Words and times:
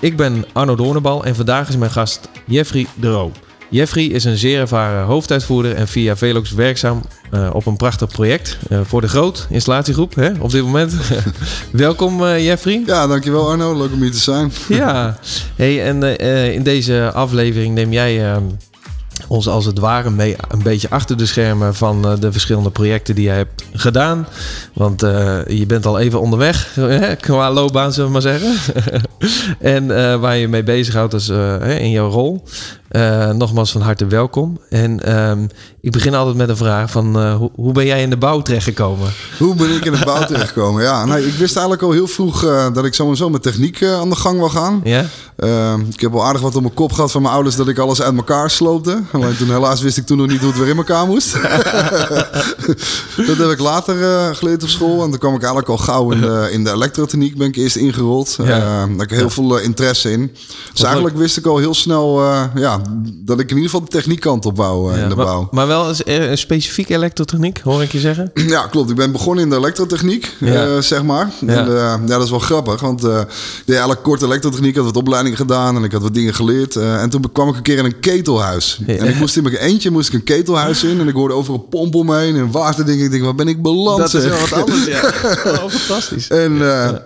Ik 0.00 0.16
ben 0.16 0.44
Arno 0.52 0.74
Doornenbal 0.74 1.24
en 1.24 1.34
vandaag 1.34 1.68
is 1.68 1.76
mijn 1.76 1.90
gast 1.90 2.28
Jeffrey 2.46 2.86
de 2.94 3.10
Roo. 3.10 3.32
Jeffrey 3.70 4.04
is 4.04 4.24
een 4.24 4.36
zeer 4.36 4.60
ervaren 4.60 5.04
hoofduitvoerder 5.04 5.74
en 5.74 5.88
via 5.88 6.16
Velox 6.16 6.50
werkzaam 6.50 7.02
uh, 7.34 7.50
op 7.52 7.66
een 7.66 7.76
prachtig 7.76 8.08
project 8.08 8.58
uh, 8.70 8.80
voor 8.84 9.00
de 9.00 9.08
Groot 9.08 9.46
installatiegroep 9.50 10.14
hè, 10.14 10.30
op 10.40 10.50
dit 10.50 10.62
moment. 10.62 10.94
Welkom 11.72 12.22
uh, 12.22 12.44
Jeffrey. 12.44 12.82
Ja, 12.86 13.06
dankjewel 13.06 13.50
Arno. 13.50 13.76
Leuk 13.76 13.92
om 13.92 14.02
hier 14.02 14.12
te 14.12 14.18
zijn. 14.18 14.52
ja, 14.68 15.18
hey, 15.56 15.84
en 15.84 16.18
in 16.52 16.62
deze 16.62 17.10
aflevering 17.14 17.74
neem 17.74 17.92
jij 17.92 18.30
ehm, 18.30 18.44
ons 19.28 19.48
als 19.48 19.64
het 19.64 19.78
ware 19.78 20.10
mee 20.10 20.36
een 20.48 20.62
beetje 20.62 20.90
achter 20.90 21.16
de 21.16 21.26
schermen 21.26 21.74
van 21.74 22.06
uh, 22.06 22.20
de 22.20 22.32
verschillende 22.32 22.70
projecten 22.70 23.14
die 23.14 23.24
je 23.24 23.30
hebt 23.30 23.64
gedaan. 23.72 24.26
Want 24.72 25.02
uh, 25.02 25.46
je 25.46 25.66
bent 25.66 25.86
al 25.86 25.98
even 25.98 26.20
onderweg 26.20 26.74
hè, 26.74 27.16
qua 27.16 27.52
loopbaan, 27.52 27.92
zullen 27.92 28.06
we 28.06 28.12
maar 28.12 28.22
zeggen. 28.22 28.54
en 29.76 29.84
uh, 29.84 30.14
waar 30.14 30.36
je 30.36 30.48
mee 30.48 30.62
bezighoudt 30.62 31.14
is, 31.14 31.28
in 31.78 31.90
jouw 31.90 32.10
rol. 32.10 32.44
Nogmaals 33.34 33.72
van 33.72 33.80
harte 33.80 34.06
welkom. 34.06 34.60
En 34.70 35.18
um, 35.18 35.48
ik 35.80 35.92
begin 35.92 36.14
altijd 36.14 36.36
met 36.36 36.48
een 36.48 36.56
vraag 36.56 36.90
van 36.90 37.32
hoe, 37.32 37.50
hoe, 37.54 37.72
ben 37.72 37.86
jij 37.86 38.02
in 38.02 38.10
de 38.10 38.16
bouw 38.16 38.42
terechtgekomen? 38.42 39.12
Hoe 39.38 39.54
ben 39.54 39.70
ik 39.70 39.84
in 39.84 39.92
de 39.92 40.04
bouw 40.04 40.24
terechtgekomen? 40.24 40.82
Ja, 40.82 41.04
nou, 41.04 41.20
ik 41.20 41.34
wist 41.34 41.56
eigenlijk 41.56 41.82
al 41.86 41.92
heel 41.92 42.06
vroeg 42.06 42.40
dat 42.72 42.84
ik 42.84 42.94
sowieso 42.94 43.30
met 43.30 43.42
techniek 43.42 43.84
aan 43.84 44.08
de 44.08 44.16
gang 44.16 44.38
wil 44.38 44.48
gaan. 44.48 44.80
Ja? 44.84 45.04
Ehm, 45.38 45.80
ik 45.80 46.00
heb 46.00 46.12
wel 46.12 46.24
aardig 46.24 46.42
wat 46.42 46.54
op 46.54 46.62
mijn 46.62 46.74
kop 46.74 46.92
gehad 46.92 47.10
van 47.10 47.22
mijn 47.22 47.34
ouders 47.34 47.56
dat 47.56 47.68
ik 47.68 47.78
alles 47.78 48.02
uit 48.02 48.16
elkaar 48.16 48.50
sloopte. 48.50 49.02
Alleen 49.22 49.36
toen 49.36 49.50
helaas 49.50 49.80
wist 49.80 49.96
ik 49.96 50.06
toen 50.06 50.16
nog 50.16 50.26
niet 50.26 50.40
hoe 50.40 50.48
het 50.48 50.58
weer 50.58 50.68
in 50.68 50.76
elkaar 50.76 51.06
moest. 51.06 51.32
dat 53.28 53.36
heb 53.36 53.50
ik 53.50 53.58
later 53.58 54.34
geleerd 54.34 54.62
op 54.62 54.68
school. 54.68 55.02
En 55.02 55.10
toen 55.10 55.18
kwam 55.18 55.34
ik 55.34 55.40
eigenlijk 55.40 55.68
al 55.68 55.78
gauw 55.78 56.10
in 56.10 56.20
de, 56.20 56.48
in 56.52 56.64
de 56.64 56.70
elektrotechniek 56.70 57.36
ben 57.36 57.48
ik 57.48 57.56
eerst 57.56 57.76
ingerold. 57.76 58.36
Ja. 58.38 58.46
daar 58.46 58.88
heb 58.88 59.00
ik 59.00 59.10
heel 59.10 59.22
ja. 59.22 59.28
veel 59.30 59.58
interesse 59.58 60.10
in. 60.10 60.32
Dus 60.72 60.82
eigenlijk 60.82 61.16
wist 61.16 61.36
ik 61.36 61.46
al 61.46 61.58
heel 61.58 61.74
snel 61.74 62.22
ja, 62.54 62.80
dat 63.24 63.40
ik 63.40 63.50
in 63.50 63.56
ieder 63.56 63.70
geval 63.70 63.80
de 63.80 63.90
techniekkant 63.90 64.46
op 64.46 64.56
wou 64.56 64.92
ja, 64.92 65.02
in 65.02 65.08
de 65.08 65.14
maar, 65.14 65.24
bouw. 65.24 65.48
Maar 65.50 65.66
wel 65.66 65.94
een, 66.04 66.38
specifieke 66.38 66.94
elektrotechniek, 66.94 67.60
hoor 67.64 67.82
ik 67.82 67.92
je 67.92 68.00
zeggen? 68.00 68.30
Ja, 68.48 68.66
klopt. 68.66 68.90
Ik 68.90 68.96
ben 68.96 69.12
begonnen 69.12 69.44
in 69.44 69.50
de 69.50 69.56
elektrotechniek, 69.56 70.36
zeg 70.80 71.02
maar. 71.02 71.30
Ja. 71.46 71.66
En, 71.66 71.72
ja, 71.72 71.98
dat 72.06 72.22
is 72.22 72.30
wel 72.30 72.38
grappig, 72.38 72.80
want 72.80 73.04
ik 73.04 73.26
deed 73.64 73.76
eigenlijk 73.76 74.02
kort 74.02 74.22
elektrotechniek, 74.22 74.76
had 74.76 74.84
wat 74.84 74.96
opleidingen 74.96 75.38
gedaan 75.38 75.76
en 75.76 75.84
ik 75.84 75.92
had 75.92 76.02
wat 76.02 76.14
dingen 76.14 76.34
geleerd. 76.34 76.76
en 76.76 77.10
toen 77.10 77.32
kwam 77.32 77.48
ik 77.48 77.56
een 77.56 77.62
keer 77.62 77.78
in 77.78 77.84
een 77.84 78.00
ketelhuis. 78.00 78.80
En 78.86 79.07
ik 79.08 79.18
moest 79.18 79.36
in 79.36 79.42
mijn 79.42 79.56
eentje 79.56 79.90
moest 79.90 80.08
ik 80.08 80.14
een 80.14 80.22
ketelhuis 80.22 80.84
in 80.84 81.00
en 81.00 81.08
ik 81.08 81.14
hoorde 81.14 81.34
overal 81.34 81.58
pomp 81.58 81.94
om 81.94 82.06
me 82.06 82.16
heen 82.16 82.36
en 82.36 82.50
water 82.50 82.86
dingen. 82.86 83.04
Ik 83.04 83.10
denk, 83.10 83.22
waar 83.22 83.34
ben 83.34 83.48
ik 83.48 83.62
beland? 83.62 83.98
Dat 83.98 84.14
is 84.14 84.24
wel 84.24 84.40
wat 84.40 84.52
anders, 84.52 84.84
ja. 84.84 85.00
oh, 85.62 85.68
fantastisch. 85.68 86.28
En, 86.28 86.60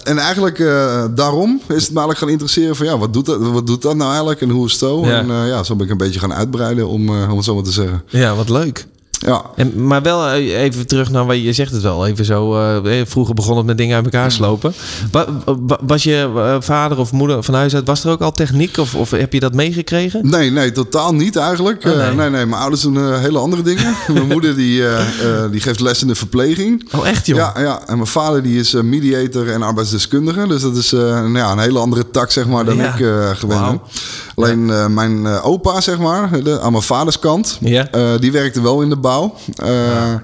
en 0.04 0.18
eigenlijk 0.18 0.58
daarom 1.14 1.60
is 1.68 1.82
het 1.82 1.92
me 1.92 1.98
eigenlijk 2.00 2.18
gaan 2.18 2.28
interesseren 2.28 2.76
van, 2.76 2.86
ja, 2.86 2.98
wat 2.98 3.12
doet 3.12 3.26
dat, 3.26 3.40
wat 3.40 3.66
doet 3.66 3.82
dat 3.82 3.96
nou 3.96 4.08
eigenlijk 4.10 4.40
en 4.40 4.50
hoe 4.50 4.66
is 4.66 4.72
het 4.72 4.80
zo? 4.80 5.04
En 5.04 5.26
ja, 5.26 5.62
zo 5.62 5.76
ben 5.76 5.84
ik 5.84 5.92
een 5.92 5.98
beetje 5.98 6.20
gaan 6.20 6.34
uitbreiden, 6.34 6.88
om, 6.88 7.08
om 7.08 7.36
het 7.36 7.44
zo 7.44 7.54
maar 7.54 7.64
te 7.64 7.72
zeggen. 7.72 8.02
Ja, 8.06 8.34
wat 8.34 8.48
leuk. 8.48 8.86
Ja. 9.26 9.42
En, 9.56 9.86
maar 9.86 10.02
wel 10.02 10.32
even 10.32 10.86
terug 10.86 11.10
naar 11.10 11.26
wat 11.26 11.42
je 11.42 11.52
zegt 11.52 11.72
het 11.72 11.82
wel. 11.82 12.06
Even 12.06 12.24
zo, 12.24 12.56
uh, 12.84 13.00
vroeger 13.04 13.34
begon 13.34 13.56
het 13.56 13.66
met 13.66 13.78
dingen 13.78 13.96
uit 13.96 14.04
elkaar 14.04 14.32
slopen. 14.32 14.74
Was 15.80 16.02
je 16.02 16.56
vader 16.60 16.98
of 16.98 17.12
moeder 17.12 17.42
van 17.42 17.54
huis 17.54 17.74
uit, 17.74 17.86
was 17.86 18.04
er 18.04 18.10
ook 18.10 18.20
al 18.20 18.32
techniek? 18.32 18.76
Of, 18.76 18.94
of 18.94 19.10
heb 19.10 19.32
je 19.32 19.40
dat 19.40 19.54
meegekregen? 19.54 20.30
Nee, 20.30 20.50
nee, 20.50 20.72
totaal 20.72 21.14
niet 21.14 21.36
eigenlijk. 21.36 21.84
Oh, 21.84 21.96
nee. 21.96 22.10
Uh, 22.10 22.16
nee, 22.16 22.30
nee, 22.30 22.46
mijn 22.46 22.60
ouders 22.60 22.82
doen 22.82 22.94
uh, 22.94 23.18
hele 23.18 23.38
andere 23.38 23.62
dingen. 23.62 23.96
mijn 24.12 24.26
moeder 24.26 24.56
die, 24.56 24.82
die 25.50 25.60
geeft 25.60 25.80
les 25.80 26.02
in 26.02 26.08
de 26.08 26.14
verpleging. 26.14 26.88
Oh, 26.92 27.08
echt 27.08 27.26
joh? 27.26 27.36
Ja, 27.36 27.52
ja. 27.60 27.80
en 27.86 27.96
mijn 27.96 28.08
vader 28.08 28.42
die 28.42 28.58
is 28.58 28.72
mediator 28.72 29.48
en 29.48 29.62
arbeidsdeskundige. 29.62 30.46
Dus 30.46 30.62
dat 30.62 30.76
is 30.76 30.90
nou 30.90 31.36
ja, 31.36 31.52
een 31.52 31.58
hele 31.58 31.78
andere 31.78 32.10
tak 32.10 32.30
zeg 32.30 32.46
maar 32.46 32.64
dan 32.64 32.76
ja. 32.76 32.94
ik 32.94 33.36
gewend 33.38 33.60
wow. 33.60 33.80
Alleen 34.34 34.66
ja. 34.66 34.88
mijn 34.88 35.26
opa 35.26 35.80
zeg 35.80 35.98
maar, 35.98 36.42
de, 36.42 36.60
aan 36.60 36.72
mijn 36.72 36.84
vaders 36.84 37.18
kant, 37.18 37.58
ja. 37.60 37.88
die 38.18 38.32
werkte 38.32 38.62
wel 38.62 38.82
in 38.82 38.88
de 38.88 38.96
bouw. 38.96 39.34
Uh, 39.64 39.68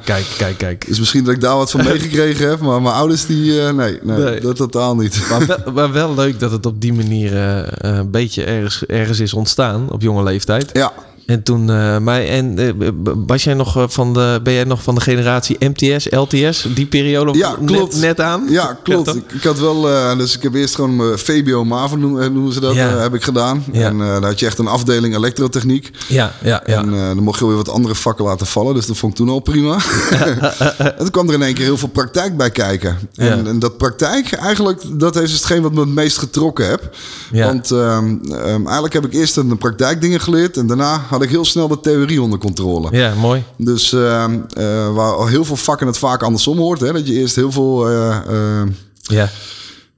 kijk, 0.04 0.26
kijk, 0.38 0.58
kijk. 0.58 0.86
Dus 0.86 0.98
misschien 0.98 1.24
dat 1.24 1.34
ik 1.34 1.40
daar 1.40 1.56
wat 1.56 1.70
van 1.70 1.84
meegekregen 1.90 2.48
heb. 2.48 2.60
Maar 2.60 2.82
mijn 2.82 2.94
ouders, 2.94 3.26
die... 3.26 3.52
Nee, 3.52 3.72
nee, 3.72 4.18
nee, 4.18 4.40
dat 4.40 4.56
totaal 4.56 4.96
niet. 4.96 5.26
Maar 5.30 5.46
wel, 5.46 5.58
maar 5.74 5.92
wel, 5.92 6.14
leuk 6.14 6.40
dat 6.40 6.50
het 6.50 6.66
op 6.66 6.80
die 6.80 6.92
manier 6.92 7.36
een 7.78 8.10
beetje 8.10 8.44
ergens, 8.44 8.86
ergens 8.86 9.20
is 9.20 9.32
ontstaan. 9.34 9.90
Op 9.90 10.02
jonge 10.02 10.22
leeftijd. 10.22 10.70
Ja. 10.72 10.92
En 11.28 11.42
toen, 11.42 11.70
uh, 11.70 11.98
maar 11.98 12.20
en 12.20 12.60
uh, 12.60 12.88
was 13.26 13.44
jij 13.44 13.54
nog 13.54 13.84
van 13.88 14.14
de, 14.14 14.40
ben 14.42 14.52
jij 14.52 14.64
nog 14.64 14.82
van 14.82 14.94
de 14.94 15.00
generatie 15.00 15.56
MTS, 15.58 16.06
LTS, 16.10 16.66
die 16.74 16.86
periode 16.86 17.38
ja, 17.38 17.56
klopt. 17.66 17.92
Net, 17.92 18.00
net 18.00 18.20
aan? 18.20 18.46
Ja, 18.48 18.78
klopt. 18.82 19.06
Ja, 19.06 19.12
ik, 19.12 19.32
ik, 19.32 19.42
had 19.42 19.58
wel, 19.58 19.90
uh, 19.90 20.16
dus 20.16 20.36
ik 20.36 20.42
heb 20.42 20.54
eerst 20.54 20.74
gewoon 20.74 21.00
uh, 21.00 21.16
VBO 21.16 21.64
MAVO 21.64 21.96
noemen, 21.96 22.32
noemen 22.32 22.52
ze 22.52 22.60
dat, 22.60 22.74
ja. 22.74 22.88
heb 22.88 23.14
ik 23.14 23.22
gedaan. 23.22 23.64
Ja. 23.72 23.86
En 23.86 23.98
daar 23.98 24.24
had 24.24 24.40
je 24.40 24.46
echt 24.46 24.58
een 24.58 24.66
afdeling 24.66 25.14
elektrotechniek. 25.16 25.90
Ja, 26.06 26.32
ja, 26.42 26.62
ja. 26.66 26.78
En 26.78 26.90
dan 26.90 27.22
mocht 27.22 27.38
je 27.38 27.46
weer 27.46 27.56
wat 27.56 27.68
andere 27.68 27.94
vakken 27.94 28.24
laten 28.24 28.46
vallen, 28.46 28.74
dus 28.74 28.86
dat 28.86 28.96
vond 28.96 29.12
ik 29.12 29.18
toen 29.18 29.28
al 29.28 29.40
prima. 29.40 29.76
en 30.78 30.94
toen 30.98 31.10
kwam 31.10 31.28
er 31.28 31.34
in 31.34 31.42
één 31.42 31.54
keer 31.54 31.64
heel 31.64 31.78
veel 31.78 31.88
praktijk 31.88 32.36
bij 32.36 32.50
kijken. 32.50 32.98
En, 33.14 33.46
en 33.46 33.58
dat 33.58 33.76
praktijk, 33.76 34.32
eigenlijk, 34.32 34.82
dat 35.00 35.16
is 35.16 35.32
hetgeen 35.32 35.62
wat 35.62 35.72
me 35.72 35.80
het 35.80 35.88
meest 35.88 36.18
getrokken 36.18 36.68
heb. 36.68 36.96
Want 37.32 37.70
um, 37.70 38.20
um, 38.30 38.64
eigenlijk 38.64 38.94
heb 38.94 39.04
ik 39.04 39.12
eerst 39.12 39.36
een 39.36 39.58
praktijkdingen 39.58 40.20
geleerd 40.20 40.56
en 40.56 40.66
daarna 40.66 40.98
had 41.18 41.26
ik 41.26 41.32
heel 41.32 41.44
snel 41.44 41.68
de 41.68 41.80
theorie 41.80 42.22
onder 42.22 42.38
controle. 42.38 42.88
Ja, 42.90 43.14
mooi. 43.14 43.44
Dus 43.56 43.92
uh, 43.92 44.24
uh, 44.58 44.94
waar 44.94 45.28
heel 45.28 45.44
veel 45.44 45.56
vakken 45.56 45.86
het 45.86 45.98
vaak 45.98 46.22
andersom 46.22 46.58
hoort. 46.58 46.80
Hè? 46.80 46.92
Dat 46.92 47.06
je 47.06 47.14
eerst 47.14 47.36
heel 47.36 47.52
veel 47.52 47.90
uh, 47.90 48.62
ja. 49.02 49.28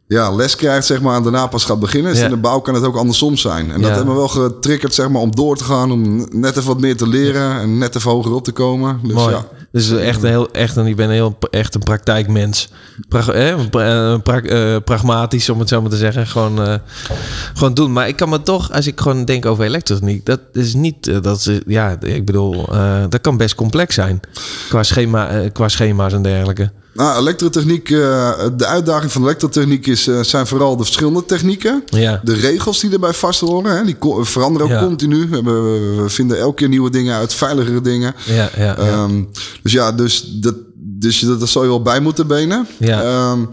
Ja, 0.06 0.31
les 0.31 0.56
krijgt, 0.56 0.86
zeg 0.86 1.00
maar, 1.00 1.16
en 1.16 1.22
daarna 1.22 1.47
pas 1.47 1.64
gaat 1.64 1.81
beginnen. 1.81 2.10
Dus 2.10 2.20
ja. 2.20 2.26
in 2.26 2.31
de 2.31 2.41
bouw 2.41 2.60
kan 2.60 2.75
het 2.75 2.84
ook 2.84 2.97
andersom 2.97 3.36
zijn. 3.36 3.72
En 3.72 3.81
dat 3.81 3.91
ja. 3.91 3.94
heeft 3.94 4.06
me 4.06 4.14
wel 4.14 4.28
getriggerd, 4.28 4.94
zeg 4.94 5.08
maar, 5.08 5.22
om 5.22 5.34
door 5.34 5.56
te 5.56 5.64
gaan, 5.64 5.92
om 5.92 6.26
net 6.31 6.56
even 6.56 6.69
wat 6.69 6.81
meer 6.81 6.97
te 6.97 7.08
leren 7.08 7.60
en 7.60 7.78
net 7.78 7.97
even 7.97 8.10
hoger 8.10 8.32
op 8.32 8.44
te 8.44 8.52
komen. 8.52 9.00
Dus 9.02 9.12
Mooi. 9.12 9.34
ja. 9.34 9.47
Dus 9.72 9.91
echt 9.91 10.22
een 10.22 10.28
heel, 10.28 10.50
echt 10.50 10.76
een, 10.76 10.86
ik 10.86 10.97
ben 10.97 11.10
heel, 11.10 11.38
echt 11.50 11.75
een 11.75 11.81
praktijkmens. 11.81 12.69
Pra, 13.08 13.32
eh, 13.32 13.66
pra, 13.70 14.19
pra, 14.19 14.81
pragmatisch, 14.81 15.48
om 15.48 15.58
het 15.58 15.69
zo 15.69 15.81
maar 15.81 15.91
te 15.91 15.97
zeggen. 15.97 16.26
Gewoon, 16.26 16.60
uh, 16.60 16.75
gewoon 17.54 17.75
doen. 17.75 17.92
Maar 17.92 18.08
ik 18.08 18.16
kan 18.16 18.28
me 18.28 18.42
toch, 18.42 18.72
als 18.72 18.86
ik 18.86 19.00
gewoon 19.00 19.25
denk 19.25 19.47
over 19.47 19.64
elektrotechniek, 19.64 20.26
dat 20.26 20.41
is 20.53 20.75
niet, 20.75 21.06
uh, 21.06 21.20
dat 21.20 21.38
is, 21.38 21.60
ja, 21.66 21.97
ik 22.00 22.25
bedoel, 22.25 22.66
dat 23.08 23.20
kan 23.20 23.36
best 23.36 23.54
complex 23.54 23.94
zijn. 23.94 24.20
Qua, 24.69 24.82
schema, 24.82 25.48
qua 25.53 25.69
schema's 25.69 26.12
en 26.12 26.22
dergelijke. 26.22 26.70
Nou, 26.93 27.21
elektrotechniek, 27.21 27.89
de 27.89 28.67
uitdaging 28.67 29.12
van 29.12 29.23
elektrotechniek 29.23 29.87
is, 29.87 30.09
zijn 30.21 30.47
vooral 30.47 30.77
de 30.77 30.84
verschillende 30.84 31.25
technieken. 31.25 31.83
Ja. 31.87 32.21
De 32.25 32.34
regels 32.34 32.81
die 32.81 32.93
erbij 32.93 33.12
vast 33.12 33.41
horen, 33.41 33.77
hè, 33.77 33.84
die 33.84 33.97
veranderen 34.21 34.67
ook 34.67 34.73
ja. 34.73 34.84
continu. 34.84 35.29
We, 35.29 35.43
we, 35.43 36.05
vinden 36.06 36.39
elke 36.39 36.55
keer 36.55 36.69
nieuwe 36.69 36.91
dingen 36.91 37.17
uit, 37.17 37.34
veiligere 37.34 37.81
dingen. 37.81 38.15
Ja, 38.25 38.50
ja, 38.56 38.77
ja. 38.79 39.03
Um, 39.03 39.29
dus 39.62 39.73
ja, 39.73 39.93
dus 39.93 40.23
dat, 40.41 40.55
dus 41.00 41.21
dat, 41.21 41.41
dat 41.41 41.49
zou 41.49 41.65
je 41.65 41.71
wel 41.71 41.83
bij 41.83 42.00
moeten 42.00 42.27
benen. 42.27 42.66
Ja. 42.78 43.31
Um, 43.31 43.49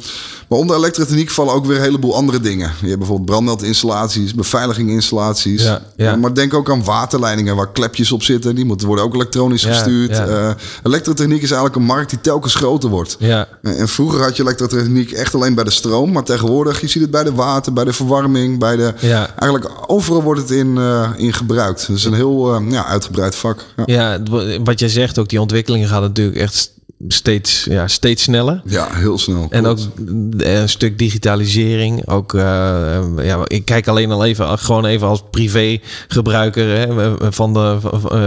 maar 0.47 0.59
onder 0.59 0.75
elektrotechniek 0.75 1.29
vallen 1.29 1.53
ook 1.53 1.65
weer 1.65 1.75
een 1.75 1.81
heleboel 1.81 2.15
andere 2.15 2.39
dingen. 2.39 2.71
Je 2.81 2.87
hebt 2.87 2.97
bijvoorbeeld 2.97 3.29
brandmeldinstallaties, 3.29 4.33
beveiliginginstallaties. 4.33 5.63
Ja, 5.63 5.81
ja. 5.95 6.15
Maar 6.15 6.33
denk 6.33 6.53
ook 6.53 6.71
aan 6.71 6.83
waterleidingen 6.83 7.55
waar 7.55 7.71
klepjes 7.71 8.11
op 8.11 8.23
zitten. 8.23 8.55
Die 8.55 8.65
moeten 8.65 8.87
worden 8.87 9.05
ook 9.05 9.13
elektronisch 9.13 9.63
gestuurd. 9.63 10.15
ja. 10.15 10.27
Uh, 10.27 10.49
elektrotechniek 10.83 11.41
is 11.41 11.51
eigenlijk 11.51 11.75
een 11.75 11.85
markt 11.85 12.09
die 12.09 12.21
telkens 12.21 12.55
groter 12.55 12.89
wordt. 12.89 13.15
Ja, 13.19 13.47
En 13.61 13.87
vroeger 13.87 14.21
had 14.21 14.35
je 14.35 14.43
elektrotechniek 14.43 15.11
echt 15.11 15.35
alleen 15.35 15.55
bij 15.55 15.63
de 15.63 15.71
stroom. 15.71 16.11
Maar 16.11 16.23
tegenwoordig, 16.23 16.81
je 16.81 16.87
ziet 16.87 17.01
het 17.01 17.11
bij 17.11 17.23
de 17.23 17.33
water, 17.33 17.73
bij 17.73 17.83
de 17.83 17.93
verwarming, 17.93 18.59
bij 18.59 18.75
de... 18.75 18.93
ja. 18.99 19.29
Eigenlijk 19.39 19.71
overal 19.87 20.23
wordt 20.23 20.41
het 20.41 20.51
in, 20.51 20.77
in 21.17 21.33
gebruikt. 21.33 21.87
Dus 21.87 22.03
een 22.05 22.13
heel 22.13 22.61
ja, 22.61 22.85
uitgebreid 22.85 23.35
vak. 23.35 23.65
Ja. 23.75 23.83
ja, 23.85 24.19
wat 24.63 24.79
jij 24.79 24.89
zegt 24.89 25.19
ook, 25.19 25.29
die 25.29 25.41
ontwikkelingen 25.41 25.87
gaan 25.87 26.01
natuurlijk 26.01 26.37
echt 26.37 26.75
steeds, 27.07 27.65
ja, 27.69 27.87
steeds 27.87 28.23
sneller. 28.23 28.61
Ja, 28.65 28.87
heel 28.91 29.17
snel. 29.17 29.47
En 29.49 29.65
ook 29.65 29.77
klopt. 29.77 30.43
een 30.43 30.69
stuk 30.69 30.97
digitalisering. 30.97 32.07
Ook, 32.07 32.33
eh, 32.33 32.99
ja, 33.17 33.39
ik 33.47 33.65
kijk 33.65 33.87
alleen 33.87 34.11
al 34.11 34.25
even, 34.25 34.59
gewoon 34.59 34.85
even 34.85 35.07
als 35.07 35.23
privé 35.31 35.79
gebruiker 36.07 36.77
hè, 36.77 37.15
van, 37.31 37.53
de, 37.53 37.77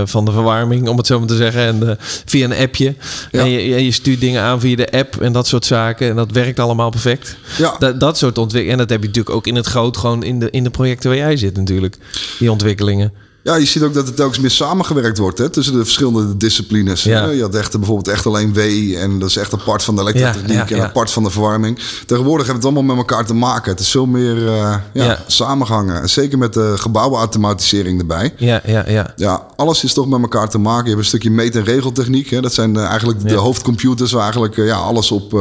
van 0.04 0.24
de 0.24 0.32
verwarming, 0.32 0.88
om 0.88 0.96
het 0.96 1.06
zo 1.06 1.18
maar 1.18 1.28
te 1.28 1.36
zeggen. 1.36 1.62
En 1.62 1.78
de, 1.78 1.96
via 2.24 2.44
een 2.44 2.56
appje. 2.56 2.94
Ja. 3.30 3.40
En 3.40 3.50
je, 3.50 3.84
je 3.84 3.92
stuurt 3.92 4.20
dingen 4.20 4.42
aan 4.42 4.60
via 4.60 4.76
de 4.76 4.90
app 4.90 5.20
en 5.20 5.32
dat 5.32 5.46
soort 5.46 5.64
zaken. 5.64 6.08
En 6.08 6.16
dat 6.16 6.30
werkt 6.30 6.58
allemaal 6.58 6.90
perfect. 6.90 7.36
Ja. 7.58 7.76
Dat, 7.78 8.00
dat 8.00 8.18
soort 8.18 8.38
ontwikkelingen. 8.38 8.72
En 8.72 8.78
dat 8.78 8.90
heb 8.90 9.00
je 9.00 9.06
natuurlijk 9.06 9.36
ook 9.36 9.46
in 9.46 9.56
het 9.56 9.66
groot, 9.66 9.96
gewoon 9.96 10.22
in 10.22 10.38
de, 10.38 10.50
in 10.50 10.64
de 10.64 10.70
projecten 10.70 11.10
waar 11.10 11.18
jij 11.18 11.36
zit 11.36 11.56
natuurlijk. 11.56 11.96
Die 12.38 12.50
ontwikkelingen. 12.50 13.12
Ja, 13.42 13.54
je 13.56 13.64
ziet 13.64 13.82
ook 13.82 13.94
dat 13.94 14.08
er 14.08 14.14
telkens 14.14 14.38
meer 14.38 14.50
samengewerkt 14.50 15.18
wordt 15.18 15.38
hè, 15.38 15.48
tussen 15.48 15.74
de 15.74 15.82
verschillende 15.84 16.36
disciplines. 16.36 17.02
Ja. 17.02 17.26
Je 17.30 17.40
had 17.42 17.54
echt, 17.54 17.76
bijvoorbeeld 17.78 18.08
echt 18.08 18.26
alleen 18.26 18.52
W 18.52 18.58
en 18.96 19.18
dat 19.18 19.28
is 19.28 19.36
echt 19.36 19.52
apart 19.54 19.82
van 19.82 19.94
de 19.96 20.00
elektrotechniek 20.00 20.48
Ja, 20.48 20.54
ja, 20.54 20.64
ja. 20.68 20.76
en 20.76 20.82
apart 20.88 21.10
van 21.10 21.22
de 21.22 21.30
verwarming. 21.30 21.78
Tegenwoordig 22.06 22.46
hebben 22.46 22.62
we 22.62 22.68
het 22.68 22.76
allemaal 22.78 22.96
met 22.96 23.08
elkaar 23.10 23.26
te 23.26 23.34
maken. 23.34 23.70
Het 23.70 23.80
is 23.80 23.90
veel 23.90 24.06
meer 24.06 24.46
eh, 24.46 24.52
ja, 24.92 25.04
Ja. 25.04 25.18
samengehangen. 25.26 26.00
En 26.02 26.10
zeker 26.10 26.38
met 26.38 26.52
de 26.52 26.72
gebouwenautomatisering 26.78 28.00
erbij. 28.00 28.34
Ja, 28.36 28.60
ja, 28.66 28.84
ja. 28.88 29.12
Ja, 29.16 29.46
alles 29.56 29.84
is 29.84 29.92
toch 29.92 30.08
met 30.08 30.20
elkaar 30.20 30.48
te 30.48 30.58
maken. 30.58 30.82
Je 30.84 30.88
hebt 30.90 31.00
een 31.02 31.06
stukje 31.08 31.30
meet- 31.30 31.56
en 31.56 31.64
regeltechniek. 31.64 32.30
Hè. 32.30 32.40
Dat 32.40 32.54
zijn 32.54 32.76
eh, 32.76 32.84
eigenlijk 32.84 33.28
de 33.28 33.34
hoofdcomputers 33.34 34.12
waar 34.12 34.22
eigenlijk 34.22 34.58
eh, 34.58 34.66
ja, 34.66 34.76
alles 34.76 35.10
op, 35.10 35.32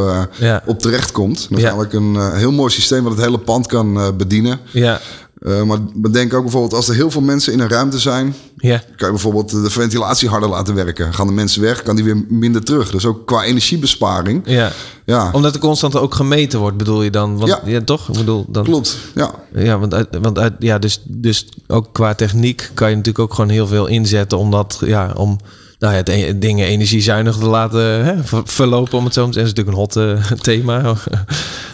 op 0.65 0.79
terecht 0.79 1.11
komt. 1.11 1.37
Dat 1.49 1.57
is 1.57 1.63
eigenlijk 1.63 1.93
een 1.93 2.31
heel 2.33 2.51
mooi 2.51 2.71
systeem 2.71 3.03
wat 3.03 3.11
het 3.15 3.21
hele 3.21 3.37
pand 3.37 3.67
kan 3.67 4.13
bedienen. 4.17 4.59
Ja, 4.71 4.99
Eh, 5.39 5.63
maar 5.63 5.77
bedenk 5.93 6.33
ook 6.33 6.41
bijvoorbeeld 6.41 6.73
als 6.73 6.87
er 6.89 6.95
heel 6.95 7.11
veel 7.11 7.21
mensen 7.21 7.53
in 7.53 7.59
een 7.59 7.69
ruimte 7.69 7.99
zijn... 7.99 8.35
ja. 8.57 8.77
kan 8.77 9.07
je 9.07 9.09
bijvoorbeeld 9.13 9.49
de 9.49 9.69
ventilatie 9.69 10.29
harder 10.29 10.49
laten 10.49 10.75
werken. 10.75 11.13
Gaan 11.13 11.27
de 11.27 11.33
mensen 11.33 11.61
weg, 11.61 11.83
kan 11.83 11.95
die 11.95 12.05
weer 12.05 12.25
minder 12.29 12.63
terug. 12.63 12.91
Dus 12.91 13.05
ook 13.05 13.25
qua 13.27 13.43
energiebesparing. 13.43 14.41
ja. 14.45 14.71
Ja, 15.05 15.29
Omdat 15.33 15.53
er 15.53 15.59
constant 15.59 15.95
ook 15.95 16.15
gemeten 16.15 16.59
wordt, 16.59 16.77
bedoel 16.77 17.03
je 17.03 17.09
dan? 17.09 17.37
Want, 17.37 17.49
Ja. 17.49 17.61
ja. 17.65 17.81
toch? 17.81 18.07
Ik 18.09 18.13
bedoel, 18.17 18.45
dan, 18.49 18.63
klopt. 18.63 18.97
Ja. 19.15 19.31
Ja, 19.53 19.79
want, 19.79 19.93
uit, 19.93 20.07
want 20.21 20.39
uit, 20.39 20.53
ja, 20.59 20.79
dus, 20.79 21.01
dus 21.07 21.47
ook 21.67 21.87
qua 21.91 22.13
techniek 22.15 22.71
kan 22.73 22.89
je 22.89 22.95
natuurlijk 22.95 23.23
ook 23.23 23.33
gewoon 23.33 23.49
heel 23.49 23.67
veel 23.67 23.87
inzetten 23.87 24.37
om 24.37 24.51
dat, 24.51 24.77
ja, 24.85 25.11
om 25.15 25.37
nou 25.79 25.93
ja, 25.93 25.99
het 25.99 26.09
e- 26.09 26.39
dingen 26.39 26.67
energiezuinig 26.67 27.37
te 27.37 27.45
laten 27.45 27.81
hè, 28.05 28.23
ver- 28.23 28.41
verlopen, 28.45 28.97
om 28.97 29.03
het 29.05 29.13
zo 29.13 29.27
te 29.29 29.33
zeggen. 29.33 29.55
Dat 29.55 29.65
is 29.67 29.71
natuurlijk 29.73 29.95
een 29.95 30.11
hot 30.19 30.31
eh, 30.31 30.37
thema. 30.53 30.95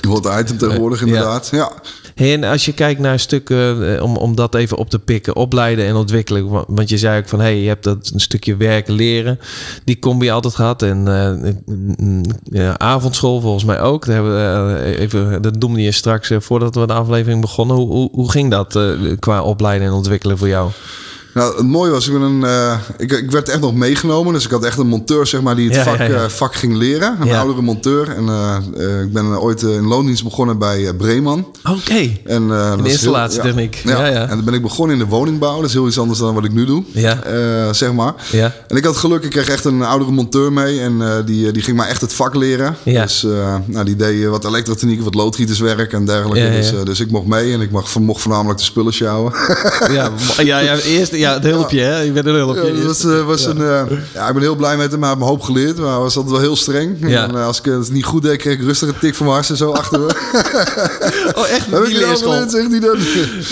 Hot 0.07 0.29
item 0.39 0.57
tegenwoordig 0.57 0.99
Ja. 0.99 1.05
inderdaad. 1.05 1.47
Ja. 1.51 1.71
En 2.15 2.43
als 2.43 2.65
je 2.65 2.73
kijkt 2.73 2.99
naar 2.99 3.19
stukken, 3.19 3.95
eh, 3.95 4.03
om, 4.03 4.17
om 4.17 4.35
dat 4.35 4.55
even 4.55 4.77
op 4.77 4.89
te 4.89 4.99
pikken, 4.99 5.35
opleiden 5.35 5.85
en 5.85 5.95
ontwikkelen. 5.95 6.49
wa- 6.49 6.63
Want 6.67 6.89
je 6.89 6.97
zei 6.97 7.19
ook 7.19 7.27
van, 7.27 7.39
hey, 7.39 7.61
je 7.61 7.67
hebt 7.67 7.83
dat 7.83 8.11
een 8.13 8.19
stukje 8.19 8.55
werken, 8.55 8.93
leren. 8.93 9.39
Die 9.83 9.99
combi 9.99 10.29
altijd 10.29 10.55
gehad. 10.55 10.81
En 10.81 11.07
eh, 11.07 11.51
mm, 11.97 12.23
ja, 12.43 12.79
avondschool 12.79 13.41
volgens 13.41 13.63
mij 13.63 13.81
ook. 13.81 14.05
Daar 14.05 14.15
hebben 14.15 14.83
eh, 14.85 14.99
even, 14.99 15.41
dat 15.41 15.59
noemde 15.59 15.81
je 15.81 15.91
straks 15.91 16.31
voordat 16.37 16.75
we 16.75 16.87
de 16.87 16.93
aflevering 16.93 17.41
begonnen. 17.41 17.75
Hoe, 17.75 17.87
hoe, 17.91 18.09
hoe 18.11 18.31
ging 18.31 18.51
dat 18.51 18.79
qua 19.19 19.43
opleiden 19.43 19.87
en 19.87 19.93
ontwikkelen 19.93 20.37
voor 20.37 20.47
jou? 20.47 20.71
Nou, 21.35 21.57
het 21.57 21.65
mooie 21.67 21.91
was, 21.91 22.07
ik, 22.07 22.13
ben 22.13 22.21
een, 22.21 22.43
eh, 22.43 22.77
ik, 22.97 23.11
ik 23.11 23.31
werd 23.31 23.49
echt 23.49 23.59
nog 23.59 23.73
meegenomen. 23.73 24.33
Dus 24.33 24.45
ik 24.45 24.51
had 24.51 24.63
echt 24.63 24.77
een 24.77 24.87
monteur 24.87 25.27
zeg 25.27 25.41
maar, 25.41 25.55
die 25.55 25.65
het 25.67 25.75
Ja, 25.75 25.83
vak, 25.83 25.97
ja, 25.97 26.03
ja. 26.03 26.23
eh, 26.23 26.29
vak 26.29 26.55
ging 26.55 26.75
leren. 26.75 27.17
Een 27.21 27.31
oudere 27.33 27.61
monteur. 27.61 28.09
En 28.09 28.29
eh, 28.29 29.01
ik 29.01 29.13
ben 29.13 29.39
ooit 29.41 29.61
in 29.61 29.83
loondienst 29.87 30.23
begonnen 30.23 30.57
bij 30.57 30.93
Breeman. 30.93 31.47
Oké. 31.63 32.09
En, 32.25 32.47
dat 32.47 32.69
is 32.69 32.75
heel- 32.83 32.85
installatietechniek. 32.85 33.81
Ja. 33.85 34.11
En 34.13 34.27
dan 34.27 34.43
ben 34.43 34.53
ik 34.53 34.61
begonnen 34.61 34.97
in 34.97 35.03
de 35.03 35.09
woningbouw. 35.09 35.55
Dat 35.55 35.65
is 35.69 35.73
heel 35.73 35.87
iets 35.87 35.99
anders 35.99 36.19
dan 36.19 36.33
wat 36.33 36.45
ik 36.45 36.51
nu 36.53 36.65
doe. 36.65 36.83
Ja. 36.91 37.73
Zeg 37.73 37.93
maar. 37.93 38.13
Ja. 38.31 38.53
En 38.67 38.75
ik 38.77 38.83
had 38.83 38.97
geluk, 38.97 39.23
ik 39.23 39.29
kreeg 39.29 39.49
echt 39.49 39.65
een 39.65 39.81
oudere 39.81 40.11
monteur 40.11 40.53
mee. 40.53 40.79
En 40.79 41.23
die, 41.25 41.51
die 41.51 41.61
ging 41.61 41.77
mij 41.77 41.87
echt 41.87 42.01
het 42.01 42.13
vak 42.13 42.35
leren. 42.35 42.75
Ja. 42.83 43.01
Dus 43.01 43.25
nou, 43.65 43.85
die 43.85 43.95
deed 43.95 44.25
wat 44.27 44.45
elektrotechniek, 44.45 45.01
wat 45.01 45.15
loodgieterswerk 45.15 45.93
en 45.93 46.05
dergelijke. 46.05 46.51
Dus, 46.51 46.73
dus 46.83 46.99
ik 46.99 47.11
mocht 47.11 47.25
mee 47.27 47.53
en 47.53 47.61
ik 47.61 47.71
mag, 47.71 47.99
mocht 47.99 48.21
voornamelijk 48.21 48.59
de 48.59 48.65
spullen 48.65 48.93
sjouwen. 48.93 49.33
Ja, 49.91 50.09
ja, 50.43 50.59
ja, 50.59 50.77
eerst 50.77 51.13
ja, 51.25 51.33
het 51.33 51.43
hulpje, 51.43 51.79
hè? 51.81 51.99
Je 51.99 52.11
bent 52.11 52.25
een 52.25 52.33
hulpje. 52.33 52.63
Ja, 52.73 52.73
dat 52.73 52.83
was, 52.85 53.03
eh, 53.03 53.25
was 53.25 53.45
Een, 53.45 53.57
eh, 53.61 53.81
ja, 54.13 54.27
ik 54.27 54.33
ben 54.33 54.41
heel 54.41 54.55
blij 54.55 54.77
met 54.77 54.91
hem. 54.91 54.99
Hij 54.99 55.09
heeft 55.09 55.21
me 55.21 55.27
hoop 55.27 55.41
geleerd, 55.41 55.77
maar 55.77 55.89
hij 55.91 55.99
was 55.99 56.15
altijd 56.15 56.33
wel 56.33 56.43
heel 56.43 56.55
streng. 56.55 56.97
Ja. 56.99 57.23
En 57.27 57.35
eh, 57.35 57.45
als 57.45 57.59
ik 57.59 57.65
het 57.65 57.91
niet 57.91 58.05
goed 58.05 58.21
deed, 58.23 58.37
kreeg 58.37 58.53
ik 58.53 58.61
rustig 58.61 58.87
een 58.89 58.99
tik 58.99 59.15
van 59.15 59.25
mijn 59.25 59.37
harsen 59.37 59.57
zo 59.57 59.71
achter 59.71 59.99
me. 59.99 60.05
Oh, 61.35 61.49
echt 61.49 61.65
ik 61.67 61.71
die 61.71 61.79
nou 61.79 61.87
leerschool? 62.07 62.49
zegt 62.49 62.71
hij 62.71 62.79
dan. 62.79 62.97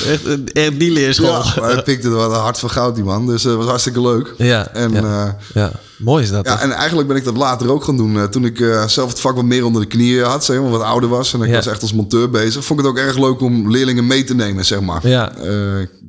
Echt, 0.07 0.51
echt 0.53 0.79
die 0.79 0.91
leerschool. 0.91 1.27
Ja, 1.27 1.53
maar 1.59 1.71
hij 1.73 1.83
pikte 1.83 2.07
er 2.07 2.13
wat 2.15 2.31
een 2.31 2.35
hart 2.37 2.59
van 2.59 2.69
goud, 2.69 2.95
die 2.95 3.03
man. 3.03 3.27
Dus 3.27 3.41
dat 3.41 3.55
was 3.55 3.65
hartstikke 3.65 4.01
leuk. 4.01 4.33
Ja, 4.37 4.67
En, 4.73 4.91
ja. 4.91 5.37
Ja, 5.53 5.71
mooi 5.97 6.23
is 6.23 6.29
dat. 6.31 6.45
Ja, 6.45 6.51
toch? 6.51 6.61
en 6.63 6.71
eigenlijk 6.71 7.07
ben 7.07 7.17
ik 7.17 7.23
dat 7.23 7.37
later 7.37 7.71
ook 7.71 7.83
gaan 7.83 7.97
doen. 7.97 8.29
Toen 8.29 8.45
ik 8.45 8.57
zelf 8.87 9.09
het 9.09 9.19
vak 9.19 9.35
wat 9.35 9.45
meer 9.45 9.65
onder 9.65 9.81
de 9.81 9.87
knieën 9.87 10.23
had, 10.23 10.45
zeg 10.45 10.59
maar, 10.61 10.69
wat 10.69 10.81
ouder 10.81 11.09
was. 11.09 11.33
En 11.33 11.41
ik 11.41 11.49
Ja. 11.49 11.55
was 11.55 11.67
echt 11.67 11.81
als 11.81 11.93
monteur 11.93 12.29
bezig. 12.29 12.65
Vond 12.65 12.79
ik 12.79 12.85
het 12.85 12.95
ook 12.95 13.01
erg 13.01 13.17
leuk 13.17 13.41
om 13.41 13.71
leerlingen 13.71 14.07
mee 14.07 14.23
te 14.23 14.35
nemen, 14.35 14.65
zeg 14.65 14.81
maar. 14.81 15.07
Ja. 15.07 15.31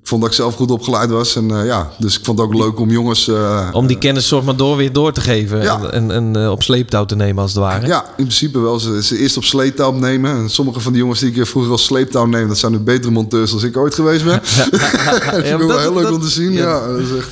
Ik 0.05 0.11
vond 0.11 0.23
dat 0.23 0.31
ik 0.31 0.37
zelf 0.37 0.55
goed 0.55 0.71
opgeleid 0.71 1.11
was. 1.11 1.37
En 1.37 1.51
eh, 1.61 1.67
ja, 1.67 1.91
dus 1.99 2.19
ik 2.19 2.25
vond 2.25 2.39
het 2.39 2.49
ook 2.49 2.55
leuk 2.55 2.79
om 2.81 2.91
jongens... 2.91 3.29
eh, 3.29 3.69
Om 3.73 3.87
die 3.87 3.99
kennis 3.99 4.27
soort 4.27 4.45
maar 4.45 4.56
door 4.56 4.77
weer 4.77 4.93
door 4.93 5.12
te 5.12 5.21
geven. 5.21 5.62
Ja. 5.62 5.81
En, 5.91 6.11
en, 6.11 6.37
eh, 6.37 6.51
op 6.51 6.62
sleeptouw 6.62 7.05
te 7.05 7.17
nemen 7.17 7.43
als 7.43 7.53
het 7.53 7.61
ware. 7.61 7.87
ja, 7.87 8.05
in 8.05 8.12
principe 8.25 8.59
wel. 8.59 8.79
Ze, 8.81 9.03
ze 9.03 9.19
eerst 9.19 9.37
op 9.37 9.45
sleeptouw 9.45 9.93
nemen. 9.93 10.31
En 10.37 10.51
sommige 10.51 10.81
van 10.81 10.93
die 10.93 11.01
jongens 11.01 11.21
die 11.21 11.33
ik 11.33 11.47
vroeger 11.47 11.73
als 11.73 11.85
sleeptouw 11.85 12.27
neem... 12.27 12.49
dat 12.49 12.59
zijn 12.59 12.73
nu 12.73 12.79
betere 12.79 13.12
monteurs 13.12 13.51
dan 13.51 13.65
ik 13.65 13.77
ooit 13.77 13.95
geweest 13.95 14.25
ben. 14.25 14.41
dat 14.41 15.43
vind 15.45 15.61
ik 15.61 15.67
wel 15.67 15.79
heel 15.79 15.95
leuk 15.95 16.11
om 16.12 16.21
te 16.21 16.29
zien. 16.29 16.53
ja. 16.53 16.62
Ja, 16.62 16.87
dat 16.87 16.99
is 16.99 17.17
echt... 17.19 17.31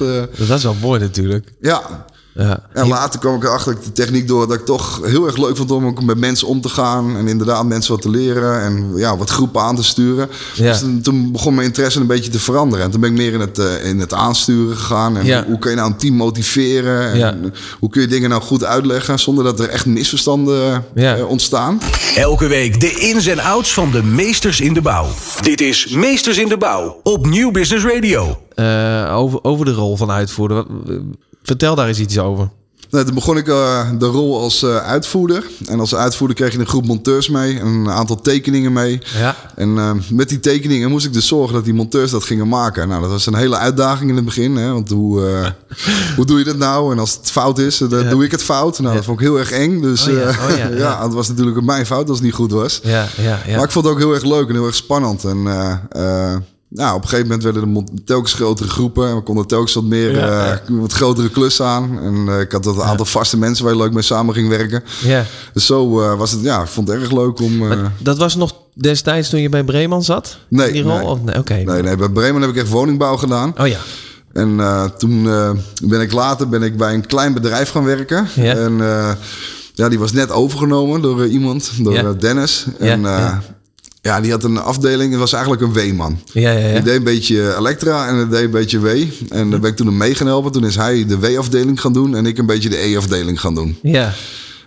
Dat 0.49 0.59
is 0.59 0.63
wel 0.63 0.77
mooi 0.81 1.01
natuurlijk. 1.01 1.53
ja, 1.61 2.05
Ja. 2.35 2.63
En 2.73 2.89
later 2.89 3.21
kwam 3.21 3.35
ik 3.35 3.43
erachter 3.45 3.77
de 3.85 3.93
techniek 3.93 4.29
door 4.29 4.49
dat 4.49 4.57
ik 4.59 4.65
toch 4.65 5.01
heel 5.05 5.27
erg 5.27 5.37
leuk 5.37 5.57
vond 5.57 5.71
om 5.71 5.87
ook 5.87 6.03
met 6.03 6.19
mensen 6.19 6.49
om 6.49 6.61
te 6.61 6.69
gaan. 6.69 7.17
En 7.17 7.29
inderdaad 7.29 7.65
mensen 7.65 7.93
wat 7.93 8.03
te 8.03 8.11
leren 8.11 8.61
en 8.63 8.93
ja, 8.97 9.17
wat 9.17 9.31
groepen 9.31 9.61
aan 9.61 9.77
te 9.77 9.83
sturen. 9.85 10.29
Ja. 10.55 10.63
Dus 10.71 10.79
toen, 10.81 11.01
toen 11.01 11.33
begon 11.33 11.55
mijn 11.55 11.67
interesse 11.67 12.01
een 12.01 12.07
beetje 12.07 12.31
te 12.31 12.41
veranderen. 12.41 12.85
En 12.85 12.91
toen 12.91 13.01
ben 13.01 13.11
ik 13.11 13.17
meer 13.17 13.33
in 13.33 13.41
het, 13.41 13.59
eh, 13.59 13.85
in 13.89 13.99
het 14.01 14.13
aansturen 14.15 14.77
gegaan. 14.77 15.17
En 15.17 15.25
Ja. 15.27 15.39
hoe, 15.39 15.47
hoe 15.51 15.59
kun 15.59 15.71
je 15.71 15.77
nou 15.77 15.91
een 15.91 15.97
team 15.97 16.15
motiveren? 16.15 17.11
En 17.11 17.19
Ja. 17.19 17.37
hoe 17.79 17.91
kun 17.91 18.01
je 18.01 18.07
dingen 18.09 18.31
nou 18.31 18.43
goed 18.43 18.65
uitleggen 18.65 19.19
zonder 19.19 19.45
dat 19.45 19.61
er 19.61 19.69
echt 19.69 19.87
misverstanden 19.87 20.85
Ja. 20.95 21.17
eh, 21.17 21.29
ontstaan? 21.29 21.81
Elke 22.17 22.47
week 22.47 22.81
de 22.81 22.91
ins 22.91 23.27
en 23.27 23.39
outs 23.39 23.73
van 23.75 23.91
de 23.91 24.03
meesters 24.03 24.61
in 24.61 24.75
de 24.75 24.81
bouw. 24.83 25.07
Dit 25.41 25.61
is 25.61 25.89
Meesters 25.89 26.39
in 26.39 26.49
de 26.49 26.57
Bouw 26.57 27.01
op 27.03 27.27
Nieuw 27.27 27.51
Business 27.51 27.85
Radio. 27.85 28.39
Eh, 28.55 29.13
over, 29.17 29.39
over 29.45 29.65
de 29.65 29.73
rol 29.73 29.97
van 29.97 30.11
uitvoerder. 30.11 30.65
Vertel 31.43 31.75
daar 31.75 31.89
eens 31.89 31.99
iets 32.01 32.19
over. 32.19 32.51
Nou, 32.91 33.05
toen 33.05 33.15
begon 33.15 33.37
ik 33.37 33.49
eh, 33.49 33.89
de 33.99 34.07
rol 34.07 34.41
als 34.41 34.63
eh, 34.63 34.77
uitvoerder. 34.77 35.47
En 35.67 35.81
als 35.81 35.95
uitvoerder 35.95 36.37
kreeg 36.37 36.53
je 36.53 36.59
een 36.59 36.67
groep 36.67 36.87
monteurs 36.87 37.29
mee. 37.29 37.59
En 37.59 37.67
een 37.67 37.91
aantal 37.91 38.21
tekeningen 38.21 38.73
mee. 38.73 39.01
Ja. 39.19 39.37
En 39.55 39.79
eh, 39.79 39.91
met 40.11 40.29
die 40.29 40.41
tekeningen 40.41 40.91
moest 40.91 41.07
ik 41.07 41.13
dus 41.13 41.27
zorgen 41.27 41.55
dat 41.55 41.65
die 41.65 41.75
monteurs 41.75 42.11
dat 42.11 42.25
gingen 42.25 42.49
maken. 42.49 42.89
Nou, 42.89 43.01
dat 43.01 43.11
was 43.11 43.27
een 43.27 43.35
hele 43.35 43.57
uitdaging 43.57 44.11
in 44.11 44.17
het 44.17 44.25
begin. 44.25 44.57
Hè? 44.57 44.73
Want 44.73 44.91
hoe, 44.91 45.21
hoe 46.17 46.27
doe 46.27 46.39
je 46.39 46.45
dat 46.45 46.57
nou? 46.57 46.93
En 46.93 46.99
als 46.99 47.15
het 47.17 47.31
fout 47.31 47.59
is, 47.59 47.79
dan 47.79 48.03
Ja. 48.05 48.11
doe 48.11 48.25
ik 48.25 48.31
het 48.31 48.43
fout. 48.43 48.79
Nou, 48.79 48.95
dat 48.95 49.05
vond 49.05 49.21
ik 49.21 49.27
heel 49.27 49.39
erg 49.39 49.51
eng. 49.51 49.81
Dus 49.81 50.09
Oh 50.09 50.15
ja, 50.15 50.29
oh 50.29 50.77
ja, 50.79 51.03
het 51.03 51.13
was 51.13 51.29
natuurlijk 51.29 51.63
mijn 51.63 51.87
fout 51.87 52.09
als 52.09 52.17
het 52.17 52.27
niet 52.27 52.35
goed 52.35 52.53
was. 52.53 52.81
Ja, 52.83 53.07
ja, 53.17 53.41
ja. 53.47 53.57
Maar 53.57 53.65
ik 53.65 53.71
vond 53.71 53.85
het 53.85 53.95
ook 53.95 54.01
heel 54.01 54.15
erg 54.15 54.25
leuk 54.25 54.49
en 54.49 54.55
heel 54.55 54.67
erg 54.67 54.75
spannend. 54.75 55.25
En 55.25 55.43
nou, 56.75 56.95
op 56.97 57.03
een 57.03 57.09
gegeven 57.09 57.27
moment 57.27 57.43
werden 57.45 57.63
er 57.63 57.69
mon- 57.69 58.03
telkens 58.05 58.33
grotere 58.33 58.69
groepen. 58.69 59.09
En 59.09 59.15
we 59.15 59.23
konden 59.23 59.47
telkens 59.47 59.75
wat 59.75 59.85
meer, 59.85 60.15
Ja, 60.15 60.53
eh, 60.53 60.59
wat 60.69 60.93
grotere 60.93 61.31
klussen 61.31 61.67
aan. 61.67 61.99
En 62.03 62.25
eh, 62.35 62.41
ik 62.41 62.53
had 62.53 62.63
dat 62.65 62.77
een 62.77 62.83
aantal 62.83 63.07
vaste 63.07 63.39
mensen 63.39 63.65
waar 63.65 63.75
je 63.75 63.79
leuk 63.81 63.93
mee 63.93 64.03
samen 64.03 64.35
ging 64.35 64.49
werken. 64.49 64.83
ja. 65.03 65.25
Dus 65.53 65.67
zo 65.67 66.01
eh, 66.03 66.19
was 66.19 66.31
het, 66.31 66.41
ja, 66.43 66.63
ik 66.63 66.69
vond 66.69 66.89
het 66.89 67.01
erg 67.01 67.11
leuk 67.11 67.41
om... 67.41 67.63
Dat 67.99 68.19
was 68.19 68.37
nog 68.37 68.55
destijds 68.75 69.29
toen 69.31 69.41
je 69.41 69.49
bij 69.49 69.65
Breeman 69.65 70.03
zat? 70.03 70.39
Nee, 70.49 70.73
Die 70.73 70.83
rol? 70.83 70.93
nee. 70.97 71.07
Of, 71.07 71.23
nee, 71.23 71.39
Oké. 71.39 71.55
nee, 71.55 71.83
nee, 71.83 71.97
bij 71.97 72.09
Bremen 72.09 72.41
heb 72.41 72.51
ik 72.51 72.57
echt 72.57 72.69
woningbouw 72.69 73.17
gedaan. 73.17 73.55
Oh 73.59 73.67
ja. 73.67 73.79
En 74.33 74.61
toen 74.99 75.23
ben 75.83 76.01
ik 76.01 76.13
later 76.13 76.49
ben 76.49 76.63
ik 76.63 76.77
bij 76.77 76.95
een 76.95 77.07
klein 77.07 77.33
bedrijf 77.35 77.71
gaan 77.71 77.85
werken. 77.85 78.29
Ja. 78.35 78.55
En 78.55 78.77
ja, 79.75 79.89
die 79.89 79.99
was 79.99 80.13
net 80.13 80.31
overgenomen 80.31 81.03
door 81.03 81.27
iemand, 81.27 81.71
door 81.79 82.19
Dennis. 82.19 82.67
Ja, 82.79 82.87
En 82.87 83.03
ja. 84.03 84.21
die 84.21 84.31
had 84.31 84.45
een 84.45 84.59
afdeling, 84.59 85.11
het 85.11 85.21
was 85.21 85.33
eigenlijk 85.33 85.63
een 85.63 85.73
weeman. 85.73 86.19
Ja, 86.33 86.51
ja, 86.51 86.67
ja. 86.67 86.73
Die 86.73 86.83
deed 86.83 86.97
een 86.97 87.05
beetje 87.05 87.57
Elektra 87.57 88.09
en 88.09 88.29
deed 88.29 88.45
een 88.45 88.51
beetje 88.51 88.81
W. 88.81 88.89
En 89.29 89.51
daar 89.51 89.61
ben 89.61 89.71
ik 89.71 89.77
toen 89.77 89.87
hem 89.87 89.97
mee 89.97 90.15
gaan 90.15 90.27
helpen. 90.27 90.53
Toen 90.53 90.65
is 90.65 90.77
hij 90.77 91.07
de 91.07 91.19
W-afdeling 91.19 91.81
gaan 91.81 91.93
doen 91.93 92.17
en 92.17 92.27
ik 92.27 92.39
een 92.39 92.47
beetje 92.47 92.69
de 92.69 92.85
E-afdeling 92.85 93.41
gaan 93.41 93.55
doen. 93.55 93.79
Ja. 93.83 94.15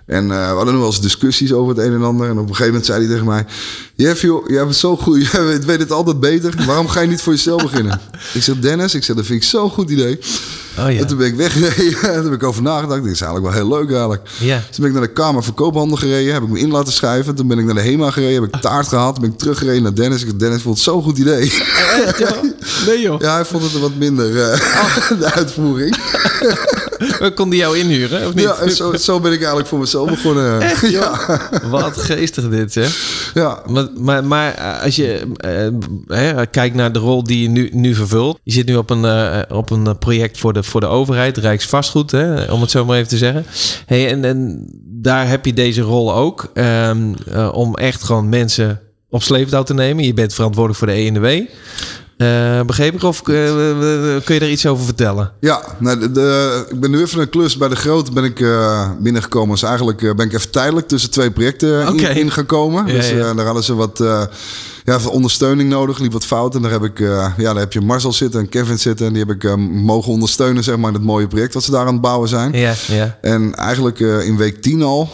En 0.06 0.32
eh, 0.32 0.50
we 0.50 0.56
hadden 0.56 0.74
nog 0.74 0.84
wel 0.84 0.86
eens 0.86 1.01
discussies 1.01 1.54
over 1.54 1.75
het 1.75 1.86
een 1.86 1.94
en 1.94 2.04
ander. 2.04 2.30
En 2.30 2.32
op 2.32 2.38
een 2.38 2.56
gegeven 2.56 2.65
moment 2.65 2.86
zei 2.86 3.00
hij 3.00 3.08
tegen 3.08 3.25
mij... 3.25 3.46
Jeff, 3.96 4.22
joh, 4.22 4.50
jij 4.50 4.63
bent 4.63 4.75
zo 4.75 4.98
goed. 4.98 5.25
Jij 5.32 5.44
weet, 5.44 5.65
weet 5.65 5.80
het 5.80 5.92
altijd 5.92 6.20
beter. 6.20 6.54
Waarom 6.65 6.88
ga 6.88 7.01
je 7.01 7.08
niet 7.08 7.22
voor 7.22 7.34
jezelf 7.34 7.62
beginnen? 7.62 8.01
ik 8.34 8.44
zeg, 8.44 8.60
Dennis, 8.60 8.94
ik 8.94 9.04
zeg, 9.04 9.15
dat 9.15 9.25
vind 9.25 9.44
ik 9.44 9.50
zo'n 9.50 9.70
goed 9.70 9.89
idee. 9.89 10.20
Oh 10.79 10.91
ja. 10.91 11.00
En 11.00 11.08
toen 11.08 11.17
ben 11.17 11.27
ik 11.27 11.36
weggereden. 11.36 12.00
En 12.13 12.13
toen 12.13 12.24
heb 12.32 12.34
ik 12.41 12.44
over 12.44 12.62
nagedacht. 12.62 13.03
Dit 13.03 13.12
is 13.12 13.22
eigenlijk 13.22 13.53
wel 13.53 13.63
heel 13.63 13.77
leuk 13.77 13.89
eigenlijk. 13.89 14.22
Ja. 14.39 14.55
Toen 14.58 14.65
ben 14.77 14.86
ik 14.86 14.94
naar 14.94 15.01
de 15.01 15.13
Kamer 15.13 15.44
Verkoophandel 15.44 15.98
gereden. 15.98 16.34
Heb 16.34 16.44
ik 16.44 16.50
me 16.50 16.60
in 16.60 16.72
laten 16.72 16.94
schrijven. 16.94 17.36
Toen 17.36 17.48
ben 17.48 17.60
ik 17.60 17.65
naar 17.65 17.75
de 17.75 17.82
HEMA 17.82 18.12
gereden. 18.12 18.41
Heb 18.44 18.55
ik 18.55 18.62
taart 18.62 18.88
gehaald. 18.88 19.13
Toen 19.15 19.24
ben 19.24 19.34
ik 19.34 19.38
teruggereden 19.38 19.84
naar 19.84 19.96
Dennis. 19.96 20.24
Ik 20.24 20.39
Dennis 20.39 20.62
vond 20.62 20.75
het 20.75 20.84
zo'n 20.84 21.03
goed 21.03 21.17
idee. 21.17 21.41
Echt, 22.05 22.17
joh? 22.17 22.44
Nee, 22.88 23.01
joh. 23.01 23.22
ja, 23.22 23.34
hij 23.34 23.46
vond 23.46 23.63
het 23.63 23.79
wat 23.79 23.96
minder, 23.96 24.51
eh, 24.51 24.60
de 25.20 25.32
uitvoering. 25.34 25.98
We 27.20 27.32
konden 27.36 27.58
jou 27.58 27.78
inhuren, 27.78 28.28
of 28.28 28.34
niet? 28.34 28.44
Ja, 28.44 28.70
zo, 28.70 28.94
zo 28.96 29.20
ben 29.20 29.32
ik 29.32 29.38
eigenlijk 29.38 29.68
voor 29.68 29.80
mezelf 29.80 30.10
begonnen. 30.10 30.60
ja. 30.90 31.40
Wat 31.70 31.98
geestig 31.98 32.50
dit, 32.50 32.74
zeg. 32.74 32.98
ja. 33.34 33.60
Maar, 33.66 33.88
maar, 33.98 34.24
maar 34.25 34.80
als 34.84 34.96
je 34.96 35.28
eh, 35.38 36.18
hè, 36.18 36.46
kijkt 36.46 36.75
naar 36.75 36.92
de 36.92 37.00
rol 37.00 37.24
die 37.24 37.42
je 37.42 37.50
nu, 37.50 37.70
nu 37.74 37.96
vervult. 37.96 38.40
Je 38.44 38.52
zit 38.52 38.66
nu 38.66 38.75
op 38.75 38.90
een, 38.90 39.06
eh, 39.06 39.40
op 39.58 39.70
een 39.70 39.98
project 39.98 40.38
voor 40.38 40.54
de, 40.54 40.64
voor 40.64 40.80
de 40.82 40.88
overheid, 40.88 41.38
Rijksvastgoed, 41.38 42.12
hè, 42.12 42.52
om 42.52 42.62
het 42.62 42.72
zo 42.72 42.86
maar 42.86 42.98
even 42.98 43.10
te 43.10 43.18
zeggen. 43.18 43.46
Hey, 43.86 44.10
en, 44.10 44.25
en 44.25 44.68
daar 44.86 45.28
heb 45.28 45.46
je 45.46 45.54
deze 45.54 45.82
rol 45.82 46.14
ook. 46.14 46.50
ehm, 46.54 47.14
eh, 47.32 47.50
om 47.54 47.75
echt 47.75 48.04
gewoon 48.04 48.30
mensen 48.30 48.80
op 49.10 49.24
sleeptouw 49.24 49.64
te 49.64 49.74
nemen. 49.74 50.04
Je 50.04 50.14
bent 50.14 50.34
verantwoordelijk 50.34 50.80
voor 50.80 50.88
de 50.88 50.94
E 50.94 51.06
ENW. 51.08 51.48
Eh 52.18 52.62
begreep 52.62 52.94
ik? 52.94 53.04
Of 53.04 53.20
eh, 53.20 53.26
kun 54.24 54.34
je 54.34 54.40
daar 54.40 54.50
iets 54.50 54.66
over 54.66 54.86
vertellen? 54.86 55.32
Ja, 55.40 55.62
nou, 55.80 56.00
de, 56.00 56.12
de- 56.12 56.66
ik 56.70 56.80
ben 56.80 56.92
nu 56.92 57.02
even 57.02 57.22
een 57.22 57.30
klus 57.30 57.58
bij 57.58 57.68
de 57.68 57.76
grote 57.76 58.12
ben 58.12 58.24
ik 58.24 58.40
eh, 58.40 58.90
binnengekomen. 59.00 59.50
Dus 59.50 59.64
eigenlijk 59.64 60.16
ben 60.16 60.26
ik 60.26 60.34
even 60.34 60.52
tijdelijk 60.52 60.88
tussen 60.88 61.10
twee 61.12 61.32
projecten 61.32 61.82
in- 61.82 61.88
Oké. 61.88 62.10
ingekomen. 62.10 62.86
Ja, 62.88 62.94
dus 62.94 63.10
ja. 63.10 63.34
daar 63.34 63.46
hadden 63.46 63.64
ze 63.64 63.76
wat 63.76 64.04
ja, 64.84 65.00
ondersteuning 65.10 65.70
nodig. 65.70 66.00
Liep 66.00 66.12
wat 66.12 66.26
fout. 66.26 66.56
En 66.56 66.62
daar 66.62 66.72
heb 66.72 66.84
ik, 66.84 67.00
ja, 67.00 67.34
daar 67.38 67.56
heb 67.56 67.74
je 67.74 67.82
Marcel 67.82 68.14
zitten 68.14 68.40
en 68.40 68.50
Kevin 68.50 68.80
zitten. 68.80 69.06
En 69.08 69.14
die 69.14 69.24
heb 69.28 69.44
ik 69.44 69.56
mogen 69.70 70.12
ondersteunen, 70.12 70.64
zeg 70.64 70.78
maar, 70.78 70.88
in 70.90 70.96
het 70.96 71.04
mooie 71.06 71.28
project 71.28 71.54
wat 71.54 71.64
ze 71.64 71.72
daar 71.72 71.86
aan 71.86 71.94
het 71.94 72.02
bouwen 72.02 72.30
zijn. 72.30 72.52
Ja, 72.54 72.74
ja. 72.88 73.18
En 73.22 73.56
eigenlijk 73.56 74.00
in 74.00 74.38
week 74.38 74.62
10 74.62 74.82
al 74.82 75.10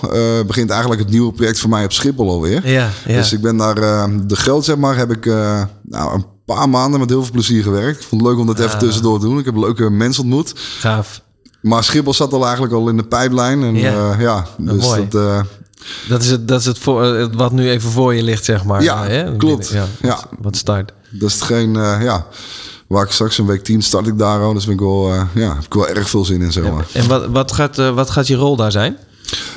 begint 0.47 0.69
eigenlijk 0.69 1.01
het 1.01 1.09
nieuwe 1.11 1.31
project 1.33 1.59
voor 1.59 1.69
mij 1.69 1.83
op 1.83 1.91
Schiphol 1.93 2.29
alweer. 2.29 2.67
Ja, 2.69 2.89
ja. 3.05 3.15
Dus 3.15 3.33
ik 3.33 3.41
ben 3.41 3.57
daar 3.57 3.75
de 4.27 4.35
groot, 4.35 4.65
zeg 4.65 4.75
maar, 4.77 4.97
heb 4.97 5.11
ik 5.11 5.25
nou, 5.25 6.13
een 6.13 6.25
paar 6.53 6.69
maanden 6.69 6.99
met 6.99 7.09
heel 7.09 7.21
veel 7.23 7.31
plezier 7.31 7.63
gewerkt. 7.63 8.01
Ik 8.01 8.07
vond 8.07 8.21
het 8.21 8.29
leuk 8.29 8.39
om 8.39 8.47
dat 8.47 8.59
even 8.59 8.79
tussendoor 8.79 9.19
te 9.19 9.25
doen. 9.25 9.39
Ik 9.39 9.45
heb 9.45 9.55
leuke 9.55 9.89
mensen 9.89 10.23
ontmoet. 10.23 10.53
Gaaf. 10.79 11.21
Maar 11.61 11.83
Schiphol 11.83 12.13
zat 12.13 12.33
al 12.33 12.43
eigenlijk 12.43 12.73
al 12.73 12.89
in 12.89 12.97
de 12.97 13.03
pijplijn. 13.03 13.63
En 13.63 13.75
Ja. 13.75 13.91
ja, 13.91 14.15
ja 14.19 14.45
dus 14.57 14.81
mooi. 14.85 15.07
dat, 15.09 15.21
eh, 15.21 15.41
Dat 16.09 16.21
is 16.21 16.29
het, 16.29 16.47
dat 16.47 16.59
is 16.59 16.65
het 16.65 16.77
voor, 16.79 17.03
eh, 17.15 17.27
wat 17.33 17.51
nu 17.51 17.69
even 17.69 17.91
voor 17.91 18.13
je 18.15 18.23
ligt, 18.23 18.45
zeg 18.45 18.63
maar. 18.63 18.83
Ja, 18.83 19.03
Hè? 19.05 19.35
klopt. 19.37 19.67
Ja, 19.69 19.85
Ja. 20.01 20.19
Wat, 20.41 20.55
start. 20.55 20.93
dat 21.09 21.29
is 21.29 21.33
hetgeen, 21.35 21.75
eh, 21.75 21.97
ja, 22.01 22.25
waar 22.87 23.05
ik 23.05 23.11
straks 23.11 23.37
een 23.37 23.45
week 23.45 23.63
10 23.63 23.81
start 23.81 24.07
ik 24.07 24.17
daar 24.17 24.39
al. 24.39 24.53
Dus 24.53 24.65
ben 24.65 24.73
ik 24.73 24.79
wel, 24.79 25.11
eh, 25.13 25.21
ja, 25.33 25.53
heb 25.55 25.63
ik 25.65 25.73
wel 25.73 25.87
erg 25.87 26.09
veel 26.09 26.25
zin 26.25 26.41
in, 26.41 26.51
zeg 26.51 26.71
maar. 26.71 26.85
En 26.93 27.07
wat, 27.07 27.25
wat, 27.27 27.51
gaat, 27.51 27.79
eh, 27.79 27.89
wat 27.93 28.09
gaat 28.09 28.27
je 28.27 28.35
rol 28.35 28.55
daar 28.55 28.71
zijn? 28.71 28.97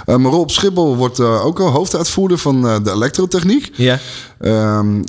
Eh, 0.06 0.16
maar 0.16 0.32
Rob 0.32 0.48
Schiphol 0.50 0.96
wordt 0.96 1.18
eh, 1.18 1.44
ook 1.46 1.60
al 1.60 1.70
hoofduitvoerder 1.70 2.38
van 2.38 2.68
eh, 2.68 2.76
de 2.82 2.90
elektrotechniek. 2.90 3.70
Ja. 3.76 3.98
Ehm, 4.40 5.02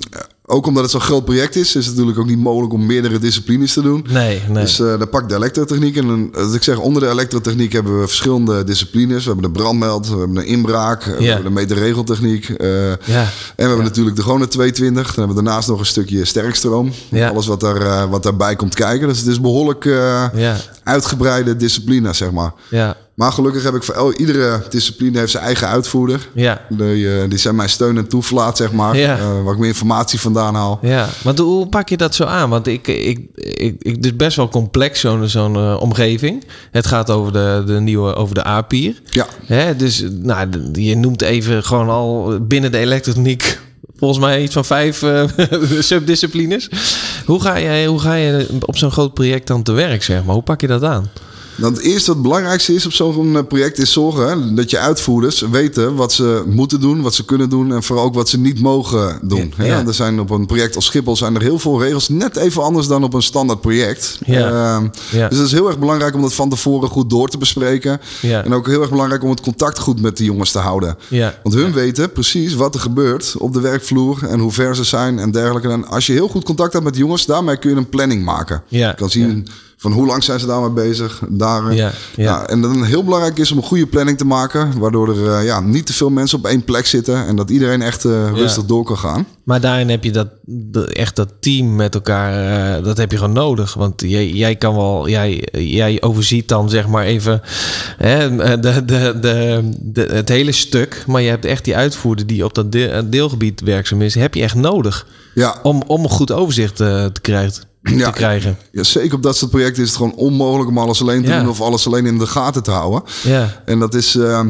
ook 0.47 0.65
omdat 0.67 0.81
het 0.83 0.91
zo'n 0.91 1.01
groot 1.01 1.25
project 1.25 1.55
is, 1.55 1.75
is 1.75 1.85
het 1.85 1.93
natuurlijk 1.95 2.19
ook 2.19 2.27
niet 2.27 2.39
mogelijk 2.39 2.73
om 2.73 2.85
meerdere 2.85 3.19
disciplines 3.19 3.73
te 3.73 3.81
doen. 3.81 4.05
Nee, 4.09 4.41
nee. 4.49 4.63
Dus 4.63 4.79
eh 4.79 4.85
dan 4.99 5.09
pak 5.09 5.21
ik 5.21 5.29
de 5.29 5.35
elektrotechniek. 5.35 5.97
En 5.97 6.29
als 6.35 6.53
ik 6.53 6.63
zeg, 6.63 6.77
onder 6.77 7.01
de 7.01 7.09
elektrotechniek 7.09 7.73
hebben 7.73 7.99
we 7.99 8.07
verschillende 8.07 8.63
disciplines. 8.63 9.23
We 9.25 9.31
hebben 9.31 9.53
de 9.53 9.59
brandmeld, 9.59 10.09
we 10.09 10.17
hebben 10.17 10.35
de 10.35 10.45
inbraak, 10.45 11.03
we 11.03 11.23
hebben 11.25 11.43
de 11.43 11.49
meterregeltechniek. 11.49 12.47
ja. 12.47 12.57
En 13.05 13.29
we 13.55 13.63
hebben 13.63 13.83
natuurlijk 13.83 14.15
de 14.15 14.21
gewone 14.21 14.47
220. 14.47 15.05
Dan 15.05 15.15
hebben 15.15 15.35
we 15.35 15.43
daarnaast 15.43 15.67
nog 15.67 15.79
een 15.79 15.85
stukje 15.85 16.25
sterkstroom. 16.25 16.91
Ja. 17.09 17.29
Alles 17.29 17.47
wat, 17.47 17.59
daar, 17.59 17.81
eh, 17.81 18.09
wat 18.09 18.23
daarbij 18.23 18.55
komt 18.55 18.75
kijken. 18.75 19.07
Dus 19.07 19.17
het 19.19 19.27
is 19.27 19.41
behoorlijk 19.41 19.85
eh, 19.85 20.25
uitgebreide 20.83 21.55
discipline, 21.55 22.13
zeg 22.13 22.31
maar. 22.31 22.53
Ja. 22.69 22.97
Maar 23.15 23.31
gelukkig 23.31 23.63
heb 23.63 23.74
ik 23.75 23.84
voor 23.84 23.95
el- 23.95 24.13
iedere 24.13 24.63
discipline 24.69 25.17
heeft 25.19 25.31
zijn 25.31 25.43
eigen 25.43 25.67
uitvoerder. 25.67 26.29
Ja. 26.34 26.62
Die, 26.69 27.19
eh, 27.19 27.29
die 27.29 27.38
zijn 27.38 27.55
mijn 27.55 27.69
steun 27.69 27.98
en 27.98 28.07
toeverlaat, 28.07 28.57
zeg 28.57 28.72
maar. 28.72 28.98
Ja. 28.98 29.17
Eh, 29.17 29.43
waar 29.43 29.53
ik 29.53 29.60
meer 29.60 29.67
informatie 29.67 30.19
vandaan 30.19 30.55
haal. 30.55 30.79
Ja, 30.81 31.10
want 31.24 31.39
hoe 31.39 31.67
pak 31.67 31.89
je 31.89 31.98
dat 31.98 32.15
zo 32.15 32.24
aan? 32.24 32.50
Want 32.50 32.67
ik, 32.67 32.88
ik, 32.88 33.19
ik, 33.36 33.75
ik 33.79 33.95
het 33.95 34.05
is 34.05 34.15
best 34.15 34.38
wel 34.38 34.50
complex, 34.50 35.00
zo'n 35.00 35.27
zo'n 35.29 35.55
eh, 35.55 35.77
omgeving. 35.79 36.43
Het 36.72 36.88
gaat 36.88 37.10
over 37.10 37.34
de, 37.34 37.63
de 37.65 37.79
nieuwe, 37.79 38.15
over 38.15 38.36
de 38.36 38.48
A-pier. 38.48 39.01
Ja. 39.10 39.25
Hè, 39.45 39.75
dus 39.75 40.03
nou, 40.12 40.48
je 40.74 40.95
noemt 40.95 41.22
even 41.22 41.63
gewoon 41.63 41.89
al 41.89 42.38
binnen 42.41 42.72
de 42.72 42.77
elektroniek 42.77 43.60
volgens 43.98 44.19
mij 44.19 44.43
iets 44.43 44.53
van 44.53 44.65
vijf 44.65 45.03
subdisciplines. 45.79 46.69
Hoe 47.25 47.41
ga, 47.41 47.60
jij, 47.60 47.86
hoe 47.86 48.00
ga 48.00 48.13
je 48.13 48.48
op 48.65 48.77
zo'n 48.77 48.91
groot 48.91 49.13
project 49.13 49.48
dan 49.48 49.63
te 49.63 49.72
werk, 49.72 50.03
zeg 50.03 50.24
maar? 50.24 50.34
Hoe 50.34 50.43
pak 50.43 50.62
je 50.62 50.67
dat 50.67 50.84
aan? 50.84 51.10
Dan 51.57 51.74
het 51.74 51.81
eerste 51.81 52.07
wat 52.07 52.15
het 52.15 52.21
belangrijkste 52.21 52.74
is 52.74 52.85
op 52.85 52.93
zo'n 52.93 53.38
eh, 53.38 53.43
project 53.47 53.77
is 53.77 53.91
zorgen 53.91 54.27
hè, 54.27 54.53
dat 54.53 54.69
je 54.69 54.79
uitvoerders 54.79 55.41
weten 55.41 55.95
wat 55.95 56.13
ze 56.13 56.43
moeten 56.47 56.81
doen, 56.81 57.01
wat 57.01 57.13
ze 57.13 57.25
kunnen 57.25 57.50
doen 57.50 57.74
en 57.74 57.83
vooral 57.83 58.05
ook 58.05 58.13
wat 58.13 58.29
ze 58.29 58.39
niet 58.39 58.62
mogen 58.62 59.19
doen. 59.21 59.53
Ja. 59.57 59.85
Er 59.88 59.93
zijn 59.93 60.19
op 60.19 60.29
een 60.29 60.45
project 60.45 60.75
als 60.75 60.85
Schiphol 60.85 61.15
zijn 61.15 61.35
er 61.35 61.41
heel 61.41 61.59
veel 61.59 61.81
regels, 61.81 62.09
net 62.09 62.35
even 62.35 62.63
anders 62.63 62.88
dan 62.88 63.03
op 63.03 63.13
een 63.13 63.21
standaard 63.21 63.62
project. 63.62 64.19
Ja. 64.25 64.75
Ehm. 64.75 64.88
Dus 65.12 65.38
het 65.38 65.47
is 65.47 65.51
heel 65.51 65.67
erg 65.67 65.79
belangrijk 65.79 66.15
om 66.15 66.21
dat 66.21 66.33
van 66.33 66.50
tevoren 66.50 66.89
goed 66.89 67.09
door 67.09 67.29
te 67.29 67.38
bespreken. 67.38 68.01
En 68.21 68.53
ook 68.53 68.67
heel 68.67 68.81
erg 68.81 68.89
belangrijk 68.89 69.24
om 69.24 69.29
het 69.29 69.41
contact 69.41 69.79
goed 69.79 70.01
met 70.01 70.17
de 70.17 70.24
jongens 70.24 70.51
te 70.51 70.59
houden. 70.59 70.97
Want 71.43 71.55
hun 71.55 71.74
weten 71.74 72.12
precies 72.12 72.53
wat 72.53 72.74
er 72.74 72.81
gebeurt 72.81 73.35
op 73.38 73.53
de 73.53 73.59
werkvloer 73.59 74.27
en 74.27 74.39
hoe 74.39 74.51
ver 74.51 74.75
ze 74.75 74.83
zijn 74.83 75.19
en 75.19 75.31
dergelijke. 75.31 75.69
En 75.69 75.88
als 75.88 76.05
je 76.05 76.13
heel 76.13 76.27
goed 76.27 76.43
contact 76.43 76.74
hebt 76.74 76.85
met 76.85 76.93
de 76.93 77.00
jongens, 77.00 77.25
daarmee 77.25 77.57
kun 77.57 77.69
je 77.69 77.75
een 77.75 77.89
planning 77.89 78.24
maken. 78.24 78.63
Je 78.67 78.93
kan 78.95 79.09
zien 79.09 79.47
van 79.86 79.94
hoe 79.94 80.06
lang 80.08 80.24
zijn 80.24 80.39
ze 80.39 80.46
daarmee 80.46 80.70
bezig. 80.70 81.22
Daar, 81.30 81.74
Ja, 81.74 81.92
ja. 82.15 82.48
en 82.48 82.62
dan 82.62 82.84
heel 82.84 83.04
belangrijk 83.04 83.38
is 83.38 83.51
om 83.51 83.58
een 83.58 83.63
goede 83.63 83.88
planning 83.88 84.18
te 84.18 84.25
maken, 84.25 84.80
waardoor 84.80 85.10
er 85.10 85.32
eh, 85.39 85.46
ja, 85.46 85.60
niet 85.60 85.86
te 85.86 85.94
veel 85.94 86.10
mensen 86.10 86.38
op 86.38 86.46
één 86.46 86.63
plek 86.63 86.86
zitten 86.86 87.25
en 87.27 87.36
dat 87.36 87.50
iedereen 87.50 87.82
echt 87.82 88.06
eh, 88.06 88.32
rustig 88.34 88.65
door 88.65 88.84
kan 88.84 88.98
gaan. 88.98 89.25
Maar 89.44 89.62
daarin 89.62 89.89
heb 89.89 90.04
je 90.04 90.12
dat, 90.12 90.27
echt 90.94 91.15
dat 91.15 91.30
team 91.39 91.75
met 91.75 91.96
elkaar, 91.96 92.32
eh, 92.77 92.84
dat 92.84 92.98
heb 92.98 93.12
je 93.12 93.18
gewoon 93.18 93.34
nodig. 93.34 93.74
Want 93.74 94.01
jij, 94.01 94.30
jij 94.30 94.56
kan 94.56 94.75
wel, 94.75 95.10
jij, 95.10 95.48
jij 95.51 96.01
overziet 96.01 96.48
dan 96.48 96.70
zeg 96.70 96.88
maar 96.88 97.04
even 97.06 97.42
hè, 97.98 98.36
de, 98.60 98.86
de, 98.86 99.18
de, 99.22 99.63
de, 99.82 100.01
het 100.12 100.30
hele 100.30 100.51
stuk. 100.51 101.04
Maar 101.08 101.22
je 101.22 101.30
hebt 101.30 101.46
echt 101.46 101.63
die 101.65 101.75
uitvoerder 101.75 102.27
die 102.27 102.46
op 102.46 102.54
dat 102.54 102.72
deel- 102.72 103.10
deelgebied 103.10 103.62
werkzaam 103.62 104.01
is, 104.01 104.15
heb 104.15 104.34
je 104.34 104.42
echt 104.42 104.56
nodig. 104.56 105.08
Ja, 105.34 105.60
Om, 105.63 105.82
om 105.88 106.04
een 106.04 106.10
goed 106.10 106.32
overzicht 106.32 106.80
eh, 106.80 107.06
te, 107.06 107.22
krijgen, 107.22 107.63
Ja. 107.86 108.06
te 108.06 108.12
krijgen. 108.18 108.58
ja, 108.72 108.84
zeker 108.84 109.15
op 109.15 109.24
dat 109.24 109.38
soort 109.38 109.51
projecten 109.51 109.84
is 109.84 109.89
het 109.89 109.98
gewoon 109.98 110.15
onmogelijk 110.15 110.70
om 110.70 110.77
alles 110.77 111.01
alleen 111.01 111.24
te 111.24 111.30
Ja. 111.30 111.39
doen 111.39 111.50
of 111.50 111.62
alles 111.62 111.86
alleen 111.88 112.06
in 112.06 112.18
de 112.18 112.27
gaten 112.27 112.63
te 112.63 112.72
houden. 112.72 113.04
Ja, 113.24 113.62
En 113.65 113.80
dat 113.80 113.94
is. 113.94 114.15
eh, 114.15 114.46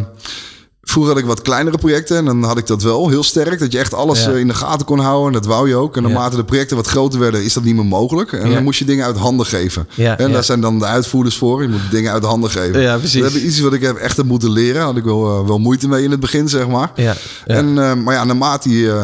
Vroeger 0.87 1.13
had 1.13 1.21
ik 1.21 1.27
wat 1.27 1.41
kleinere 1.41 1.77
projecten 1.77 2.17
en 2.17 2.25
dan 2.25 2.43
had 2.43 2.57
ik 2.57 2.67
dat 2.67 2.83
wel 2.83 3.09
heel 3.09 3.23
sterk. 3.23 3.59
Dat 3.59 3.71
je 3.71 3.79
echt 3.79 3.93
alles 3.93 4.23
Ja. 4.23 4.31
eh, 4.31 4.39
in 4.39 4.47
de 4.47 4.53
gaten 4.53 4.85
kon 4.85 4.99
houden. 4.99 5.27
En 5.27 5.33
dat 5.33 5.45
wou 5.45 5.67
je 5.69 5.75
ook. 5.75 5.95
En 5.97 6.01
Ja. 6.01 6.07
naarmate 6.07 6.35
de 6.35 6.43
projecten 6.43 6.75
wat 6.75 6.87
groter 6.87 7.19
werden, 7.19 7.43
is 7.43 7.53
dat 7.53 7.63
niet 7.63 7.75
meer 7.75 7.85
mogelijk. 7.85 8.31
En 8.33 8.47
Ja. 8.49 8.53
dan 8.53 8.63
moest 8.63 8.79
je 8.79 8.85
dingen 8.85 9.05
uit 9.05 9.17
handen 9.17 9.45
geven. 9.45 9.87
En 9.95 10.31
daar 10.31 10.43
zijn 10.43 10.61
dan 10.61 10.79
de 10.79 10.85
uitvoerders 10.85 11.37
voor. 11.37 11.61
Je 11.61 11.67
moet 11.67 11.91
dingen 11.91 12.11
uit 12.11 12.23
handen 12.23 12.49
geven. 12.49 12.81
Ja, 12.81 12.97
precies. 12.97 13.21
Dat 13.21 13.31
heb 13.31 13.41
ik 13.41 13.47
iets 13.47 13.59
wat 13.59 13.73
ik 13.73 13.81
heb 13.81 13.95
echt 13.95 14.17
heb 14.17 14.25
moeten 14.25 14.51
leren. 14.51 14.81
Had 14.81 14.97
ik 14.97 15.03
wel, 15.03 15.39
eh, 15.39 15.47
wel 15.47 15.57
moeite 15.59 15.87
mee 15.87 16.03
in 16.03 16.11
het 16.11 16.19
begin, 16.19 16.49
zeg 16.49 16.67
maar. 16.67 16.91
ja. 16.95 17.15
En, 17.45 17.77
eh, 17.79 17.93
maar 17.93 18.13
ja, 18.13 18.23
naarmate 18.23 18.69
je 18.69 19.03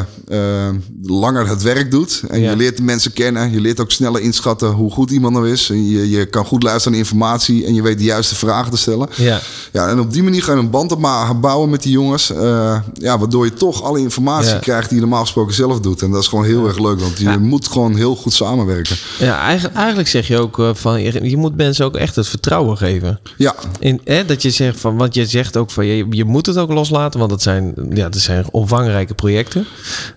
langer 1.04 1.48
het 1.48 1.62
werk 1.62 1.92
doet 1.92 2.22
en 2.30 2.40
je 2.42 2.56
leert 2.56 2.78
de 2.78 2.84
mensen 2.84 3.14
kennen, 3.14 3.52
je 3.52 3.62
leert 3.62 3.80
ook 3.80 3.92
sneller 3.92 4.22
inschatten 4.22 4.70
hoe 4.70 4.92
goed 4.92 5.12
iemand 5.12 5.34
nou 5.34 5.50
is. 5.50 5.70
En 5.70 5.90
je, 5.90 6.10
je 6.10 6.26
kan 6.26 6.46
goed 6.46 6.64
luisteren 6.64 6.92
naar 6.92 7.02
informatie 7.02 7.66
en 7.66 7.74
je 7.74 7.82
weet 7.82 7.98
de 7.98 8.04
juiste 8.04 8.36
vragen 8.36 8.72
te 8.72 8.78
stellen. 8.78 9.10
ja. 9.16 9.40
Ja, 9.72 9.88
en 9.88 10.00
op 10.00 10.14
die 10.14 10.24
manier 10.24 10.44
ga 10.44 10.52
je 10.54 10.60
een 10.60 10.70
band 10.70 10.92
op 10.92 11.00
ma- 11.00 11.34
bouwen 11.34 11.70
met 11.72 11.84
die 11.84 11.92
jongens. 11.92 12.30
eh, 12.32 12.80
ja, 12.94 13.20
waardoor 13.20 13.46
je 13.46 13.54
toch 13.54 13.84
alle 13.84 14.00
informatie 14.00 14.54
Ja. 14.54 14.60
krijgt 14.60 14.86
die 14.90 14.96
je 14.96 15.01
normaal 15.04 15.22
gesproken 15.22 15.54
zelf 15.54 15.80
doet. 15.80 16.01
En 16.01 16.12
dat 16.12 16.22
is 16.22 16.28
gewoon 16.28 16.46
heel 16.46 16.68
erg 16.68 16.80
leuk, 16.80 17.00
want 17.00 17.18
je 17.18 17.24
Ja. 17.24 17.38
moet 17.38 17.68
gewoon 17.68 17.96
heel 17.96 18.16
goed 18.16 18.34
samenwerken. 18.34 18.96
ja 19.20 19.40
eigenlijk, 19.40 19.75
eigenlijk 19.75 20.08
zeg 20.08 20.28
je 20.28 20.38
ook 20.40 20.60
eh, 20.60 20.70
van 20.74 21.01
je, 21.01 21.30
je 21.30 21.38
moet 21.38 21.58
mensen 21.58 21.86
ook 21.86 21.96
echt 21.96 22.16
het 22.16 22.28
vertrouwen 22.28 22.78
geven. 22.78 23.20
Ja, 23.38 23.56
In, 23.80 24.01
hè, 24.04 24.25
dat 24.25 24.42
je 24.42 24.50
zegt 24.51 24.80
van, 24.80 24.98
want 24.98 25.16
je 25.16 25.25
zegt 25.25 25.58
ook 25.58 25.72
van 25.72 25.86
je, 25.86 26.06
je 26.10 26.25
moet 26.25 26.46
het 26.46 26.58
ook 26.58 26.72
loslaten, 26.72 27.20
want 27.20 27.32
het 27.32 27.42
zijn, 27.42 27.74
ja, 27.94 28.04
het 28.04 28.18
zijn 28.18 28.46
omvangrijke 28.51 29.13
projecten. 29.13 29.66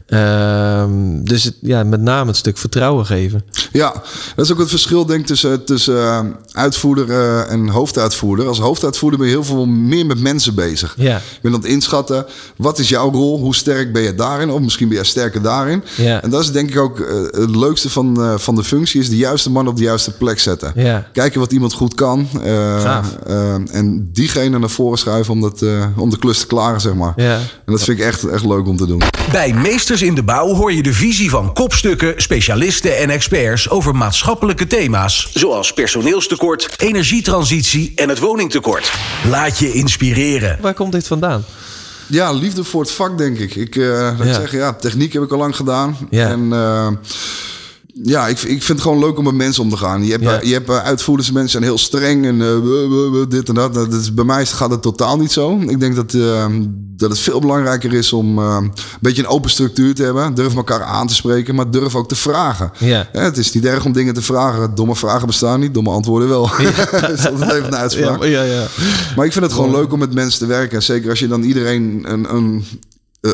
Ehm, 0.07 1.23
dus 1.23 1.45
het, 1.45 1.55
ja, 1.61 1.85
met 1.85 2.01
name 2.01 2.27
het 2.27 2.37
stuk 2.37 2.59
vertrouwen 2.59 3.07
geven. 3.07 3.45
Ja, 3.73 3.93
dat 4.37 4.45
is 4.45 4.53
ook 4.53 4.59
het 4.59 4.69
verschil 4.71 5.07
denk 5.07 5.21
ik 5.21 5.27
tussen, 5.27 5.65
tussen 5.65 5.97
eh, 6.03 6.21
uitvoerder 6.53 7.39
en 7.47 7.69
hoofduitvoerder. 7.69 8.47
Als 8.47 8.59
hoofduitvoerder 8.59 9.19
ben 9.19 9.29
je 9.29 9.35
heel 9.35 9.45
veel 9.45 9.67
meer 9.67 10.07
met 10.07 10.21
mensen 10.21 10.55
bezig. 10.55 10.95
Ja. 10.99 11.21
Je 11.45 11.51
bent 11.51 11.63
aan 11.63 11.69
het 11.71 11.79
inschatten, 11.79 12.27
wat 12.57 12.79
is 12.79 12.89
jouw 12.89 13.11
rol? 13.11 13.39
Hoe 13.41 13.55
sterk 13.55 13.93
ben 13.93 14.03
je 14.03 14.15
daarin? 14.15 14.51
Of 14.51 14.61
misschien 14.61 14.89
ben 14.89 14.97
je 14.99 15.05
sterker 15.05 15.43
daarin. 15.43 15.85
Ja. 15.97 16.23
En 16.23 16.31
dat 16.31 16.43
is 16.43 16.53
denk 16.53 16.71
ik 16.71 16.79
ook 16.79 17.01
eh, 17.01 17.15
het 17.41 17.57
leukste 17.57 17.91
van, 17.91 18.23
eh, 18.23 18.35
van 18.39 18.55
de 18.55 18.65
functie, 18.65 19.01
is 19.01 19.09
de 19.09 19.17
juiste 19.17 19.51
man 19.51 19.69
op 19.69 19.77
de 19.77 19.83
juiste 19.83 20.11
plek 20.17 20.41
zetten. 20.41 20.73
Ja. 20.75 21.09
Kijken 21.13 21.41
wat 21.41 21.53
iemand 21.53 21.73
goed 21.73 21.95
kan. 21.95 22.29
eh, 23.27 23.55
en 23.77 24.09
diegene 24.13 24.59
naar 24.59 24.71
voren 24.71 24.99
schuiven 24.99 25.33
om, 25.33 25.41
dat, 25.41 25.63
eh, 25.63 25.87
om 25.97 26.11
de 26.11 26.19
klus 26.19 26.39
te 26.39 26.47
klaren, 26.47 26.81
zeg 26.81 26.95
maar. 26.95 27.13
Ja. 27.17 27.35
En 27.35 27.73
dat 27.73 27.83
vind 27.83 27.99
ik 27.99 28.05
echt, 28.05 28.25
echt 28.29 28.45
leuk 28.45 28.67
om 28.67 28.77
te 28.77 28.87
doen. 28.87 29.03
Bij 29.33 29.53
Meesters 29.53 30.03
in 30.03 30.15
de 30.15 30.23
Bouw 30.23 30.55
hoor 30.55 30.73
je 30.73 30.83
de 30.83 30.93
visie 30.93 31.31
van 31.31 31.53
kopstukken, 31.53 32.15
specialisten 32.17 32.99
en 32.99 33.11
experts 33.11 33.71
over 33.71 33.95
maatschappelijke 33.97 34.67
thema's. 34.67 35.31
Zoals 35.35 35.73
personeelstekort, 35.73 36.75
energietransitie 36.77 37.93
en 37.97 38.09
het 38.09 38.19
woningtekort. 38.19 38.93
Laat 39.31 39.59
je 39.59 39.73
inspireren. 39.73 40.59
Waar 40.61 40.75
komt 40.75 40.93
dit 40.93 41.07
vandaan? 41.07 41.34
Ja, 42.07 42.33
liefde 42.33 42.65
voor 42.65 42.81
het 42.81 42.91
vak, 42.91 43.19
denk 43.19 43.39
ik. 43.39 43.55
Ik, 43.55 43.75
dat 44.19 44.27
Ja. 44.27 44.33
zeg, 44.35 44.53
ja, 44.53 44.73
techniek 44.73 45.13
heb 45.13 45.23
ik 45.23 45.33
al 45.33 45.39
lang 45.39 45.57
gedaan. 45.57 45.97
Ja. 46.11 46.29
En 46.29 46.53
eh, 46.53 46.89
Ja, 48.03 48.29
ik, 48.29 48.39
ik 48.43 48.63
vind 48.63 48.69
het 48.69 48.81
gewoon 48.81 48.99
leuk 48.99 49.19
om 49.19 49.25
met 49.25 49.35
mensen 49.35 49.63
om 49.63 49.71
te 49.71 49.77
gaan. 49.77 50.05
Je 50.05 50.11
hebt, 50.11 50.23
Ja. 50.23 50.41
eh, 50.41 50.49
je 50.49 50.53
hebt 50.53 50.69
eh, 50.69 50.79
uitvoerders, 50.79 51.31
mensen 51.31 51.51
zijn 51.51 51.63
heel 51.63 51.79
streng 51.79 52.25
en 52.27 52.41
eh, 52.43 53.29
dit 53.29 53.49
en 53.49 53.55
dat. 53.55 53.93
is, 53.93 54.15
bij 54.15 54.25
mij 54.25 54.47
gaat 54.47 54.71
het 54.71 54.83
totaal 54.83 55.19
niet 55.19 55.33
zo. 55.33 55.59
Ik 55.61 55.81
denk 55.81 55.95
dat, 55.97 56.11
dat 56.97 57.11
het 57.11 57.19
veel 57.19 57.41
belangrijker 57.41 57.93
is 57.93 58.13
om 58.13 58.39
een 58.39 58.73
beetje 59.01 59.23
een 59.23 59.29
open 59.29 59.51
structuur 59.51 59.95
te 59.95 60.03
hebben. 60.03 60.35
Durf 60.35 60.55
elkaar 60.55 60.83
aan 60.83 61.07
te 61.07 61.15
spreken, 61.15 61.55
maar 61.55 61.71
durf 61.71 61.95
ook 61.95 62.09
te 62.09 62.15
vragen. 62.17 62.73
Ja. 62.79 63.09
Ja, 63.13 63.21
het 63.21 63.37
is 63.37 63.53
niet 63.53 63.65
erg 63.65 63.85
om 63.85 63.93
dingen 63.93 64.15
te 64.15 64.23
vragen. 64.23 64.75
Domme 64.75 64.97
vragen 64.97 65.27
bestaan 65.27 65.61
niet, 65.61 65.75
domme 65.75 65.91
antwoorden 65.91 66.29
wel. 66.29 66.51
dat 67.01 67.11
is 67.11 67.27
altijd 67.29 67.53
even 67.53 67.65
een 67.67 67.77
uitspraak. 67.77 68.23
Ja, 68.23 68.29
ja, 68.29 68.43
ja. 68.43 68.67
Maar 69.17 69.27
ik 69.27 69.33
vind 69.33 69.45
het 69.45 69.55
gewoon 69.55 69.71
leuk 69.71 69.93
om 69.93 69.99
met 69.99 70.15
mensen 70.15 70.39
te 70.39 70.47
werken. 70.47 70.77
En 70.77 70.83
zeker 70.83 71.11
als 71.11 71.19
je 71.19 71.29
dan 71.29 71.43
iedereen 71.43 72.05
een, 72.07 72.35
een, 72.35 72.65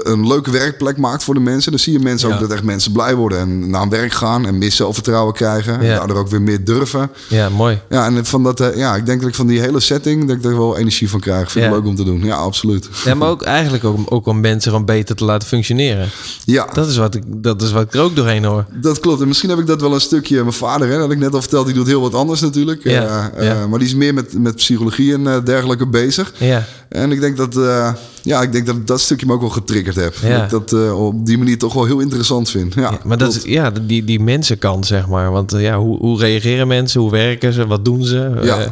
een 0.02 0.26
leuke 0.26 0.50
werkplek 0.50 0.97
maakt 0.97 1.23
voor 1.25 1.35
de 1.35 1.40
mensen. 1.40 1.70
Dan 1.70 1.80
zie 1.80 1.92
je 1.92 1.99
mensen 1.99 2.28
Ja. 2.28 2.35
ook 2.35 2.40
dat 2.40 2.50
echt 2.50 2.62
mensen 2.62 2.92
blij 2.92 3.14
worden. 3.14 3.38
En 3.38 3.70
naar 3.70 3.80
hun 3.80 3.90
werk 3.90 4.12
gaan 4.12 4.47
en 4.47 4.59
meer 4.59 4.73
zelfvertrouwen 4.73 5.35
krijgen. 5.35 5.78
En 5.80 5.87
Ja. 5.87 5.97
daardoor 5.99 6.16
ook 6.18 6.28
weer 6.28 6.42
meer 6.42 6.64
durven. 6.64 7.11
ja, 7.28 7.49
mooi. 7.49 7.80
Ja, 7.88 8.06
en 8.06 8.25
van 8.26 8.42
dat, 8.42 8.61
eh, 8.61 8.76
ja, 8.76 8.97
ik 8.97 9.06
denk 9.06 9.20
dat 9.20 9.28
ik 9.28 9.35
van 9.35 9.47
die 9.47 9.61
hele 9.61 9.80
setting 9.80 10.26
dat 10.28 10.37
ik 10.37 10.44
er 10.44 10.59
wel 10.59 10.76
energie 10.78 11.11
van 11.11 11.20
krijg. 11.20 11.50
Vind 11.52 11.64
ik 11.64 11.70
Ja. 11.70 11.76
leuk 11.76 11.87
om 11.87 11.97
te 11.97 12.04
doen. 12.04 12.25
Ja, 12.25 12.37
absoluut. 12.37 12.88
Ja, 13.04 13.14
maar 13.14 13.28
ook 13.28 13.42
eigenlijk 13.42 13.85
ook, 13.85 13.99
ook 14.12 14.26
om 14.26 14.40
mensen 14.40 14.70
gewoon 14.70 14.87
beter 14.87 15.16
te 15.16 15.25
laten 15.25 15.49
functioneren. 15.49 16.09
Ja, 16.44 16.68
Dat 16.73 16.88
is 16.88 16.97
wat 16.97 17.14
ik, 17.14 17.23
dat 17.26 17.62
is 17.62 17.73
wat 17.73 17.82
ik 17.82 17.94
er 17.94 18.00
ook 18.00 18.16
doorheen 18.16 18.44
hoor. 18.44 18.64
dat 18.80 19.00
klopt. 19.00 19.20
En 19.20 19.28
misschien 19.28 19.50
heb 19.50 19.59
ik 19.59 19.66
dat 19.66 19.80
wel 19.80 19.94
een 19.94 20.00
stukje. 20.00 20.40
Mijn 20.40 20.52
vader, 20.52 20.87
hè, 20.87 20.92
dat 20.92 21.02
had 21.02 21.11
ik 21.12 21.18
net 21.18 21.35
al 21.35 21.40
verteld, 21.40 21.66
die 21.66 21.75
doet 21.75 21.87
heel 21.87 22.00
wat 22.00 22.14
anders 22.14 22.40
natuurlijk. 22.40 22.82
Ja, 22.85 23.30
Eh, 23.35 23.49
eh, 23.50 23.59
ja. 23.61 23.66
maar 23.66 23.78
die 23.78 23.88
is 23.88 23.94
meer 23.94 24.14
met, 24.14 24.38
met 24.38 24.54
psychologie 24.56 25.12
en 25.14 25.26
eh, 25.26 25.44
dergelijke 25.44 25.87
bezig. 25.87 26.32
Ja, 26.37 26.64
En 26.88 27.12
ik 27.12 27.20
denk 27.20 27.37
dat, 27.37 27.56
eh, 27.56 27.92
ja, 28.23 28.43
ik 28.43 28.53
denk 28.53 28.67
dat 28.67 28.77
ik 28.77 28.87
dat 28.87 29.00
stukje 29.00 29.27
me 29.27 29.33
ook 29.33 29.41
wel 29.41 29.49
getriggerd 29.50 29.97
heb. 29.97 30.15
Ja. 30.23 30.29
Dat 30.29 30.43
ik 30.45 30.50
dat 30.50 30.73
eh, 30.83 31.07
op 31.07 31.27
die 31.27 31.39
manier 31.39 31.59
toch 31.59 31.75
wel 31.75 31.85
heel 31.85 31.99
interessant 32.00 32.50
vind. 32.50 32.75
Ja, 32.75 32.81
Ja, 32.81 32.99
maar 33.05 33.19
dat 33.19 33.29
klopt. 33.33 33.47
is 33.47 33.53
ja, 33.53 33.71
die, 33.71 34.05
die 34.05 34.21
mensenkant, 34.21 34.87
zeg 34.87 35.09
maar. 35.09 35.31
Want 35.33 35.53
eh, 35.53 35.61
ja, 35.62 35.79
hoe, 35.79 35.99
hoe 35.99 36.19
reageren 36.19 36.69
mensen? 36.69 37.00
Hoe 37.00 37.11
werken 37.11 37.53
ze? 37.53 37.67
Wat 37.67 37.85
doen 37.85 38.05
ze? 38.05 38.39
Ja. 38.43 38.59
Eh, 38.59 38.67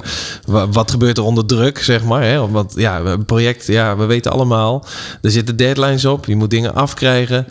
wa- 0.46 0.68
wat 0.68 0.90
gebeurt 0.90 1.16
er 1.18 1.24
onder 1.24 1.46
druk, 1.46 1.78
zeg 1.78 2.04
maar? 2.04 2.22
Hè? 2.22 2.48
Want 2.50 2.72
ja, 2.76 3.00
een 3.00 3.24
project, 3.24 3.66
ja, 3.66 3.96
we 3.96 4.04
weten 4.04 4.32
allemaal. 4.32 4.84
Er 5.22 5.30
zitten 5.30 5.56
deadlines 5.56 6.04
op. 6.04 6.26
Je 6.26 6.36
moet 6.36 6.50
dingen 6.50 6.74
afkrijgen. 6.74 7.46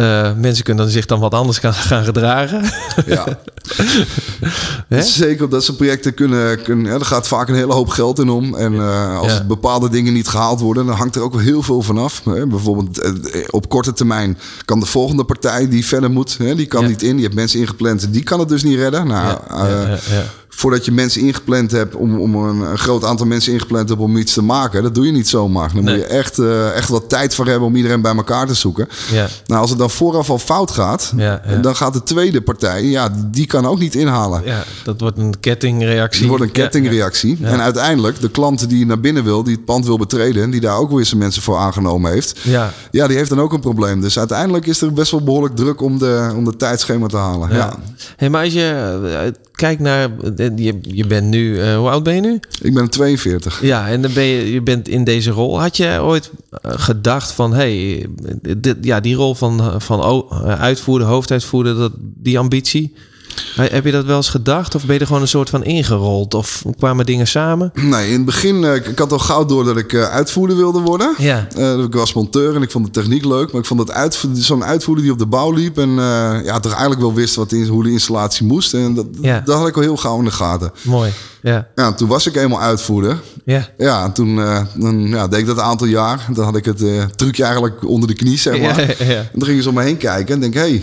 Eh, 0.00 0.30
mensen 0.36 0.64
kunnen 0.64 0.90
zich 0.90 1.06
dan 1.06 1.20
wat 1.20 1.34
anders 1.34 1.58
gaan, 1.58 1.74
gaan 1.74 2.04
gedragen. 2.04 2.62
Ja. 3.06 3.24
Zeker 5.02 5.44
op 5.44 5.50
dat 5.50 5.64
soort 5.64 5.76
projecten 5.76 6.14
kunnen... 6.14 6.62
kunnen 6.62 6.92
er 6.92 7.04
gaat 7.04 7.28
vaak 7.28 7.48
een 7.48 7.54
hele 7.54 7.72
hoop 7.72 7.88
geld 7.88 8.18
in 8.18 8.28
om. 8.28 8.54
En 8.54 8.74
eh, 8.74 9.18
als 9.18 9.32
Ja. 9.32 9.44
bepaalde 9.44 9.88
dingen 9.88 10.12
niet 10.12 10.28
gehaald 10.28 10.60
worden... 10.60 10.86
dan 10.86 10.96
hangt 10.96 11.16
er 11.16 11.22
ook 11.22 11.32
wel 11.32 11.40
heel 11.42 11.62
veel 11.62 11.82
van 11.82 11.98
af. 11.98 12.22
Hè. 12.24 12.46
Bijvoorbeeld 12.46 12.98
eh, 13.00 13.12
op 13.50 13.68
korte 13.68 13.92
termijn 13.92 14.38
kan 14.64 14.80
de 14.80 14.86
volgende 14.86 15.24
partij 15.24 15.68
die 15.68 15.86
verder 15.86 16.10
moet... 16.10 16.36
Hè, 16.38 16.54
die 16.54 16.66
kan 16.66 16.82
Ja. 16.82 16.88
niet 16.88 17.02
in. 17.02 17.12
Die 17.12 17.24
heeft 17.24 17.34
mensen 17.36 17.60
ingepland. 17.60 18.12
Die 18.12 18.22
kan 18.22 18.38
het 18.38 18.48
dus 18.48 18.62
niet 18.62 18.76
redden. 18.78 19.06
Nou, 19.06 19.38
ja. 19.48 19.98
Voordat 20.52 20.84
je 20.84 20.92
mensen 20.92 21.20
ingepland 21.20 21.70
hebt... 21.70 21.94
om, 21.94 22.20
om 22.20 22.34
een, 22.34 22.60
een 22.60 22.78
groot 22.78 23.04
aantal 23.04 23.26
mensen 23.26 23.52
ingepland 23.52 23.88
hebt 23.88 24.00
om 24.00 24.16
iets 24.16 24.32
te 24.32 24.42
maken... 24.42 24.82
dat 24.82 24.94
doe 24.94 25.06
je 25.06 25.12
niet 25.12 25.28
zomaar. 25.28 25.72
Dan 25.74 25.84
Nee. 25.84 25.94
moet 25.94 26.02
je 26.02 26.08
echt, 26.10 26.38
eh, 26.38 26.76
echt 26.76 26.88
wat 26.88 27.08
tijd 27.08 27.34
voor 27.34 27.46
hebben... 27.46 27.68
om 27.68 27.76
iedereen 27.76 28.00
bij 28.00 28.14
elkaar 28.14 28.46
te 28.46 28.54
zoeken. 28.54 28.88
Ja. 29.12 29.28
Nou, 29.46 29.60
als 29.60 29.70
het 29.70 29.78
dan 29.78 29.90
vooraf 29.90 30.30
al 30.30 30.38
fout 30.38 30.70
gaat... 30.70 31.12
Ja, 31.16 31.42
ja. 31.46 31.56
dan 31.56 31.76
gaat 31.76 31.92
de 31.92 32.02
tweede 32.02 32.40
partij... 32.40 32.84
ja, 32.84 33.12
die, 33.26 33.46
kan 33.46 33.66
ook 33.66 33.78
niet 33.78 33.94
inhalen. 33.94 34.42
ja, 34.44 34.64
dat 34.84 35.00
wordt 35.00 35.18
een 35.18 35.40
kettingreactie. 35.40 36.20
Het 36.20 36.28
wordt 36.28 36.44
een 36.44 36.52
kettingreactie. 36.52 37.38
En 37.42 37.60
uiteindelijk, 37.60 38.20
de 38.20 38.30
klant 38.30 38.68
die 38.68 38.86
naar 38.86 39.00
binnen 39.00 39.24
wil, 39.24 39.42
die 39.42 39.54
het 39.54 39.64
pand 39.64 39.86
wil 39.86 39.98
betreden... 39.98 40.42
en 40.42 40.50
die 40.50 40.60
daar 40.60 40.76
ook 40.76 40.90
weer 40.90 41.04
zijn 41.04 41.20
mensen 41.20 41.42
voor 41.42 41.56
aangenomen 41.56 42.10
heeft... 42.12 42.38
Ja, 42.42 42.72
ja, 42.90 43.06
die 43.06 43.16
heeft 43.16 43.30
dan 43.30 43.40
ook 43.40 43.52
een 43.52 43.60
probleem. 43.60 44.00
Dus 44.00 44.18
uiteindelijk 44.18 44.66
is 44.66 44.80
er 44.80 44.92
best 44.92 45.10
wel 45.10 45.22
behoorlijk 45.24 45.56
druk 45.56 45.80
om 45.80 45.98
de, 45.98 46.32
om 46.36 46.44
de 46.44 46.56
tijdschema 46.56 47.06
te 47.06 47.16
halen. 47.16 47.48
Ja. 47.48 47.56
ja. 47.56 47.78
Hey, 48.16 48.30
maar 48.30 48.44
als 48.44 48.52
je 48.52 48.98
eh, 49.24 49.32
kijkt 49.52 49.80
naar... 49.80 50.08
Je, 50.56 50.78
je 50.82 51.06
bent 51.06 51.28
nu... 51.28 51.60
eh, 51.60 51.76
hoe 51.76 51.88
oud 51.88 52.02
ben 52.02 52.14
je 52.14 52.20
nu? 52.20 52.40
Ik 52.62 52.74
ben 52.74 52.90
42. 52.90 53.62
Ja, 53.62 53.88
en 53.88 54.02
dan 54.02 54.12
ben 54.12 54.24
je, 54.24 54.52
je 54.52 54.62
bent 54.62 54.88
in 54.88 55.04
deze 55.04 55.30
rol. 55.30 55.60
Had 55.60 55.76
je 55.76 55.98
ooit 56.02 56.30
eh, 56.50 56.72
gedacht 56.74 57.32
van, 57.32 57.54
hey, 57.54 58.06
dit, 58.56 58.76
ja, 58.80 59.00
die 59.00 59.14
rol 59.14 59.34
van, 59.34 59.80
van 59.80 60.26
eh, 60.30 60.60
uitvoerder, 60.60 61.08
hoofduitvoerder, 61.08 61.74
dat, 61.74 61.92
die 61.98 62.38
ambitie, 62.38 62.94
heb 63.54 63.84
je 63.84 63.92
dat 63.92 64.04
wel 64.04 64.16
eens 64.16 64.28
gedacht? 64.28 64.74
Of 64.74 64.84
ben 64.84 64.94
je 64.94 65.00
er 65.00 65.06
gewoon 65.06 65.22
een 65.22 65.28
soort 65.28 65.50
van 65.50 65.64
ingerold? 65.64 66.34
Of 66.34 66.62
kwamen 66.78 67.06
dingen 67.06 67.26
samen? 67.26 67.70
Nee, 67.74 68.06
in 68.06 68.12
het 68.12 68.24
begin, 68.24 68.64
eh, 68.64 68.74
ik, 68.74 68.98
had 68.98 69.12
al 69.12 69.18
gauw 69.18 69.44
door 69.44 69.64
dat 69.64 69.76
ik 69.76 69.92
eh, 69.92 70.02
uitvoerder 70.10 70.56
wilde 70.56 70.80
worden. 70.80 71.14
Ja, 71.18 71.46
Eh, 71.56 71.78
ik 71.78 71.94
was 71.94 72.12
monteur 72.12 72.54
en 72.54 72.62
ik 72.62 72.70
vond 72.70 72.84
de 72.84 72.90
techniek 72.90 73.24
leuk. 73.24 73.52
Maar 73.52 73.60
ik 73.60 73.66
vond 73.66 73.80
het 73.80 73.90
uitvo- 73.90 74.28
zo'n 74.34 74.64
uitvoerder 74.64 75.04
die 75.04 75.12
op 75.12 75.18
de 75.18 75.26
bouw 75.26 75.52
liep... 75.52 75.78
en 75.78 75.90
ja, 76.44 76.60
toch 76.60 76.72
eigenlijk 76.72 77.00
wel 77.00 77.14
wist 77.14 77.34
wat 77.34 77.50
hoe 77.68 77.82
de 77.82 77.90
installatie 77.90 78.46
moest. 78.46 78.74
En 78.74 78.94
dat, 78.94 79.06
Ja. 79.20 79.42
dat 79.44 79.58
had 79.58 79.68
ik 79.68 79.76
al 79.76 79.82
heel 79.82 79.96
gauw 79.96 80.18
in 80.18 80.24
de 80.24 80.30
gaten. 80.30 80.72
mooi. 80.82 81.10
Ja, 81.42 81.68
Ja, 81.74 81.86
en 81.86 81.96
toen 81.96 82.08
was 82.08 82.26
ik 82.26 82.36
eenmaal 82.36 82.60
uitvoerder. 82.60 83.20
ja. 83.44 83.68
Ja, 83.78 84.04
en 84.04 84.12
toen 84.12 84.38
eh, 84.40 84.60
dan, 84.74 85.00
ja, 85.08 85.28
deed 85.28 85.40
ik 85.40 85.46
dat 85.46 85.56
een 85.56 85.62
aantal 85.62 85.86
jaar. 85.86 86.26
Dan 86.32 86.44
had 86.44 86.56
ik 86.56 86.64
het 86.64 86.82
trucje 87.18 87.42
eigenlijk 87.42 87.86
onder 87.88 88.08
de 88.08 88.14
knie, 88.14 88.38
zeg 88.38 88.60
maar. 88.60 88.80
Ja, 88.80 88.86
ja, 88.98 89.04
ja. 89.12 89.18
En 89.18 89.30
toen 89.38 89.44
gingen 89.48 89.62
ze 89.62 89.68
om 89.68 89.74
me 89.74 89.82
heen 89.82 89.96
kijken 89.96 90.34
en 90.34 90.40
denk 90.40 90.54
hé, 90.54 90.60
hey, 90.60 90.82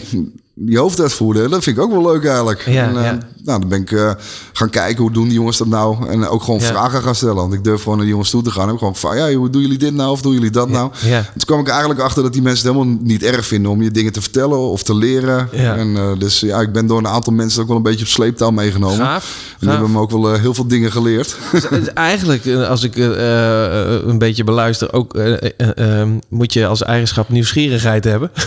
die 0.59 0.77
hoofduitvoerder, 0.77 1.49
dat 1.49 1.63
vind 1.63 1.77
ik 1.77 1.83
ook 1.83 1.91
wel 1.91 2.11
leuk 2.11 2.25
eigenlijk. 2.25 2.65
Ja, 2.65 2.87
en, 2.87 2.97
eh, 2.97 3.03
ja. 3.03 3.17
Nou, 3.47 3.59
dan 3.59 3.69
ben 3.69 3.81
ik 3.81 3.91
eh, 3.91 4.11
gaan 4.53 4.69
kijken, 4.69 5.01
hoe 5.01 5.11
doen 5.11 5.23
die 5.23 5.33
jongens 5.33 5.57
dat 5.57 5.67
nou? 5.67 6.07
En 6.09 6.27
ook 6.27 6.43
gewoon 6.43 6.59
Ja. 6.59 6.65
vragen 6.65 7.01
gaan 7.01 7.15
stellen. 7.15 7.35
Want 7.35 7.53
ik 7.53 7.63
durf 7.63 7.79
gewoon 7.81 7.93
naar 7.93 8.01
die 8.05 8.11
jongens 8.13 8.29
toe 8.29 8.41
te 8.43 8.51
gaan. 8.51 8.61
En 8.63 8.69
heb 8.69 8.77
gewoon 8.77 8.95
van, 8.95 9.17
ja, 9.17 9.33
hoe 9.33 9.49
doen 9.49 9.61
jullie 9.61 9.77
dit 9.77 9.93
nou? 9.93 10.11
Of 10.11 10.21
doen 10.21 10.33
jullie 10.33 10.49
dat 10.49 10.69
nou? 10.69 10.91
ja. 11.01 11.17
En 11.17 11.25
toen 11.31 11.45
kwam 11.45 11.59
ik 11.59 11.67
eigenlijk 11.67 11.99
achter 11.99 12.23
dat 12.23 12.33
die 12.33 12.41
mensen 12.41 12.67
het 12.67 12.75
helemaal 12.75 12.97
niet 13.03 13.23
erg 13.23 13.45
vinden 13.45 13.71
om 13.71 13.81
je 13.81 13.91
dingen 13.91 14.11
te 14.11 14.21
vertellen 14.21 14.57
of 14.59 14.83
te 14.83 14.95
leren. 14.95 15.49
Ja. 15.51 15.75
En 15.75 15.97
eh, 15.97 16.03
dus 16.17 16.39
ja, 16.39 16.61
ik 16.61 16.71
ben 16.71 16.87
door 16.87 16.97
een 16.97 17.07
aantal 17.07 17.33
mensen 17.33 17.61
ook 17.61 17.67
wel 17.67 17.77
een 17.77 17.83
beetje 17.83 18.05
op 18.05 18.11
sleeptouw 18.11 18.51
meegenomen. 18.51 19.05
Gaaf. 19.05 19.35
En 19.51 19.57
die 19.59 19.69
hebben 19.69 19.91
me 19.91 19.99
ook 19.99 20.11
wel 20.11 20.33
eh, 20.33 20.39
heel 20.41 20.53
veel 20.53 20.67
dingen 20.67 20.91
geleerd. 20.91 21.35
Dus 21.51 21.63
Eigenlijk, 21.93 22.45
eh, 22.45 22.69
als 22.69 22.83
ik 22.83 22.95
een 22.95 24.17
beetje 24.17 24.43
beluister, 24.43 24.93
ook 24.93 25.15
eh, 25.15 25.33
eh, 25.33 25.51
eh, 25.57 26.01
eh, 26.01 26.07
moet 26.29 26.53
je 26.53 26.67
als 26.67 26.83
eigenschap 26.83 27.29
nieuwsgierigheid 27.29 28.03
hebben. 28.03 28.31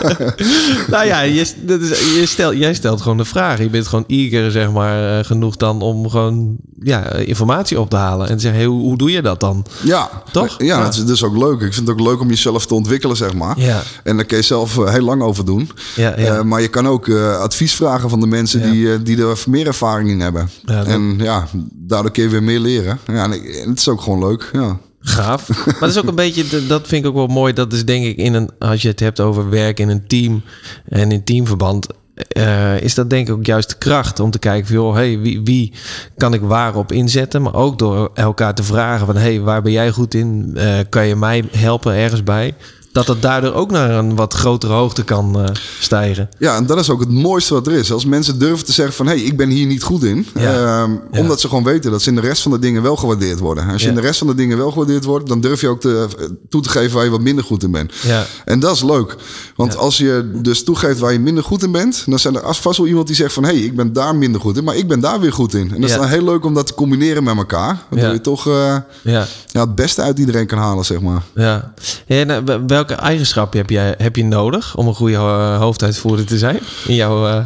nou 0.90 1.06
ja, 1.06 1.20
je, 1.20 1.46
dat 1.60 1.80
is, 1.80 1.88
je 2.14 2.26
stelt, 2.26 2.56
jij 2.56 2.74
stelt 2.74 3.00
gewoon 3.02 3.16
de 3.16 3.24
vraag. 3.24 3.58
Je 3.70 3.76
bent 3.76 3.88
gewoon 3.88 4.04
eager, 4.06 4.50
zeg 4.50 4.70
maar, 4.72 5.18
eh, 5.18 5.24
genoeg 5.24 5.56
dan 5.56 5.82
om 5.82 6.08
gewoon 6.08 6.56
ja, 6.82 7.12
informatie 7.12 7.80
op 7.80 7.90
te 7.90 7.96
halen. 7.96 8.28
En 8.28 8.34
te 8.36 8.40
zeggen, 8.42 8.60
hey, 8.60 8.68
hoe, 8.68 8.80
hoe 8.80 8.96
doe 8.98 9.10
je 9.10 9.22
dat 9.22 9.40
dan? 9.40 9.64
Ja, 9.82 10.10
Toch? 10.32 10.54
Ja, 10.58 10.64
Ja. 10.64 10.82
dat 10.82 10.94
is 10.94 11.04
dus 11.04 11.24
ook 11.24 11.36
leuk. 11.36 11.60
Ik 11.60 11.74
vind 11.74 11.88
het 11.88 12.00
ook 12.00 12.06
leuk 12.06 12.20
om 12.20 12.28
jezelf 12.28 12.66
te 12.66 12.74
ontwikkelen, 12.74 13.16
zeg 13.16 13.34
maar. 13.34 13.60
Ja. 13.60 13.82
En 14.04 14.16
daar 14.16 14.24
kun 14.26 14.36
je 14.36 14.42
zelf 14.42 14.78
eh, 14.78 14.92
heel 14.92 15.04
lang 15.04 15.22
over 15.22 15.44
doen. 15.44 15.70
Ja, 15.96 16.18
ja. 16.18 16.36
Eh, 16.36 16.42
maar 16.42 16.60
je 16.60 16.68
kan 16.68 16.88
ook 16.88 17.10
advies 17.40 17.74
vragen 17.74 18.10
van 18.10 18.20
de 18.20 18.26
mensen 18.26 18.60
Ja. 18.60 18.70
die, 18.70 19.02
die 19.02 19.26
er 19.26 19.42
meer 19.46 19.66
ervaring 19.66 20.10
in 20.10 20.20
hebben. 20.20 20.50
Ja, 20.64 20.84
En 20.84 21.18
ja, 21.18 21.46
daardoor 21.74 22.10
kun 22.10 22.22
je 22.22 22.28
weer 22.28 22.42
meer 22.42 22.60
leren. 22.60 22.98
Ja, 23.06 23.24
en 23.24 23.68
het 23.68 23.78
is 23.78 23.88
ook 23.88 24.00
gewoon 24.00 24.18
leuk. 24.18 24.50
Ja. 24.52 24.78
Gaaf. 25.02 25.48
Maar 25.66 25.76
dat 25.80 25.88
is 25.90 25.98
ook 25.98 26.08
een 26.08 26.14
beetje, 26.14 26.66
dat 26.66 26.86
vind 26.88 27.02
ik 27.04 27.10
ook 27.10 27.16
wel 27.16 27.26
mooi. 27.26 27.52
Dat 27.52 27.72
is 27.72 27.84
denk 27.84 28.04
ik 28.04 28.16
in 28.16 28.34
een, 28.34 28.50
als 28.58 28.82
je 28.82 28.88
het 28.88 29.00
hebt 29.00 29.20
over 29.20 29.50
werk 29.50 29.80
in 29.80 29.88
een 29.88 30.06
team 30.06 30.42
en 30.88 31.12
in 31.12 31.24
teamverband. 31.24 31.86
Eh, 32.28 32.80
is 32.80 32.94
dat 32.94 33.10
denk 33.10 33.28
ik 33.28 33.34
ook 33.34 33.46
juist 33.46 33.68
de 33.68 33.76
kracht 33.78 34.20
om 34.20 34.30
te 34.30 34.38
kijken 34.38 34.66
van, 34.66 34.76
joh, 34.76 34.94
hey, 34.94 35.18
wie, 35.18 35.40
wie 35.44 35.72
kan 36.16 36.34
ik 36.34 36.40
waarop 36.40 36.92
inzetten? 36.92 37.42
Maar 37.42 37.54
ook 37.54 37.78
door 37.78 38.10
elkaar 38.14 38.54
te 38.54 38.62
vragen 38.62 39.06
van, 39.06 39.16
hey, 39.16 39.40
waar 39.40 39.62
ben 39.62 39.72
jij 39.72 39.90
goed 39.90 40.14
in? 40.14 40.50
Eh, 40.54 40.78
kan 40.88 41.06
je 41.06 41.16
mij 41.16 41.44
helpen 41.50 41.94
ergens 41.94 42.22
bij? 42.22 42.54
Dat 42.92 43.06
het 43.06 43.22
daardoor 43.22 43.52
ook 43.52 43.70
naar 43.70 43.90
een 43.90 44.14
wat 44.16 44.34
grotere 44.34 44.72
hoogte 44.72 45.04
kan 45.04 45.40
eh, 45.40 45.54
stijgen. 45.80 46.28
ja, 46.38 46.56
en 46.56 46.66
dat 46.66 46.78
is 46.78 46.90
ook 46.90 47.00
het 47.00 47.10
mooiste 47.10 47.54
wat 47.54 47.66
er 47.66 47.72
is. 47.72 47.92
Als 47.92 48.04
mensen 48.04 48.38
durven 48.38 48.64
te 48.66 48.72
zeggen 48.72 48.94
van... 48.94 49.06
hé, 49.06 49.12
hey, 49.14 49.22
ik 49.22 49.36
ben 49.36 49.48
hier 49.48 49.66
niet 49.66 49.82
goed 49.82 50.02
in. 50.04 50.26
Ja. 50.34 50.52
Ehm, 50.82 50.90
Ja. 51.12 51.20
Omdat 51.20 51.40
ze 51.40 51.48
gewoon 51.48 51.64
weten 51.64 51.90
dat 51.90 52.02
ze 52.02 52.08
in 52.08 52.14
de 52.14 52.20
rest 52.20 52.42
van 52.42 52.50
de 52.52 52.58
dingen 52.58 52.82
wel 52.82 52.96
gewaardeerd 52.96 53.38
worden. 53.38 53.64
Als 53.68 53.80
je 53.82 53.82
Ja. 53.88 53.88
in 53.94 54.00
de 54.00 54.06
rest 54.06 54.18
van 54.18 54.26
de 54.26 54.34
dingen 54.34 54.56
wel 54.56 54.70
gewaardeerd 54.70 55.04
wordt... 55.04 55.28
dan 55.28 55.40
durf 55.40 55.60
je 55.60 55.68
ook 55.68 55.80
te, 55.80 56.06
toe 56.48 56.62
te 56.62 56.68
geven 56.68 56.94
waar 56.94 57.04
je 57.04 57.10
wat 57.10 57.20
minder 57.20 57.44
goed 57.44 57.62
in 57.62 57.70
bent. 57.70 57.92
Ja. 58.02 58.24
En 58.44 58.60
dat 58.60 58.74
is 58.74 58.82
leuk. 58.82 59.16
Want 59.56 59.76
als 59.76 59.96
je 59.98 60.30
dus 60.42 60.64
toegeeft 60.64 60.98
waar 60.98 61.12
je 61.12 61.18
minder 61.18 61.44
goed 61.44 61.62
in 61.62 61.72
bent... 61.72 62.02
dan 62.06 62.18
zijn 62.18 62.34
er 62.36 62.42
als- 62.42 62.60
vast 62.60 62.78
wel 62.78 62.86
iemand 62.86 63.06
die 63.06 63.16
zegt 63.16 63.32
van... 63.32 63.44
hé, 63.44 63.50
hey, 63.52 63.60
ik 63.60 63.76
ben 63.76 63.92
daar 63.92 64.16
minder 64.16 64.40
goed 64.40 64.56
in, 64.56 64.64
maar 64.64 64.76
ik 64.76 64.88
ben 64.88 65.00
daar 65.00 65.20
weer 65.20 65.32
goed 65.32 65.54
in. 65.54 65.74
En 65.74 65.80
dat 65.80 65.90
is 65.90 65.96
dan 65.96 66.06
heel 66.06 66.24
leuk 66.24 66.44
om 66.44 66.54
dat 66.54 66.66
te 66.66 66.74
combineren 66.74 67.22
met 67.24 67.36
elkaar. 67.36 67.78
Waardoor 67.88 68.08
Ja. 68.08 68.14
je 68.14 68.20
toch 68.20 68.46
eh, 68.46 68.76
Ja. 69.02 69.26
ja, 69.46 69.60
het 69.60 69.74
beste 69.74 70.02
uit 70.02 70.18
iedereen 70.18 70.46
kan 70.46 70.58
halen, 70.58 70.84
zeg 70.84 71.00
maar. 71.00 71.22
Ja. 71.34 71.72
En, 72.06 72.30
eh, 72.30 72.56
welke 72.86 73.02
eigenschappen 73.02 73.58
heb, 73.58 73.70
jij, 73.70 73.94
heb 73.98 74.16
je 74.16 74.24
nodig 74.24 74.76
om 74.76 74.86
een 74.86 74.94
goede 74.94 75.14
eh, 75.14 75.58
hoofduitvoerder 75.58 76.26
te 76.26 76.38
zijn? 76.38 76.60
In 76.86 76.94
jouw, 76.94 77.26
eh, 77.26 77.44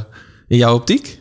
in 0.49 0.57
jouw 0.57 0.75
optiek? 0.75 1.19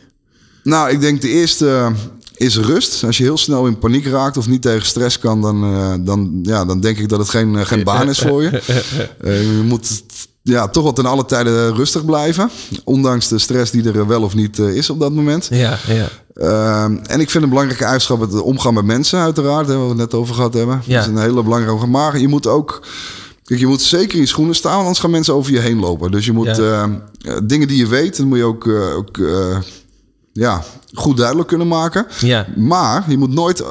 Nou, 0.62 0.90
ik 0.90 1.00
denk 1.00 1.20
de 1.20 1.28
eerste 1.28 1.68
eh, 1.68 1.90
is 2.34 2.56
rust. 2.56 3.04
Als 3.04 3.16
je 3.16 3.22
heel 3.22 3.38
snel 3.38 3.66
in 3.66 3.78
paniek 3.78 4.06
raakt 4.06 4.36
of 4.36 4.48
niet 4.48 4.62
tegen 4.62 4.86
stress 4.86 5.18
kan... 5.18 5.40
dan, 5.40 6.04
dan, 6.04 6.38
ja, 6.42 6.64
dan 6.64 6.80
denk 6.80 6.98
ik 6.98 7.08
dat 7.08 7.18
het 7.18 7.28
geen, 7.28 7.66
geen 7.66 7.84
baan 7.84 8.08
is 8.08 8.18
voor 8.18 8.42
je. 8.42 8.50
Je 9.22 9.62
moet 9.64 10.02
ja, 10.42 10.68
toch 10.68 10.82
wel 10.82 10.92
ten 10.92 11.06
alle 11.06 11.24
tijden 11.24 11.74
rustig 11.74 12.04
blijven. 12.04 12.50
Ondanks 12.84 13.28
de 13.28 13.38
stress 13.38 13.70
die 13.70 13.92
er 13.92 14.06
wel 14.06 14.22
of 14.22 14.34
niet 14.34 14.58
is 14.58 14.90
op 14.90 15.00
dat 15.00 15.12
moment. 15.12 15.48
Ja, 15.50 15.78
ja. 15.86 16.08
Ehm, 16.34 16.96
en 16.96 17.20
ik 17.20 17.30
vind 17.30 17.44
een 17.44 17.50
belangrijke 17.50 17.84
eigenschap 17.84 18.20
het 18.20 18.40
omgaan 18.40 18.74
met 18.74 18.84
mensen, 18.84 19.18
uiteraard. 19.18 19.66
Hè, 19.66 19.74
waar 19.74 19.82
we 19.82 19.88
het 19.88 19.98
net 19.98 20.14
over 20.14 20.34
gehad 20.34 20.54
hebben. 20.54 20.82
Ja. 20.84 20.98
Dat 20.98 21.08
is 21.08 21.14
een 21.14 21.22
hele 21.22 21.42
belangrijke. 21.42 21.86
Maar 21.86 22.18
je 22.18 22.28
moet 22.28 22.46
ook 22.46 22.82
Kijk, 23.44 23.60
je 23.60 23.66
moet 23.66 23.82
zeker 23.82 24.14
in 24.14 24.20
je 24.20 24.26
schoenen 24.26 24.54
staan, 24.54 24.78
anders 24.78 24.98
gaan 24.98 25.10
mensen 25.10 25.34
over 25.34 25.52
je 25.52 25.58
heen 25.58 25.80
lopen. 25.80 26.10
Dus 26.10 26.26
je 26.26 26.32
moet 26.32 26.56
Ja. 26.56 26.58
eh, 26.58 26.82
eh, 27.34 27.40
dingen 27.44 27.68
die 27.68 27.76
je 27.76 27.86
weet, 27.86 28.16
dat 28.16 28.26
moet 28.26 28.38
je 28.38 28.44
ook, 28.44 28.66
eh, 28.66 28.96
ook 28.96 29.18
ja, 30.32 30.62
goed 30.92 31.16
duidelijk 31.16 31.48
kunnen 31.48 31.68
maken. 31.68 32.06
Ja. 32.20 32.46
Maar 32.56 33.04
je 33.08 33.18
moet 33.18 33.32
nooit 33.34 33.62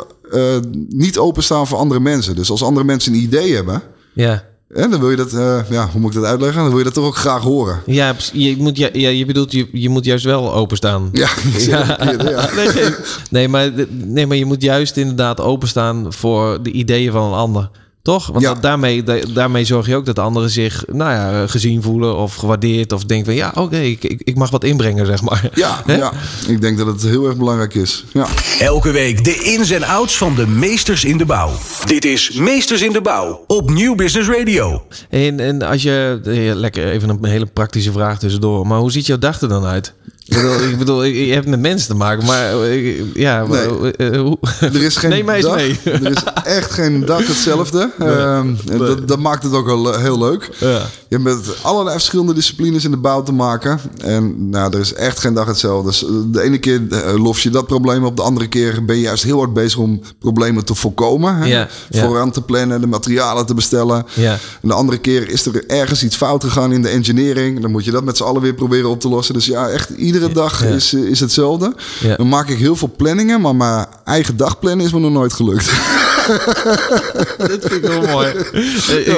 niet 0.89 1.17
openstaan 1.17 1.67
voor 1.67 1.77
andere 1.77 1.99
mensen. 1.99 2.35
Dus 2.35 2.49
als 2.49 2.63
andere 2.63 2.85
mensen 2.85 3.13
een 3.13 3.19
idee 3.19 3.53
hebben, 3.55 3.81
Ja. 4.13 4.43
hè, 4.69 4.87
dan 4.89 4.99
wil 4.99 5.09
je 5.09 5.15
dat, 5.15 5.31
ja, 5.69 5.89
hoe 5.91 6.01
moet 6.01 6.15
ik 6.15 6.21
dat 6.21 6.29
uitleggen? 6.29 6.59
Dan 6.61 6.69
wil 6.69 6.77
je 6.77 6.83
dat 6.83 6.93
toch 6.93 7.05
ook 7.05 7.15
graag 7.15 7.41
horen. 7.41 7.81
Ja, 7.85 8.15
je, 8.33 8.55
moet, 8.57 8.77
ja, 8.77 8.89
je 9.09 9.25
bedoelt, 9.25 9.51
je, 9.51 9.67
je 9.71 9.89
moet 9.89 10.05
juist 10.05 10.25
wel 10.25 10.53
openstaan. 10.53 11.09
Ja, 11.11 11.29
ja. 11.57 11.97
Nee, 13.29 13.47
maar, 13.47 13.71
nee, 13.89 14.27
maar 14.27 14.37
je 14.37 14.45
moet 14.45 14.61
juist 14.61 14.97
inderdaad 14.97 15.41
openstaan 15.41 16.13
voor 16.13 16.63
de 16.63 16.71
ideeën 16.71 17.11
van 17.11 17.23
een 17.25 17.37
ander. 17.37 17.69
Toch? 18.03 18.27
Want 18.27 18.41
Ja. 18.41 18.53
dat- 18.53 18.61
daarmee, 18.61 19.03
da- 19.03 19.19
daarmee 19.33 19.65
zorg 19.65 19.87
je 19.87 19.95
ook 19.95 20.05
dat 20.05 20.19
anderen 20.19 20.49
zich 20.49 20.83
nou 20.91 21.11
ja, 21.11 21.47
gezien 21.47 21.81
voelen 21.81 22.17
of 22.17 22.35
gewaardeerd. 22.35 22.91
Of 22.91 23.03
denken 23.05 23.25
van 23.25 23.35
ja, 23.35 23.51
oké, 23.55 23.77
ik, 23.77 24.03
ik, 24.03 24.21
ik 24.23 24.35
mag 24.35 24.49
wat 24.49 24.63
inbrengen, 24.63 25.05
zeg 25.05 25.21
maar. 25.21 25.49
Ja, 25.53 25.83
ja, 25.87 26.11
ik 26.47 26.61
denk 26.61 26.77
dat 26.77 26.87
het 26.87 27.01
heel 27.01 27.25
erg 27.27 27.37
belangrijk 27.37 27.73
is. 27.75 28.03
Ja. 28.13 28.27
Elke 28.59 28.91
week 28.91 29.23
de 29.23 29.35
ins 29.35 29.69
en 29.71 29.83
outs 29.83 30.17
van 30.17 30.35
de 30.35 30.47
meesters 30.47 31.03
in 31.05 31.17
de 31.17 31.25
bouw. 31.25 31.51
Dit 31.85 32.05
is 32.05 32.31
Meesters 32.31 32.81
in 32.81 32.91
de 32.91 33.01
Bouw 33.01 33.43
op 33.47 33.69
Nieuw 33.69 33.95
Business 33.95 34.29
Radio. 34.29 34.83
En, 35.09 35.39
en 35.39 35.61
als 35.61 35.81
je, 35.83 36.19
eh, 36.25 36.55
lekker 36.55 36.87
even 36.89 37.09
een 37.09 37.25
hele 37.25 37.45
praktische 37.45 37.91
vraag 37.91 38.19
tussendoor. 38.19 38.67
Maar 38.67 38.79
hoe 38.79 38.91
ziet 38.91 39.05
jouw 39.05 39.17
dag 39.17 39.41
er 39.41 39.47
dan 39.49 39.65
uit? 39.65 39.93
Ik 40.25 40.35
bedoel, 40.35 40.69
ik 40.69 40.77
bedoel 40.77 41.03
je 41.03 41.33
hebt 41.33 41.47
met 41.47 41.59
mensen 41.59 41.87
te 41.87 41.95
maken, 41.95 42.25
maar 42.25 42.61
eh, 42.61 43.15
ja, 43.15 43.45
Nee. 43.47 43.91
eh, 43.97 44.07
eh, 44.13 44.21
hoe? 44.21 44.37
Er 44.59 44.83
is 44.83 44.95
geen 44.97 45.09
Neem 45.15 45.25
mij 45.25 45.35
eens 45.35 45.45
dag, 45.45 45.55
mee. 45.55 45.79
Er 45.83 46.11
is 46.11 46.23
echt 46.43 46.71
geen 46.71 47.05
dag 47.05 47.27
hetzelfde. 47.27 47.91
Ehm, 47.99 48.53
dat, 48.77 49.07
dat 49.07 49.19
maakt 49.19 49.43
het 49.43 49.53
ook 49.53 49.65
wel 49.65 49.93
eh, 49.93 50.01
heel 50.01 50.17
leuk. 50.19 50.49
Ja. 50.59 50.67
Je 51.07 51.19
hebt 51.19 51.23
met 51.23 51.55
allerlei 51.61 51.95
verschillende 51.95 52.33
disciplines 52.33 52.85
in 52.85 52.91
de 52.91 52.97
bouw 52.97 53.23
te 53.23 53.31
maken. 53.31 53.79
En 54.01 54.49
nou, 54.49 54.73
er 54.73 54.79
is 54.79 54.93
echt 54.93 55.19
geen 55.19 55.33
dag 55.33 55.45
hetzelfde. 55.47 55.89
Dus 55.89 56.03
eh, 56.05 56.09
de 56.25 56.41
ene 56.41 56.57
keer 56.57 56.81
eh, 56.89 57.13
los 57.23 57.43
je 57.43 57.49
dat 57.49 57.67
probleem 57.67 58.03
op. 58.05 58.15
De 58.15 58.21
andere 58.21 58.47
keer 58.47 58.85
ben 58.85 58.95
je 58.95 59.01
juist 59.01 59.23
heel 59.23 59.37
hard 59.37 59.53
bezig 59.53 59.79
om 59.79 60.01
problemen 60.19 60.65
te 60.65 60.75
voorkomen. 60.75 61.35
Hè? 61.35 61.45
Ja, 61.45 61.67
ja. 61.89 62.05
Vooraan 62.05 62.31
te 62.31 62.41
plannen, 62.41 62.81
de 62.81 62.87
materialen 62.87 63.45
te 63.45 63.53
bestellen. 63.53 64.05
Ja. 64.13 64.31
En 64.61 64.67
de 64.67 64.73
andere 64.73 64.97
keer 64.97 65.29
is 65.29 65.45
er 65.45 65.65
ergens 65.67 66.03
iets 66.03 66.15
fout 66.15 66.43
gegaan 66.43 66.71
in 66.73 66.81
de 66.81 66.89
engineering. 66.89 67.61
Dan 67.61 67.71
moet 67.71 67.85
je 67.85 67.91
dat 67.91 68.03
met 68.03 68.17
z'n 68.17 68.23
allen 68.23 68.41
weer 68.41 68.53
proberen 68.53 68.89
op 68.89 68.99
te 68.99 69.07
lossen. 69.09 69.33
Dus 69.33 69.45
ja, 69.45 69.67
echt 69.67 69.89
iedere 70.13 70.33
dag 70.33 70.63
Ja. 70.63 70.69
is, 70.69 70.93
eh, 70.93 71.01
is 71.01 71.19
hetzelfde. 71.19 71.73
Dan 72.17 72.29
maak 72.29 72.49
ik 72.49 72.57
heel 72.57 72.75
veel 72.75 72.93
planningen, 72.97 73.41
maar 73.41 73.55
mijn 73.55 73.85
eigen 74.03 74.37
dag 74.37 74.59
plannen 74.59 74.85
is 74.85 74.93
me 74.93 74.99
nog 74.99 75.11
nooit 75.11 75.33
gelukt. 75.33 75.71
Dat 77.37 77.59
vind 77.61 77.71
ik 77.71 77.81
wel 77.81 78.01
mooi. 78.01 78.27
Eh, 78.27 79.07
eh, 79.07 79.15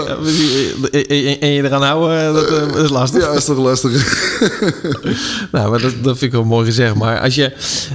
eh, 0.92 1.32
eh, 1.32 1.38
En 1.44 1.50
je 1.50 1.64
eraan 1.64 1.82
houden, 1.84 2.34
dat, 2.34 2.46
eh, 2.50 2.74
dat 2.74 2.84
is 2.84 2.90
lastig. 2.90 3.22
ja, 3.24 3.30
is 3.32 3.46
toch 3.46 3.58
lastig. 3.58 3.94
Nou, 5.52 5.70
maar 5.70 5.82
dat, 5.82 5.92
dat 6.02 6.18
vind 6.18 6.22
ik 6.22 6.32
wel 6.32 6.44
mooi 6.48 6.66
gezegd. 6.66 6.96
Maar 6.96 7.20
als 7.20 7.36
je, 7.36 7.52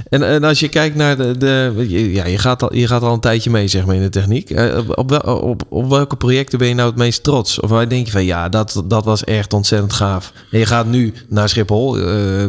en, 0.09 0.23
en 0.23 0.43
als 0.43 0.59
je 0.59 0.67
kijkt 0.69 0.95
naar 0.95 1.17
de. 1.17 1.37
de 1.37 1.73
ja, 2.13 2.25
je 2.25 2.37
gaat, 2.37 2.63
al, 2.63 2.75
je 2.75 2.87
gaat 2.87 3.01
al 3.01 3.13
een 3.13 3.19
tijdje 3.19 3.49
mee, 3.49 3.67
zeg 3.67 3.85
maar, 3.85 3.95
in 3.95 4.01
de 4.01 4.09
techniek. 4.09 4.49
Eh, 4.49 4.77
Op, 4.87 5.09
wel- 5.09 5.19
op, 5.37 5.61
op 5.69 5.89
welke 5.89 6.15
projecten 6.15 6.59
ben 6.59 6.67
je 6.67 6.73
nou 6.73 6.89
het 6.89 6.97
meest 6.97 7.23
trots? 7.23 7.59
Of 7.59 7.69
waar 7.69 7.89
denk 7.89 8.05
je 8.05 8.11
van 8.11 8.25
ja, 8.25 8.49
dat, 8.49 8.83
dat 8.85 9.05
was 9.05 9.23
echt 9.23 9.53
ontzettend 9.53 9.93
gaaf. 9.93 10.31
En 10.51 10.59
je 10.59 10.65
gaat 10.65 10.85
nu 10.85 11.13
naar 11.27 11.49
Schiphol 11.49 11.97
eh, 11.97 12.05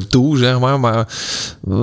toe, 0.09 0.39
zeg 0.39 0.59
maar. 0.61 0.81
Maar 0.81 1.09
eh, 1.71 1.81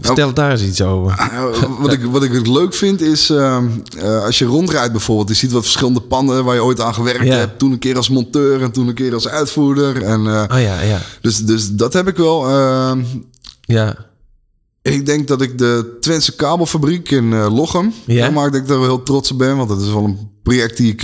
vertel 0.00 0.32
daar 0.32 0.50
eens 0.50 0.62
iets 0.62 0.82
over. 0.82 1.14
Ja, 1.32 1.68
wat, 1.80 1.92
ik, 1.92 2.00
wat 2.04 2.22
ik 2.22 2.32
het 2.32 2.46
leuk 2.46 2.74
vind 2.74 3.00
is, 3.00 3.30
ehm, 3.30 3.64
eh, 4.16 4.24
als 4.24 4.38
je 4.38 4.44
rondrijdt 4.44 4.92
bijvoorbeeld, 4.92 5.28
je 5.28 5.34
ziet 5.34 5.52
wat 5.52 5.62
verschillende 5.62 6.00
panden 6.00 6.44
waar 6.44 6.54
je 6.54 6.64
ooit 6.64 6.80
aan 6.80 6.94
gewerkt 6.94 7.28
hebt. 7.28 7.58
Toen 7.58 7.72
een 7.72 7.78
keer 7.78 7.96
als 7.96 8.08
monteur 8.08 8.62
en 8.62 8.70
toen 8.72 8.88
een 8.88 8.94
keer 8.94 9.14
als 9.14 9.28
uitvoerder. 9.28 10.02
En, 10.02 10.26
eh, 10.26 10.44
Oh 10.56 10.60
ja, 10.62 10.80
ja. 10.80 11.00
dus, 11.20 11.38
dus 11.44 11.70
dat 11.70 11.92
heb 11.92 12.08
ik 12.08 12.16
wel. 12.16 12.48
ehm, 12.48 13.02
Ja, 13.60 13.96
ik 14.82 15.06
denk 15.06 15.28
dat 15.28 15.42
ik 15.42 15.58
de 15.58 15.96
Twentse 16.00 16.36
kabelfabriek 16.36 17.10
in 17.10 17.32
eh, 17.32 17.54
Lochem, 17.54 17.92
Ja. 18.06 18.22
denk 18.28 18.34
dat 18.52 18.54
ik 18.54 18.68
er 18.68 18.78
wel 18.78 18.82
heel 18.88 19.02
trots 19.02 19.30
op 19.32 19.38
ben, 19.38 19.56
want 19.56 19.68
dat 19.68 19.80
is 19.80 19.88
wel 19.92 20.04
een 20.04 20.30
project 20.42 20.76
die 20.76 20.92
ik... 20.92 21.02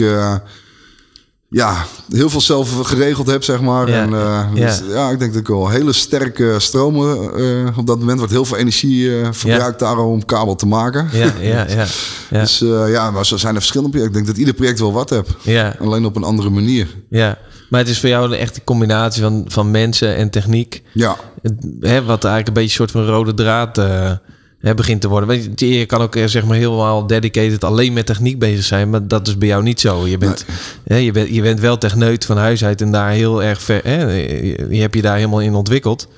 ja, 1.54 1.84
heel 2.12 2.30
veel 2.30 2.40
zelf 2.40 2.80
geregeld 2.82 3.26
heb, 3.26 3.42
zeg 3.44 3.60
maar. 3.60 3.88
Ja. 3.88 3.94
En, 4.02 4.12
eh, 4.14 4.54
dus, 4.54 4.82
ja. 4.88 5.10
ik 5.10 5.18
denk 5.18 5.32
dat 5.32 5.40
ik 5.40 5.46
wel 5.48 5.68
hele 5.68 5.92
sterke 5.92 6.54
stromen... 6.58 7.34
eh, 7.66 7.78
op 7.78 7.86
dat 7.86 7.98
moment 7.98 8.18
wordt 8.18 8.32
heel 8.32 8.44
veel 8.44 8.56
energie 8.56 9.20
eh, 9.20 9.28
verbruikt 9.30 9.78
daar 9.78 9.98
om 9.98 10.24
kabel 10.24 10.54
te 10.54 10.66
maken. 10.66 11.08
ja, 11.12 11.32
ja, 11.40 11.66
ja. 11.76 11.84
Ja, 12.30 12.40
Dus 12.40 12.58
ja, 12.88 13.10
maar 13.10 13.26
zo 13.26 13.36
zijn 13.36 13.54
er 13.54 13.60
verschillende 13.60 13.90
projecten. 13.92 14.18
Ik 14.20 14.24
denk 14.24 14.36
dat 14.36 14.46
ieder 14.46 14.54
project 14.60 14.78
wel 14.80 14.92
wat 14.92 15.10
heb. 15.10 15.26
ja. 15.42 15.74
Alleen 15.80 16.04
op 16.04 16.16
een 16.16 16.24
andere 16.24 16.50
manier. 16.50 16.86
ja. 17.08 17.38
Maar 17.70 17.80
het 17.80 17.90
is 17.90 18.00
voor 18.00 18.08
jou 18.08 18.24
een 18.26 18.38
echte 18.38 18.60
combinatie 18.64 19.22
van, 19.22 19.44
van 19.48 19.70
mensen 19.70 20.16
en 20.16 20.30
techniek. 20.30 20.82
Ja, 20.92 21.16
Het- 21.42 21.66
hè, 21.80 22.04
wat 22.04 22.24
eigenlijk 22.24 22.46
een 22.46 22.52
beetje 22.62 22.62
een 22.82 22.88
soort 22.88 22.90
van 22.90 23.04
rode 23.14 23.34
draad 23.34 23.78
hè, 24.62 24.74
begint 24.74 25.00
te 25.00 25.08
worden. 25.08 25.28
Weet 25.28 25.50
je, 25.54 25.68
je 25.68 25.86
kan 25.86 26.00
ook 26.00 26.16
eh, 26.16 26.26
zeg 26.26 26.44
maar 26.44 26.56
helemaal 26.56 27.06
dedicated 27.06 27.64
alleen 27.64 27.92
met 27.92 28.06
techniek 28.06 28.38
bezig 28.38 28.64
zijn, 28.64 28.90
maar 28.90 29.08
dat 29.08 29.28
is 29.28 29.38
bij 29.38 29.48
jou 29.48 29.62
niet 29.62 29.80
zo. 29.80 30.06
Je 30.06 30.18
bent, 30.18 30.44
hè, 30.84 30.96
je 30.96 31.12
bent, 31.12 31.34
je 31.34 31.42
bent 31.42 31.60
wel 31.60 31.78
techneut 31.78 32.24
van 32.24 32.36
huis 32.36 32.64
uit 32.64 32.80
en 32.80 32.92
daar 32.92 33.10
heel 33.10 33.42
erg 33.42 33.62
ver. 33.62 33.80
Hè, 33.84 34.12
je, 34.12 34.66
je 34.70 34.80
hebt 34.80 34.94
je 34.94 35.02
daar 35.02 35.16
helemaal 35.16 35.40
in 35.40 35.54
ontwikkeld. 35.54 36.08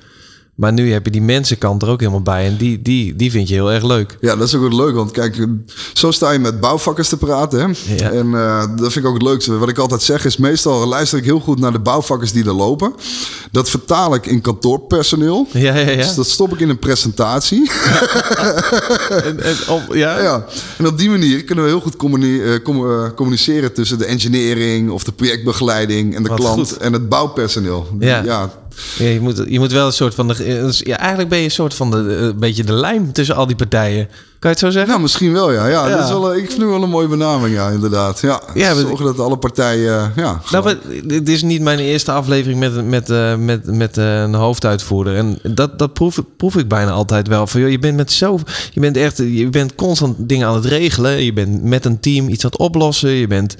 Maar 0.55 0.73
nu 0.73 0.91
heb 0.91 1.05
je 1.05 1.11
die 1.11 1.21
mensenkant 1.21 1.81
er 1.81 1.89
ook 1.89 1.99
helemaal 1.99 2.21
bij 2.21 2.45
en 2.45 2.57
die, 2.57 2.81
die, 2.81 3.15
die 3.15 3.31
vind 3.31 3.47
je 3.47 3.53
heel 3.53 3.71
erg 3.71 3.83
leuk. 3.83 4.17
ja, 4.21 4.35
dat 4.35 4.47
is 4.47 4.55
ook 4.55 4.73
leuk. 4.73 4.95
Want 4.95 5.11
kijk, 5.11 5.47
zo 5.93 6.11
sta 6.11 6.31
je 6.31 6.39
met 6.39 6.59
bouwvakkers 6.59 7.09
te 7.09 7.17
praten. 7.17 7.59
Hè? 7.59 7.95
Ja. 7.95 8.09
En 8.11 8.33
eh, 8.35 8.59
dat 8.75 8.91
vind 8.91 8.95
ik 8.95 9.05
ook 9.05 9.13
het 9.13 9.23
leukste. 9.23 9.57
Wat 9.57 9.69
ik 9.69 9.77
altijd 9.77 10.01
zeg 10.01 10.25
is, 10.25 10.37
meestal 10.37 10.87
luister 10.87 11.17
ik 11.17 11.23
heel 11.23 11.39
goed 11.39 11.59
naar 11.59 11.71
de 11.71 11.79
bouwvakkers 11.79 12.31
die 12.31 12.45
er 12.45 12.53
lopen. 12.53 12.93
Dat 13.51 13.69
vertaal 13.69 14.15
ik 14.15 14.25
in 14.25 14.41
kantoorpersoneel. 14.41 15.47
Ja, 15.51 15.75
ja, 15.75 15.89
ja. 15.89 15.95
Dus 15.95 16.15
dat 16.15 16.27
stop 16.27 16.53
ik 16.53 16.59
in 16.59 16.69
een 16.69 16.79
presentatie. 16.79 17.69
En, 19.09 19.43
en, 19.43 19.55
op- 19.69 19.93
ja? 19.93 20.21
Ja, 20.21 20.45
en 20.77 20.87
op 20.87 20.97
die 20.97 21.09
manier 21.09 21.43
kunnen 21.43 21.63
we 21.63 21.69
heel 21.69 21.79
goed 21.81 21.95
eh, 22.13 22.55
eh, 22.55 23.13
communiceren 23.15 23.73
tussen 23.73 23.97
de 23.97 24.05
engineering 24.05 24.89
of 24.89 25.03
de 25.03 25.11
projectbegeleiding 25.11 26.15
en 26.15 26.23
de 26.23 26.29
Wat 26.29 26.39
klant 26.39 26.69
goed. 26.69 26.77
en 26.77 26.93
het 26.93 27.09
bouwpersoneel. 27.09 27.87
Ja. 27.99 28.23
ja, 28.23 28.51
Ja, 28.97 29.05
je, 29.05 29.19
moet, 29.21 29.43
je 29.47 29.59
moet 29.59 29.71
wel 29.71 29.85
een 29.85 29.93
soort 29.93 30.15
van. 30.15 30.27
De, 30.27 30.73
ja, 30.83 30.97
eigenlijk 30.97 31.29
ben 31.29 31.37
je 31.37 31.43
een 31.43 31.51
soort 31.51 31.73
van 31.73 31.91
de, 31.91 31.97
een 31.97 32.39
beetje 32.39 32.63
de 32.63 32.73
lijm 32.73 33.11
tussen 33.11 33.35
al 33.35 33.47
die 33.47 33.55
partijen. 33.55 34.09
Je 34.51 34.57
het 34.65 34.73
zo 34.73 34.79
zeggen? 34.79 34.93
Ja, 34.93 34.99
misschien 34.99 35.33
wel, 35.33 35.51
ja. 35.51 35.67
ja, 35.67 35.87
Ja. 35.87 35.95
Dat 35.95 36.03
is 36.05 36.09
wel, 36.09 36.35
ik 36.35 36.49
vind 36.51 36.61
het 36.61 36.69
wel 36.69 36.83
een 36.83 36.89
mooie 36.89 37.07
benaming, 37.07 37.55
ja, 37.55 37.69
inderdaad. 37.69 38.19
Ja, 38.19 38.41
Ja, 38.53 38.73
zorgen 38.73 39.05
dat 39.05 39.19
alle 39.19 39.37
partijen... 39.37 39.93
eh, 40.15 40.23
ja, 40.23 40.41
Nou, 40.51 40.77
dit 41.05 41.29
is 41.29 41.41
niet 41.41 41.61
mijn 41.61 41.79
eerste 41.79 42.11
aflevering 42.11 42.59
met, 42.59 42.85
met, 42.85 43.09
eh, 43.09 43.35
met, 43.35 43.65
met 43.65 43.97
eh, 43.97 44.21
een 44.21 44.33
hoofduitvoerder. 44.33 45.15
En 45.15 45.39
dat, 45.43 45.79
dat 45.79 45.93
proef, 45.93 46.19
proef 46.37 46.55
ik 46.55 46.67
bijna 46.67 46.91
altijd 46.91 47.27
wel. 47.27 47.47
Van, 47.47 47.61
joh, 47.61 47.69
je 47.69 47.79
bent 47.79 47.95
met 47.95 48.11
zo. 48.11 48.39
Je 48.71 48.79
bent 48.79 48.97
echt. 48.97 49.17
Je 49.17 49.49
bent 49.49 49.75
constant 49.75 50.15
dingen 50.29 50.47
aan 50.47 50.55
het 50.55 50.65
regelen. 50.65 51.23
Je 51.23 51.33
bent 51.33 51.63
met 51.63 51.85
een 51.85 51.99
team 51.99 52.27
iets 52.27 52.43
aan 52.43 52.49
het 52.51 52.59
oplossen. 52.59 53.09
Je 53.09 53.27
bent. 53.27 53.55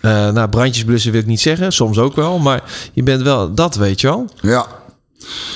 eh 0.00 0.30
nou, 0.30 0.48
brandjes 0.48 0.84
blussen 0.84 1.12
wil 1.12 1.20
ik 1.20 1.26
niet 1.26 1.40
zeggen. 1.40 1.72
Soms 1.72 1.98
ook 1.98 2.16
wel. 2.16 2.38
Maar 2.38 2.62
je 2.92 3.02
bent 3.02 3.22
wel 3.22 3.54
dat, 3.54 3.74
weet 3.74 4.00
je 4.00 4.06
wel. 4.06 4.24
ja. 4.40 4.66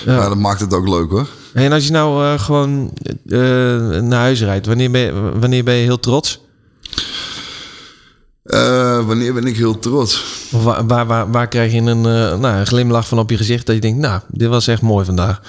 Ja. 0.04 0.12
Ja, 0.12 0.28
dat 0.28 0.38
maakt 0.38 0.60
het 0.60 0.74
ook 0.74 0.88
leuk, 0.88 1.10
hoor. 1.10 1.28
En 1.56 1.72
als 1.72 1.86
je 1.86 1.92
nou 1.92 2.24
eh, 2.24 2.40
gewoon 2.40 2.90
eh, 3.28 3.38
naar 4.00 4.20
huis 4.20 4.42
rijdt, 4.42 4.66
wanneer 4.66 4.90
ben, 4.90 5.00
je, 5.00 5.38
wanneer 5.38 5.64
ben 5.64 5.74
je 5.74 5.82
heel 5.82 6.00
trots? 6.00 6.40
Eh, 8.42 9.06
wanneer 9.06 9.34
ben 9.34 9.46
ik 9.46 9.56
heel 9.56 9.78
trots? 9.78 10.24
Waar, 10.50 10.86
waar, 10.86 11.06
waar, 11.06 11.30
waar 11.30 11.48
krijg 11.48 11.72
je 11.72 11.78
een, 11.78 12.00
nou, 12.00 12.46
een 12.46 12.66
glimlach 12.66 13.08
van 13.08 13.18
op 13.18 13.30
je 13.30 13.36
gezicht 13.36 13.66
dat 13.66 13.74
je 13.74 13.80
denkt, 13.80 13.98
nou, 13.98 14.20
dit 14.28 14.48
was 14.48 14.66
echt 14.66 14.82
mooi 14.82 15.04
vandaag. 15.04 15.40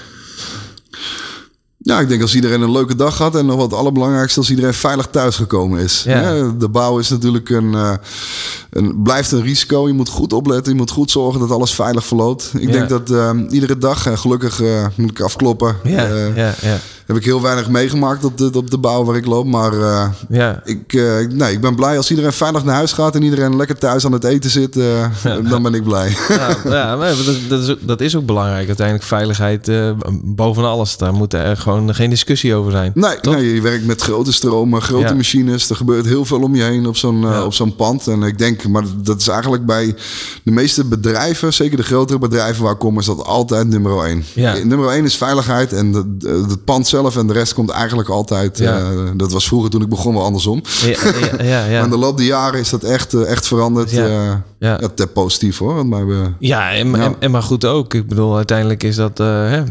Ja, 1.88 2.00
ik 2.00 2.08
denk 2.08 2.22
als 2.22 2.36
iedereen 2.36 2.62
een 2.62 2.72
leuke 2.72 2.96
dag 2.96 3.18
had 3.18 3.36
en 3.36 3.46
nog 3.46 3.56
wat 3.56 3.70
het 3.72 3.80
allerbelangrijkste, 3.80 4.40
als 4.40 4.50
iedereen 4.50 4.74
veilig 4.74 5.08
thuisgekomen 5.12 5.80
is. 5.80 6.04
Ja. 6.04 6.52
De 6.58 6.70
bouw 6.70 7.00
is 7.00 7.10
natuurlijk 7.10 7.50
een, 7.50 7.74
eh, 7.74 7.94
een, 8.70 9.02
blijft 9.04 9.32
een 9.32 9.42
risico. 9.42 9.88
Je 9.88 9.94
moet 9.94 10.10
goed 10.10 10.34
opletten, 10.34 10.72
je 10.72 10.78
moet 10.78 10.92
goed 10.92 11.12
zorgen 11.12 11.40
dat 11.40 11.52
alles 11.52 11.74
veilig 11.74 12.06
verloopt. 12.06 12.52
Ik 12.58 12.62
Ja. 12.68 12.72
denk 12.72 12.90
dat 12.90 13.10
eh, 13.10 13.32
iedere 13.50 13.78
dag, 13.78 14.06
en 14.06 14.18
gelukkig 14.18 14.62
eh, 14.62 14.86
moet 14.96 15.10
ik 15.10 15.20
afkloppen, 15.22 15.76
Ja, 15.84 16.08
ja, 16.36 16.54
ja, 16.62 16.80
heb 17.08 17.16
ik 17.18 17.24
heel 17.26 17.42
weinig 17.42 17.70
meegemaakt 17.70 18.24
op 18.26 18.38
de, 18.38 18.50
op 18.54 18.72
de 18.72 18.78
bouw 18.78 19.04
waar 19.04 19.16
ik 19.16 19.26
loop. 19.26 19.46
Maar 19.46 19.74
eh, 19.74 20.08
ja. 20.30 20.62
ik, 20.66 20.94
eh, 20.94 21.20
ik- 21.20 21.34
nee, 21.34 21.52
ik 21.54 21.62
ben 21.62 21.76
blij 21.76 21.98
als 21.98 22.10
iedereen 22.10 22.34
veilig 22.34 22.64
naar 22.64 22.76
huis 22.76 22.92
gaat 22.92 23.16
en 23.16 23.24
iedereen 23.24 23.56
lekker 23.56 23.78
thuis 23.78 24.06
aan 24.06 24.12
het 24.12 24.24
eten 24.24 24.50
zit. 24.50 24.78
eh, 24.78 25.06
dan 25.50 25.64
ben 25.64 25.74
ik 25.74 25.84
blij. 25.84 26.16
Ja, 26.30 26.58
ja 26.64 26.96
dat, 26.96 27.16
dat, 27.50 27.62
is, 27.62 27.70
ook- 27.70 27.88
dat 27.88 28.02
is 28.02 28.16
ook 28.16 28.26
belangrijk. 28.26 28.68
Uiteindelijk 28.68 29.08
veiligheid 29.08 29.72
boven 30.24 30.64
alles. 30.64 30.98
Daar 30.98 31.14
moet 31.14 31.34
er 31.34 31.58
gewoon 31.58 31.96
geen 31.96 32.10
discussie 32.10 32.56
over 32.56 32.72
zijn. 32.72 32.92
Nee, 32.96 33.18
nee, 33.22 33.54
je 33.54 33.62
werkt 33.62 33.86
met 33.86 34.02
grote 34.02 34.34
stromen, 34.34 34.82
grote 34.82 35.16
machines. 35.16 35.70
Er 35.70 35.76
gebeurt 35.76 36.06
heel 36.06 36.26
veel 36.26 36.42
om 36.42 36.56
je 36.56 36.64
heen 36.64 36.86
op 36.88 36.98
zo'n 36.98 37.22
Ja. 37.22 37.44
op 37.44 37.54
zo'n 37.54 37.76
pand. 37.76 38.08
En 38.08 38.24
ik 38.24 38.38
denk, 38.38 38.68
maar 38.68 38.84
dat 39.04 39.20
is 39.22 39.28
eigenlijk 39.28 39.66
bij 39.66 39.96
de 40.44 40.52
meeste 40.52 40.84
bedrijven, 40.86 41.54
zeker 41.54 41.78
de 41.78 41.84
grotere 41.84 42.20
bedrijven 42.20 42.64
waar 42.64 42.74
ik 42.74 42.80
kom, 42.80 43.00
is 43.00 43.06
dat 43.06 43.24
altijd 43.26 43.68
nummer 43.68 44.06
één. 44.06 44.24
Ja. 44.34 44.56
Nummer 44.64 44.90
één 44.90 45.06
is 45.06 45.16
veiligheid 45.18 45.74
en 45.74 45.94
het 46.24 46.64
pand 46.66 46.88
zelf 46.88 46.97
zelf 47.02 47.18
en 47.18 47.28
de 47.28 47.34
rest 47.34 47.54
komt 47.54 47.70
eigenlijk 47.70 48.10
altijd... 48.10 48.58
Ja. 48.58 48.78
eh, 48.80 48.88
dat 49.16 49.32
was 49.32 49.48
vroeger 49.48 49.70
toen 49.70 49.82
ik 49.82 49.90
begon 49.90 50.14
wel 50.14 50.24
andersom. 50.24 50.62
Ja, 50.82 50.98
ja, 51.44 51.44
ja, 51.66 51.66
Maar 51.76 51.84
in 51.84 51.90
de 51.90 51.98
loop 51.98 52.18
der 52.18 52.26
jaren 52.26 52.60
is 52.60 52.70
dat 52.70 52.84
echt, 52.84 53.14
eh, 53.14 53.32
echt 53.32 53.48
veranderd. 53.48 53.92
Ja. 53.92 54.06
Ja. 54.60 54.80
Ja. 54.96 55.06
positief 55.14 55.58
hoor. 55.58 55.86
Mij, 55.86 56.06
we- 56.06 56.34
Ja, 56.40 56.72
en. 56.72 56.96
En, 56.96 57.16
en 57.20 57.32
maar 57.32 57.44
goed 57.44 57.66
ook. 57.66 57.94
Ik 57.94 58.08
bedoel, 58.08 58.36
uiteindelijk 58.36 58.84
is 58.84 58.96
dat... 58.96 59.20
eh, 59.20 59.28
hè, 59.28 59.64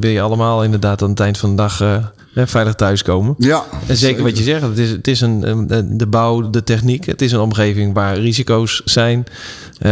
wil 0.00 0.10
je 0.10 0.20
allemaal 0.20 0.64
inderdaad 0.64 1.02
aan 1.02 1.10
het 1.10 1.20
eind 1.20 1.38
van 1.38 1.50
de 1.50 1.56
dag 1.56 1.80
eh, 1.80 1.96
hè, 2.34 2.46
veilig 2.46 2.74
thuiskomen. 2.74 3.34
ja, 3.38 3.64
En 3.86 3.96
zeker 3.96 4.22
wat 4.22 4.38
je 4.38 4.44
zegt, 4.44 4.62
het 4.62 4.78
is, 4.78 4.90
het 4.90 5.08
is 5.08 5.20
een, 5.20 5.48
een- 5.72 5.96
de 5.98 6.06
bouw, 6.06 6.50
de 6.50 6.64
techniek. 6.64 7.04
Het 7.06 7.22
is 7.22 7.32
een 7.32 7.40
omgeving 7.40 7.94
waar 7.94 8.18
risico's 8.18 8.82
zijn. 8.84 9.24
Eh, 9.78 9.90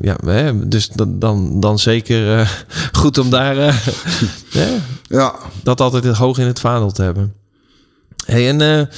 ja, 0.00 0.16
hè, 0.24 0.68
dus 0.68 0.88
dan, 0.88 1.18
dan, 1.18 1.60
dan 1.60 1.78
zeker 1.78 2.38
eh, 2.38 2.48
goed 3.00 3.18
om 3.18 3.30
daar 3.30 3.58
eh, 3.58 3.74
hè, 4.60 4.76
Ja, 5.02 5.34
dat 5.62 5.80
altijd 5.80 6.16
hoog 6.16 6.38
in 6.38 6.46
het 6.46 6.60
vaandel 6.60 6.90
te 6.92 7.02
hebben. 7.02 7.34
Hey, 8.26 8.48
en 8.58 8.88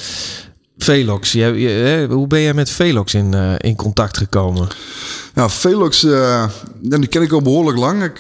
Velox, 0.79 1.33
je- 1.33 1.41
hè, 1.85 2.07
hoe 2.07 2.27
ben 2.27 2.41
jij 2.41 2.55
met 2.55 2.71
Velox 2.71 3.15
in, 3.15 3.35
in 3.59 3.77
contact 3.77 4.17
gekomen? 4.17 4.67
Ja, 5.35 5.49
Velox, 5.49 6.01
die 6.81 7.07
ken 7.07 7.23
ik 7.23 7.33
al 7.33 7.43
behoorlijk 7.43 7.79
lang. 7.79 8.03
Ik, 8.03 8.19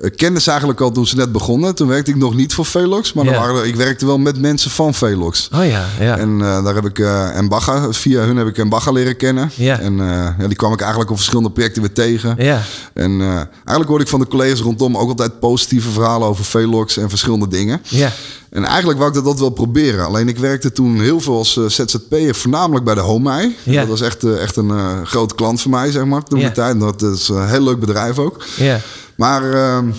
eh, 0.00 0.36
ze 0.36 0.50
eigenlijk 0.50 0.80
al 0.80 0.90
toen 0.90 1.06
ze 1.06 1.16
net 1.16 1.32
begonnen. 1.32 1.74
Toen 1.74 1.88
werkte 1.88 2.10
ik 2.10 2.16
nog 2.16 2.34
niet 2.34 2.54
voor 2.54 2.64
Velox, 2.64 3.12
maar 3.12 3.24
dan 3.24 3.34
waren 3.34 3.66
ik 3.66 3.76
werkte 3.76 4.06
wel 4.06 4.18
met 4.18 4.40
mensen 4.40 4.70
van 4.70 4.94
Velox. 4.94 5.48
Oh 5.54 5.66
ja, 5.66 5.84
ja. 6.00 6.18
En 6.18 6.40
eh, 6.40 6.64
daar 6.64 6.74
heb 6.74 6.84
ik 6.86 6.98
eh 6.98 7.36
Embaga, 7.36 7.92
via 7.92 8.20
hun 8.20 8.36
heb 8.36 8.46
ik 8.46 8.58
Embaga 8.58 8.90
leren 8.92 9.16
kennen. 9.16 9.50
Ja. 9.54 9.78
En 9.80 9.96
ja, 10.38 10.46
die 10.46 10.56
kwam 10.56 10.72
ik 10.72 10.80
eigenlijk 10.80 11.10
op 11.10 11.16
verschillende 11.16 11.50
projecten 11.50 11.82
weer 11.82 11.92
tegen. 11.92 12.34
ja. 12.38 12.62
En 12.94 13.20
eigenlijk 13.20 13.88
hoorde 13.88 14.04
ik 14.04 14.10
van 14.10 14.20
de 14.20 14.26
collega's 14.26 14.60
rondom 14.60 14.96
ook 14.96 15.08
altijd 15.08 15.40
positieve 15.40 15.90
verhalen 15.90 16.28
over 16.28 16.44
Velox 16.44 16.96
en 16.96 17.08
verschillende 17.08 17.48
dingen. 17.48 17.80
Ja, 17.88 18.12
En 18.50 18.64
eigenlijk 18.64 18.98
wou 18.98 19.10
ik 19.10 19.16
dat, 19.16 19.24
dat 19.24 19.38
wel 19.40 19.50
proberen. 19.50 20.04
Alleen 20.06 20.28
ik 20.28 20.38
werkte 20.38 20.72
toen 20.72 21.00
heel 21.00 21.20
veel 21.20 21.36
als 21.36 21.52
ZZP'er, 21.66 22.34
voornamelijk 22.34 22.84
bij 22.84 22.94
de 22.94 23.00
Homei. 23.00 23.56
Ja. 23.62 23.80
Dat 23.80 23.88
was 23.88 24.00
echt, 24.00 24.24
echt 24.24 24.56
een 24.56 25.06
grote 25.06 25.34
klant 25.34 25.60
voor 25.62 25.70
mij, 25.70 25.90
zeg 25.90 26.04
maar, 26.04 26.22
toen 26.22 26.38
Ja. 26.38 26.46
de 26.48 26.54
tijd. 26.54 26.72
En 26.72 26.78
dat 26.78 27.02
is 27.02 27.28
een 27.28 27.48
heel 27.48 27.62
leuk 27.62 27.80
bedrijf 27.80 28.18
ook. 28.18 28.44
ja. 28.56 28.80
Maar 29.20 29.52
ehm, 29.52 29.90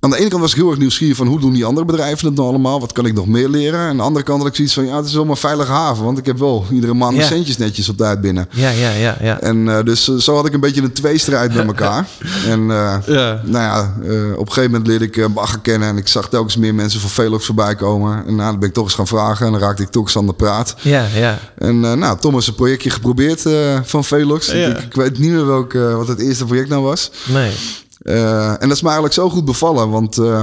aan 0.00 0.10
de 0.10 0.18
ene 0.18 0.28
kant 0.28 0.40
was 0.42 0.50
ik 0.50 0.56
heel 0.56 0.70
erg 0.70 0.78
nieuwsgierig 0.78 1.16
van 1.16 1.26
hoe 1.26 1.40
doen 1.40 1.52
die 1.52 1.64
andere 1.64 1.86
bedrijven 1.86 2.26
het 2.26 2.36
nou 2.36 2.48
allemaal? 2.48 2.80
Wat 2.80 2.92
kan 2.92 3.06
ik 3.06 3.14
nog 3.14 3.26
meer 3.26 3.48
leren? 3.48 3.80
En 3.80 3.86
aan 3.86 3.96
de 3.96 4.02
andere 4.02 4.24
kant 4.24 4.38
had 4.38 4.48
ik 4.48 4.54
zoiets 4.54 4.74
van, 4.74 4.86
ja, 4.86 4.96
het 4.96 5.06
is 5.06 5.14
wel 5.14 5.24
mijn 5.24 5.36
veilige 5.36 5.72
haven. 5.72 6.04
Want 6.04 6.18
ik 6.18 6.26
heb 6.26 6.38
wel 6.38 6.64
iedere 6.72 6.94
maand 6.94 7.16
mijn 7.16 7.28
Ja. 7.28 7.34
centjes 7.34 7.56
netjes 7.56 7.88
op 7.88 7.96
tijd 7.96 8.20
binnen. 8.20 8.48
Ja, 8.50 8.70
ja, 8.70 8.90
ja, 8.90 9.16
ja. 9.20 9.40
En 9.40 9.68
eh, 9.68 9.84
dus 9.84 10.08
eh, 10.08 10.14
zo 10.16 10.34
had 10.34 10.46
ik 10.46 10.52
een 10.52 10.60
beetje 10.60 10.82
een 10.82 10.92
tweestrijd 10.92 11.54
met 11.54 11.66
elkaar. 11.72 12.06
en 12.46 12.60
eh, 12.70 12.96
Ja. 13.06 13.40
nou 13.44 13.64
ja, 13.64 13.94
op 14.36 14.46
een 14.46 14.52
gegeven 14.52 14.70
moment 14.70 14.86
leerde 14.86 15.04
ik 15.04 15.34
Bagger 15.34 15.58
kennen. 15.60 15.88
En 15.88 15.96
ik 15.96 16.08
zag 16.08 16.28
telkens 16.28 16.56
meer 16.56 16.74
mensen 16.74 17.00
van 17.00 17.10
Velox 17.10 17.46
voorbij 17.46 17.74
komen. 17.74 18.26
En 18.26 18.34
nou, 18.34 18.50
dan 18.50 18.58
ben 18.58 18.68
ik 18.68 18.74
toch 18.74 18.84
eens 18.84 18.94
gaan 18.94 19.06
vragen. 19.06 19.46
En 19.46 19.52
dan 19.52 19.60
raakte 19.60 19.82
ik 19.82 19.88
toch 19.90 20.04
eens 20.04 20.16
aan 20.16 20.26
de 20.26 20.32
praat. 20.34 20.74
Ja, 20.80 21.06
ja. 21.14 21.38
En 21.58 21.80
nou, 21.80 22.18
Thomas 22.18 22.46
een 22.46 22.54
projectje 22.54 22.90
geprobeerd 22.90 23.42
van 23.82 24.04
Velox. 24.04 24.46
Ja. 24.52 24.66
Ik, 24.68 24.78
ik 24.78 24.94
weet 24.94 25.18
niet 25.18 25.30
meer 25.30 25.46
welk, 25.46 25.72
wat 25.72 26.08
het 26.08 26.20
eerste 26.20 26.44
project 26.44 26.68
nou 26.68 26.82
was. 26.82 27.10
Nee. 27.26 27.52
Eh, 27.98 28.48
en 28.50 28.58
dat 28.68 28.70
is 28.70 28.80
me 28.82 28.86
eigenlijk 28.86 29.14
zo 29.14 29.30
goed 29.30 29.44
bevallen. 29.44 29.90
Want 29.90 30.18
eh, 30.18 30.42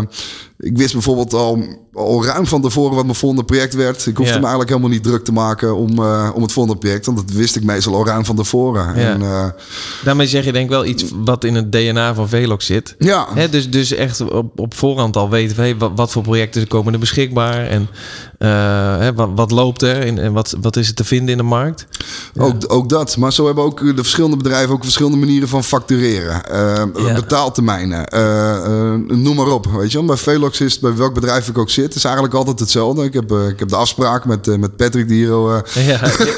ik 0.60 0.78
wist 0.78 0.94
bijvoorbeeld 0.94 1.34
al, 1.34 1.64
al 1.94 2.26
ruim 2.26 2.46
van 2.46 2.62
tevoren 2.62 2.96
wat 2.96 3.04
mijn 3.04 3.16
volgende 3.18 3.44
project 3.46 3.74
werd. 3.74 4.06
Ik 4.06 4.18
hoefde 4.18 4.32
Ja. 4.34 4.38
me 4.40 4.42
eigenlijk 4.42 4.70
helemaal 4.70 4.92
niet 4.92 5.04
druk 5.04 5.24
te 5.24 5.32
maken 5.32 5.76
om, 5.76 6.00
eh, 6.00 6.32
om 6.34 6.42
het 6.42 6.52
volgende 6.52 6.80
project. 6.80 7.06
Want 7.06 7.18
dat 7.18 7.32
wist 7.32 7.56
ik 7.56 7.64
meestal 7.64 7.96
al 7.96 8.06
ruim 8.06 8.26
van 8.26 8.36
tevoren. 8.36 8.96
En, 8.96 9.54
Daarmee 10.04 10.28
zeg 10.28 10.46
je 10.46 10.52
denk 10.52 10.66
ik 10.66 10.72
wel 10.72 10.86
iets 10.86 11.04
wat 11.24 11.44
in 11.44 11.56
het 11.56 11.72
DNA 11.72 12.14
van 12.14 12.30
Velox 12.30 12.66
zit. 12.66 12.96
ja, 13.00 13.28
Hè, 13.34 13.50
dus, 13.50 13.70
dus 13.70 13.92
echt 13.92 14.32
op, 14.32 14.60
op 14.60 14.74
voorhand 14.76 15.16
al 15.16 15.30
weten, 15.30 15.56
hey, 15.56 15.78
wat, 15.78 15.92
wat 15.96 16.12
voor 16.12 16.24
projecten 16.24 16.68
komen 16.68 16.94
er 16.94 17.00
beschikbaar 17.00 17.68
en 17.68 17.88
hè, 18.38 19.14
wat, 19.14 19.30
wat 19.36 19.52
loopt 19.52 19.82
er 19.82 20.02
en, 20.06 20.20
en 20.20 20.34
wat, 20.34 20.56
wat 20.62 20.76
is 20.76 20.88
er 20.88 20.94
te 20.94 21.04
vinden 21.04 21.30
in 21.30 21.38
de 21.38 21.44
markt. 21.44 21.88
Ook, 22.38 22.56
ook 22.68 22.90
dat. 22.90 23.18
Maar 23.18 23.34
zo 23.34 23.46
hebben 23.46 23.64
ook 23.64 23.80
de 23.80 23.94
verschillende 24.04 24.38
bedrijven 24.38 24.74
ook 24.74 24.84
verschillende 24.84 25.18
manieren 25.18 25.48
van 25.48 25.64
factureren. 25.64 26.46
Eh, 26.50 26.84
Ja. 27.06 27.14
Betaaltermijnen. 27.14 28.06
eh, 28.08 28.56
eh, 28.66 28.94
noem 29.08 29.36
maar 29.36 29.48
op. 29.48 29.66
Weet 29.78 29.92
je 29.92 29.98
wel. 29.98 30.08
Bij 30.08 30.18
Velox 30.18 30.62
is 30.62 30.72
het, 30.72 30.82
bij 30.82 30.96
welk 30.96 31.14
bedrijf 31.14 31.48
ik 31.48 31.58
ook 31.58 31.70
zit, 31.70 31.96
is 31.96 32.04
eigenlijk 32.04 32.36
altijd 32.36 32.60
hetzelfde. 32.60 33.04
Ik 33.04 33.14
heb, 33.14 33.32
eh, 33.32 33.48
ik 33.48 33.60
heb 33.60 33.70
de 33.70 33.76
afspraak 33.76 34.26
met, 34.26 34.48
eh, 34.48 34.56
met 34.56 34.76
Patrick 34.76 35.10
eh, 35.10 35.18
Ja, 35.20 35.62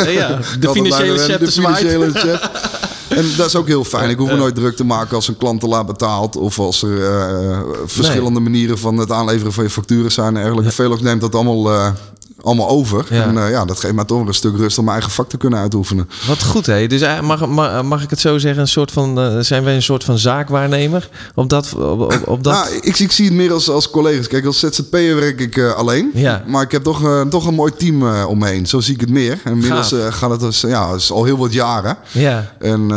ja, 0.09 0.39
de 0.59 0.69
financiële 0.69 1.17
chef 1.17 1.37
de 1.39 1.51
financiële 1.51 2.11
chef. 2.13 2.49
En 3.17 3.25
dat 3.37 3.47
is 3.47 3.55
ook 3.55 3.67
heel 3.67 3.83
fijn. 3.83 4.09
Ik 4.09 4.17
hoef 4.17 4.29
me 4.29 4.35
nooit 4.35 4.55
druk 4.55 4.75
te 4.75 4.83
maken 4.83 5.15
als 5.15 5.27
een 5.27 5.37
klant 5.37 5.59
te 5.59 5.67
laat 5.67 5.85
betaalt. 5.85 6.35
Of 6.35 6.59
als 6.59 6.83
er 6.83 7.05
eh, 7.05 7.59
verschillende 7.85 8.39
manieren 8.39 8.77
van 8.77 8.97
het 8.97 9.11
aanleveren 9.11 9.53
van 9.53 9.63
je 9.63 9.69
facturen 9.69 10.11
zijn 10.11 10.27
en 10.27 10.43
dergelijke. 10.43 10.71
Velox 10.71 11.01
neemt 11.01 11.21
dat 11.21 11.35
allemaal, 11.35 11.71
eh, 11.71 11.91
allemaal 12.41 12.67
over. 12.67 13.05
Ja. 13.09 13.23
En 13.23 13.37
eh, 13.37 13.49
ja, 13.49 13.65
dat 13.65 13.79
geeft 13.79 13.93
mij 13.93 14.05
toch 14.05 14.27
een 14.27 14.33
stuk 14.33 14.55
rust 14.57 14.77
om 14.77 14.83
mijn 14.83 14.95
eigen 14.95 15.15
vak 15.15 15.29
te 15.29 15.37
kunnen 15.37 15.59
uitoefenen. 15.59 16.09
Wat 16.27 16.43
goed, 16.43 16.65
hè? 16.65 16.87
Dus 16.87 17.01
eh, 17.01 17.21
mag, 17.21 17.47
mag, 17.47 17.83
mag 17.83 18.03
ik 18.03 18.09
het 18.09 18.19
zo 18.19 18.37
zeggen, 18.37 18.61
een 18.61 18.67
soort 18.67 18.91
van, 18.91 19.19
eh, 19.19 19.37
zijn 19.39 19.63
wij 19.63 19.75
een 19.75 19.81
soort 19.81 20.03
van 20.03 20.17
zaakwaarnemer 20.17 21.09
op 21.35 21.49
dat, 21.49 21.73
op, 21.73 21.99
op, 21.99 22.21
op 22.25 22.43
dat? 22.43 22.53
Nou, 22.53 22.79
ik, 22.81 22.99
ik 22.99 23.11
zie 23.11 23.25
het 23.25 23.33
meer 23.33 23.51
als, 23.51 23.69
als 23.69 23.89
collega's. 23.89 24.27
Kijk, 24.27 24.45
als 24.45 24.59
ZZP'er 24.59 25.15
werk 25.15 25.39
ik 25.39 25.59
alleen. 25.59 26.11
Ja. 26.13 26.43
Maar 26.47 26.63
ik 26.63 26.71
heb 26.71 26.83
toch, 26.83 27.25
toch 27.29 27.47
een 27.47 27.53
mooi 27.53 27.71
team 27.77 28.25
om 28.25 28.37
me 28.37 28.47
heen. 28.47 28.65
Zo 28.65 28.79
zie 28.79 28.93
ik 28.93 29.01
het 29.01 29.09
meer. 29.09 29.39
En 29.43 29.51
inmiddels 29.51 29.93
gaat 30.09 30.31
het 30.31 30.39
dus, 30.39 30.61
ja, 30.61 30.93
is 30.93 31.11
al 31.11 31.23
heel 31.23 31.37
wat 31.37 31.53
jaren. 31.53 31.97
ja, 32.11 32.53
En 32.59 32.91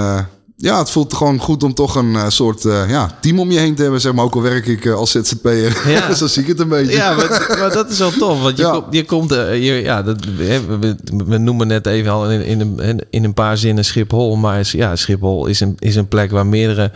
ja, 0.63 0.79
het 0.79 0.91
voelt 0.91 1.15
gewoon 1.15 1.39
goed 1.39 1.63
om 1.63 1.75
toch 1.75 1.95
een 1.95 2.15
eh, 2.17 2.29
soort 2.29 2.65
eh, 2.65 2.89
ja, 2.89 3.11
team 3.21 3.39
om 3.39 3.51
je 3.51 3.59
heen 3.59 3.75
te 3.75 3.83
hebben. 3.83 4.01
Zeg 4.01 4.13
maar, 4.13 4.25
ook 4.25 4.35
al 4.35 4.43
werk 4.43 4.67
ik 4.67 4.85
eh, 4.85 4.95
als 4.95 5.11
ZZP'er. 5.11 5.77
Ja. 5.91 6.15
Zo 6.15 6.27
zie 6.27 6.43
ik 6.43 6.49
het 6.49 6.61
een 6.61 6.69
beetje. 6.69 6.93
ja 6.97 7.15
maar, 7.15 7.57
maar 7.59 7.73
dat 7.73 7.91
is 7.91 7.99
wel 7.99 8.11
tof, 8.11 8.43
want 8.43 8.57
je, 8.57 8.63
Ja. 8.63 8.71
komt, 8.71 8.85
je 8.91 9.05
komt, 9.05 9.31
je, 9.31 9.81
ja, 9.85 10.03
dat, 10.03 10.17
we, 10.37 10.95
we 11.27 11.39
noemen 11.39 11.67
net 11.67 11.87
even 11.87 12.11
al 12.13 12.31
in, 12.31 12.45
in, 12.45 12.61
een, 12.79 13.01
in 13.11 13.25
een 13.25 13.35
paar 13.35 13.59
zinnen 13.59 13.85
Schiphol, 13.85 14.37
maar 14.37 14.61
is- 14.61 14.73
ja, 14.73 14.97
Schiphol 14.97 15.47
is 15.47 15.61
een, 15.61 15.75
is 15.79 15.97
een 15.97 16.09
plek 16.09 16.31
waar 16.31 16.47
meerdere 16.47 16.91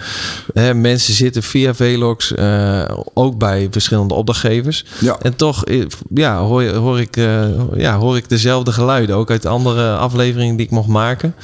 hè, 0.55 0.75
mensen 0.75 1.15
zitten 1.15 1.43
via 1.43 1.75
Velox, 1.75 2.35
ook 3.15 3.39
bij 3.39 3.69
verschillende 3.71 4.15
opdrachtgevers. 4.15 4.85
Ja. 5.01 5.17
En 5.23 5.37
toch 5.37 5.63
ja, 6.15 6.39
hoor, 6.41 6.63
je- 6.63 6.73
hoor, 6.73 7.01
ik, 7.01 7.17
ja, 7.77 7.97
hoor 7.99 8.17
ik 8.17 8.29
dezelfde 8.29 8.73
geluiden, 8.73 9.17
ook 9.17 9.31
uit 9.31 9.47
andere 9.47 9.97
afleveringen 9.97 10.57
die 10.57 10.67
ik 10.67 10.73
mocht 10.73 10.89
maken 10.89 11.35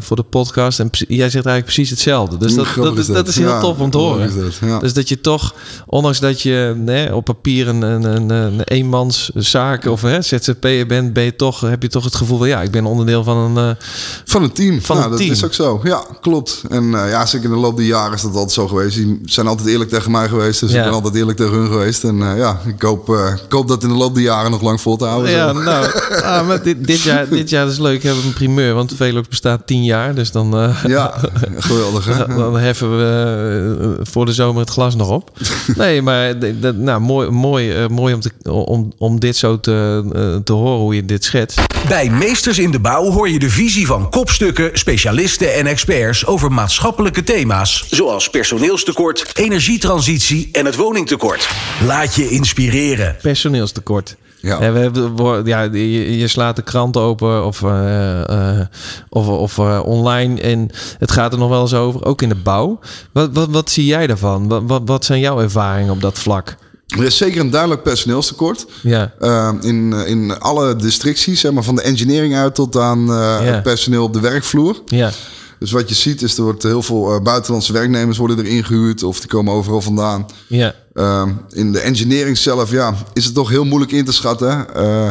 voor 0.00 0.16
de 0.16 0.22
podcast. 0.30 0.80
En 0.80 0.90
jij 1.08 1.30
zegt 1.30 1.46
eigenlijk 1.46 1.64
precies 1.64 1.90
hetzelfde. 1.90 2.36
Dus 2.36 2.54
dat, 2.54 2.66
dat, 2.76 2.98
is, 2.98 3.06
dat 3.06 3.28
is 3.28 3.36
heel 3.38 3.48
Ja, 3.48 3.60
tof 3.60 3.78
om 3.78 3.90
te 3.90 3.98
horen. 3.98 4.30
ja. 4.60 4.78
Dus 4.78 4.92
dat 4.92 5.08
je 5.08 5.20
toch, 5.20 5.54
ondanks 5.86 6.20
dat 6.20 6.40
je 6.42 6.74
nee, 6.76 7.14
op 7.14 7.24
papier 7.24 7.68
een, 7.68 7.82
een, 7.82 8.02
een, 8.04 8.30
een 8.30 8.60
eenmanszaak 8.64 9.84
of 9.86 10.02
hè, 10.02 10.22
ZZP'er 10.22 10.86
bent, 10.86 11.12
ben 11.12 11.24
je 11.24 11.36
toch, 11.36 11.60
heb 11.60 11.82
je 11.82 11.88
toch 11.88 12.04
het 12.04 12.14
gevoel 12.14 12.38
van 12.38 12.48
ja, 12.48 12.62
ik 12.62 12.70
ben 12.70 12.84
onderdeel 12.84 13.24
van 13.24 13.36
een. 13.36 13.56
eh, 13.70 13.84
Van 14.24 14.42
een 14.42 14.52
team. 14.52 14.82
Van 14.82 14.96
een 15.02 15.10
dat 15.10 15.18
team. 15.18 15.30
is 15.30 15.44
ook 15.44 15.54
zo. 15.54 15.80
Ja, 15.82 16.04
klopt. 16.20 16.62
En 16.68 16.94
eh, 16.94 17.10
ja, 17.10 17.26
zeker 17.26 17.48
in 17.48 17.54
de 17.54 17.60
loop 17.60 17.76
der 17.76 17.86
jaren 17.86 18.14
is 18.14 18.22
dat 18.22 18.32
altijd 18.32 18.52
zo 18.52 18.68
geweest. 18.68 18.96
Die 18.96 19.20
zijn 19.24 19.46
altijd 19.46 19.68
eerlijk 19.68 19.90
tegen 19.90 20.10
mij 20.10 20.28
geweest. 20.28 20.60
Dus 20.60 20.70
Ja. 20.72 20.78
ik 20.78 20.84
ben 20.84 20.92
altijd 20.92 21.14
eerlijk 21.14 21.38
tegen 21.38 21.52
hun 21.52 21.68
geweest. 21.68 22.04
En 22.04 22.22
eh, 22.22 22.38
ja, 22.38 22.60
ik 22.66 22.82
hoop, 22.82 23.08
ik 23.44 23.52
hoop 23.52 23.68
dat 23.68 23.82
in 23.82 23.88
de 23.88 23.94
loop 23.94 24.14
der 24.14 24.22
jaren 24.22 24.50
nog 24.50 24.62
lang 24.62 24.80
vol 24.80 24.96
te 24.96 25.04
houden. 25.04 25.30
ja, 25.30 25.52
zo. 25.54 25.60
nou, 25.62 25.86
ah, 26.22 26.46
maar 26.46 26.62
dit, 26.62 26.86
dit, 26.86 27.00
jaar, 27.02 27.28
dit 27.28 27.50
jaar 27.50 27.66
is 27.66 27.78
leuk. 27.78 28.02
Hebben 28.02 28.22
we 28.22 28.28
een 28.28 28.34
primeur, 28.34 28.74
want 28.74 28.92
Velox 28.96 29.28
bestaat 29.28 29.66
tien 29.66 29.84
jaar. 29.84 30.14
Dus 30.14 30.30
dan, 30.30 30.56
eh, 30.56 30.84
ja 30.98 31.14
geweldig 31.56 32.04
hè. 32.04 32.26
dan 32.36 32.58
heffen 32.58 32.96
we 32.96 33.98
eh, 33.98 34.06
voor 34.06 34.26
de 34.26 34.32
zomer 34.32 34.60
het 34.60 34.70
glas 34.70 34.94
nog 34.94 35.10
op. 35.10 35.30
Nee, 35.76 36.02
maar 36.02 36.34
nou, 36.74 37.00
mooi, 37.00 37.30
mooi, 37.30 37.72
eh, 37.72 37.88
mooi 37.88 38.14
om, 38.14 38.20
te, 38.20 38.52
om, 38.52 38.92
om 38.98 39.20
dit 39.20 39.36
zo 39.36 39.60
te, 39.60 40.02
eh, 40.12 40.36
te 40.44 40.52
horen 40.52 40.78
hoe 40.78 40.94
je 40.94 41.04
dit 41.04 41.24
schetst. 41.24 41.60
Bij 41.88 42.10
Meesters 42.10 42.58
in 42.58 42.70
de 42.70 42.80
Bouw 42.80 43.10
hoor 43.10 43.28
je 43.28 43.38
de 43.38 43.50
visie 43.50 43.86
van 43.86 44.10
kopstukken, 44.10 44.70
specialisten 44.72 45.54
en 45.54 45.66
experts 45.66 46.26
over 46.26 46.52
maatschappelijke 46.52 47.24
thema's. 47.24 47.86
Zoals 47.90 48.30
personeelstekort, 48.30 49.30
energietransitie 49.34 50.48
en 50.52 50.64
het 50.64 50.76
woningtekort. 50.76 51.48
Laat 51.86 52.14
je 52.14 52.28
inspireren. 52.28 53.16
personeelstekort. 53.22 54.16
Ja. 54.40 54.62
Ja. 54.62 54.72
we 54.72 54.78
hebben, 54.78 55.46
ja, 55.46 55.62
je, 55.62 56.18
je 56.18 56.28
slaat 56.28 56.56
de 56.56 56.62
krant 56.62 56.96
open 56.96 57.44
of, 57.44 57.62
eh, 57.62 58.58
eh, 58.58 58.66
of, 59.08 59.28
of 59.28 59.58
eh, 59.58 59.80
online 59.84 60.40
en 60.40 60.70
het 60.98 61.10
gaat 61.10 61.32
er 61.32 61.38
nog 61.38 61.48
wel 61.48 61.60
eens 61.60 61.74
over, 61.74 62.04
ook 62.04 62.22
in 62.22 62.28
de 62.28 62.34
bouw. 62.34 62.78
Wat, 63.12 63.28
wat, 63.32 63.48
wat 63.50 63.70
zie 63.70 63.84
jij 63.84 64.06
daarvan? 64.06 64.48
Wat, 64.48 64.62
wat, 64.66 64.82
wat 64.84 65.04
zijn 65.04 65.20
jouw 65.20 65.40
ervaringen 65.40 65.92
op 65.92 66.00
dat 66.00 66.18
vlak? 66.18 66.56
Er 66.98 67.04
is 67.04 67.16
zeker 67.16 67.40
een 67.40 67.50
duidelijk 67.50 67.82
personeelstekort. 67.82 68.66
Ja, 68.82 69.12
Eh, 69.18 69.52
in, 69.60 69.92
in 69.92 70.38
alle 70.38 70.76
districties, 70.76 71.40
zeg 71.40 71.52
maar, 71.52 71.62
van 71.62 71.74
de 71.74 71.82
engineering 71.82 72.34
uit 72.36 72.54
tot 72.54 72.76
aan 72.76 73.06
Ja. 73.06 73.40
het 73.40 73.62
personeel 73.62 74.02
op 74.02 74.12
de 74.12 74.20
werkvloer. 74.20 74.76
ja, 74.86 75.10
Dus 75.58 75.70
wat 75.70 75.88
je 75.88 75.94
ziet 75.94 76.22
is, 76.22 76.36
er 76.36 76.42
wordt 76.42 76.62
heel 76.62 76.82
veel 76.82 77.14
eh, 77.14 77.22
buitenlandse 77.22 77.72
werknemers 77.72 78.18
worden 78.18 78.38
er 78.38 78.46
ingehuurd 78.46 79.02
of 79.02 79.20
die 79.20 79.28
komen 79.28 79.52
overal 79.54 79.80
vandaan. 79.80 80.26
ja, 80.48 80.74
Ehm, 80.94 81.30
in 81.50 81.72
de 81.72 81.80
engineering 81.80 82.38
zelf, 82.38 82.70
ja, 82.70 82.94
is 83.12 83.24
het 83.24 83.34
toch 83.34 83.48
heel 83.48 83.64
moeilijk 83.64 83.92
in 83.92 84.04
te 84.04 84.12
schatten. 84.12 84.74
Eh, 84.74 85.08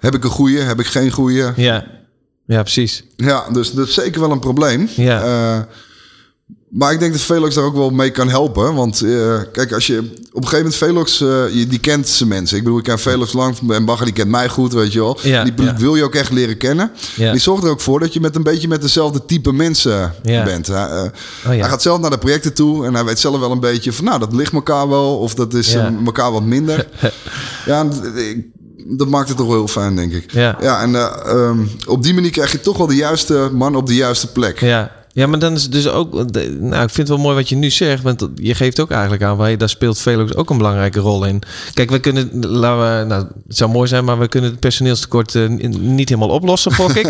heb 0.00 0.14
ik 0.14 0.24
een 0.24 0.30
goede, 0.30 0.58
heb 0.60 0.80
ik 0.80 0.86
geen 0.86 1.10
goede? 1.10 1.52
ja. 1.56 1.96
Ja, 2.46 2.62
precies. 2.62 3.04
Ja, 3.16 3.44
dus 3.52 3.72
dat 3.72 3.88
is 3.88 3.94
zeker 3.94 4.20
wel 4.20 4.30
een 4.30 4.38
probleem. 4.38 4.88
Ja. 4.96 5.66
Eh, 6.72 6.78
Maar 6.78 6.92
ik 6.92 6.98
denk 7.00 7.12
dat 7.12 7.20
Velox 7.20 7.54
daar 7.54 7.64
ook 7.64 7.74
wel 7.76 7.90
mee 7.90 8.10
kan 8.10 8.28
helpen. 8.28 8.74
Want 8.74 9.02
uh, 9.02 9.34
kijk, 9.52 9.72
als 9.72 9.86
je 9.86 9.98
op 10.32 10.42
een 10.42 10.48
gegeven 10.48 10.56
moment 10.56 10.74
Velox, 10.74 11.20
uh, 11.20 11.54
je, 11.58 11.66
die 11.66 11.78
kent 11.78 12.08
ze 12.08 12.26
mensen. 12.26 12.56
Ik 12.56 12.62
bedoel, 12.62 12.78
ik 12.78 12.84
ken 12.84 12.98
Velox 12.98 13.32
lang 13.32 13.56
en 13.70 13.84
Bagger 13.84 14.04
die 14.04 14.14
kent 14.14 14.28
mij 14.28 14.48
goed, 14.48 14.72
weet 14.72 14.92
je 14.92 14.98
wel. 14.98 15.18
Ja, 15.22 15.44
die 15.44 15.52
ja. 15.56 15.76
wil 15.76 15.94
je 15.94 16.04
ook 16.04 16.14
echt 16.14 16.30
leren 16.30 16.56
kennen. 16.56 16.90
Ja. 17.16 17.32
Die 17.32 17.40
zorgt 17.40 17.64
er 17.64 17.70
ook 17.70 17.80
voor 17.80 18.00
dat 18.00 18.12
je 18.12 18.20
met 18.20 18.36
een 18.36 18.42
beetje 18.42 18.68
met 18.68 18.82
dezelfde 18.82 19.24
type 19.24 19.52
mensen 19.52 20.14
Ja. 20.22 20.44
bent. 20.44 20.66
Hij, 20.66 20.86
eh, 20.88 21.04
ja. 21.42 21.50
hij 21.50 21.68
gaat 21.68 21.82
zelf 21.82 22.00
naar 22.00 22.10
de 22.10 22.18
projecten 22.18 22.54
toe 22.54 22.86
en 22.86 22.94
hij 22.94 23.04
weet 23.04 23.18
zelf 23.18 23.38
wel 23.40 23.50
een 23.50 23.60
beetje 23.60 23.92
van, 23.92 24.04
nou, 24.04 24.18
dat 24.18 24.32
ligt 24.32 24.52
elkaar 24.52 24.88
wel 24.88 25.18
of 25.18 25.34
dat 25.34 25.54
is 25.54 25.74
eh, 25.74 25.86
elkaar 26.06 26.32
wat 26.32 26.42
minder. 26.44 26.88
ja, 27.66 27.86
ik- 28.14 28.46
dat 28.90 29.08
maakt 29.08 29.28
het 29.28 29.36
toch 29.36 29.46
wel 29.46 29.56
heel 29.56 29.68
fijn, 29.68 29.96
denk 29.96 30.12
ik. 30.12 30.32
Ja. 30.32 30.56
ja 30.60 30.82
en 30.82 30.94
eh, 30.94 31.06
ehm, 31.26 31.58
op 31.86 32.02
die 32.02 32.14
manier 32.14 32.30
krijg 32.30 32.52
je 32.52 32.60
toch 32.60 32.76
wel 32.76 32.86
de 32.86 32.94
juiste 32.94 33.50
man 33.52 33.76
op 33.76 33.86
de 33.86 33.94
juiste 33.94 34.32
plek. 34.32 34.60
Ja. 34.60 34.96
Ja, 35.18 35.26
maar 35.26 35.38
dan 35.38 35.54
is 35.54 35.62
het 35.62 35.72
dus 35.72 35.88
ook. 35.88 36.32
de- 36.32 36.56
Nou, 36.60 36.82
ik 36.82 36.90
vind 36.90 36.96
het 36.96 37.08
wel 37.08 37.18
mooi 37.18 37.34
wat 37.36 37.48
je 37.48 37.56
nu 37.56 37.70
zegt. 37.70 38.02
Want 38.02 38.28
je 38.34 38.54
geeft 38.54 38.80
ook 38.80 38.90
eigenlijk 38.90 39.22
aan. 39.22 39.36
Waar 39.36 39.50
je, 39.50 39.56
daar 39.56 39.68
speelt 39.68 39.98
Velox 39.98 40.34
ook 40.34 40.50
een 40.50 40.56
belangrijke 40.56 41.00
rol 41.00 41.24
in. 41.24 41.42
Kijk, 41.74 41.90
we 41.90 41.98
kunnen. 41.98 42.30
Laten 42.40 42.98
we, 43.00 43.04
nou, 43.04 43.26
het 43.48 43.56
zou 43.56 43.70
mooi 43.70 43.88
zijn, 43.88 44.04
maar 44.04 44.18
we 44.18 44.28
kunnen 44.28 44.50
het 44.50 44.60
personeelstekort 44.60 45.34
eh, 45.34 45.48
niet 45.78 46.08
helemaal 46.08 46.30
oplossen, 46.34 46.74
gok 46.74 46.92
ik. 46.92 47.06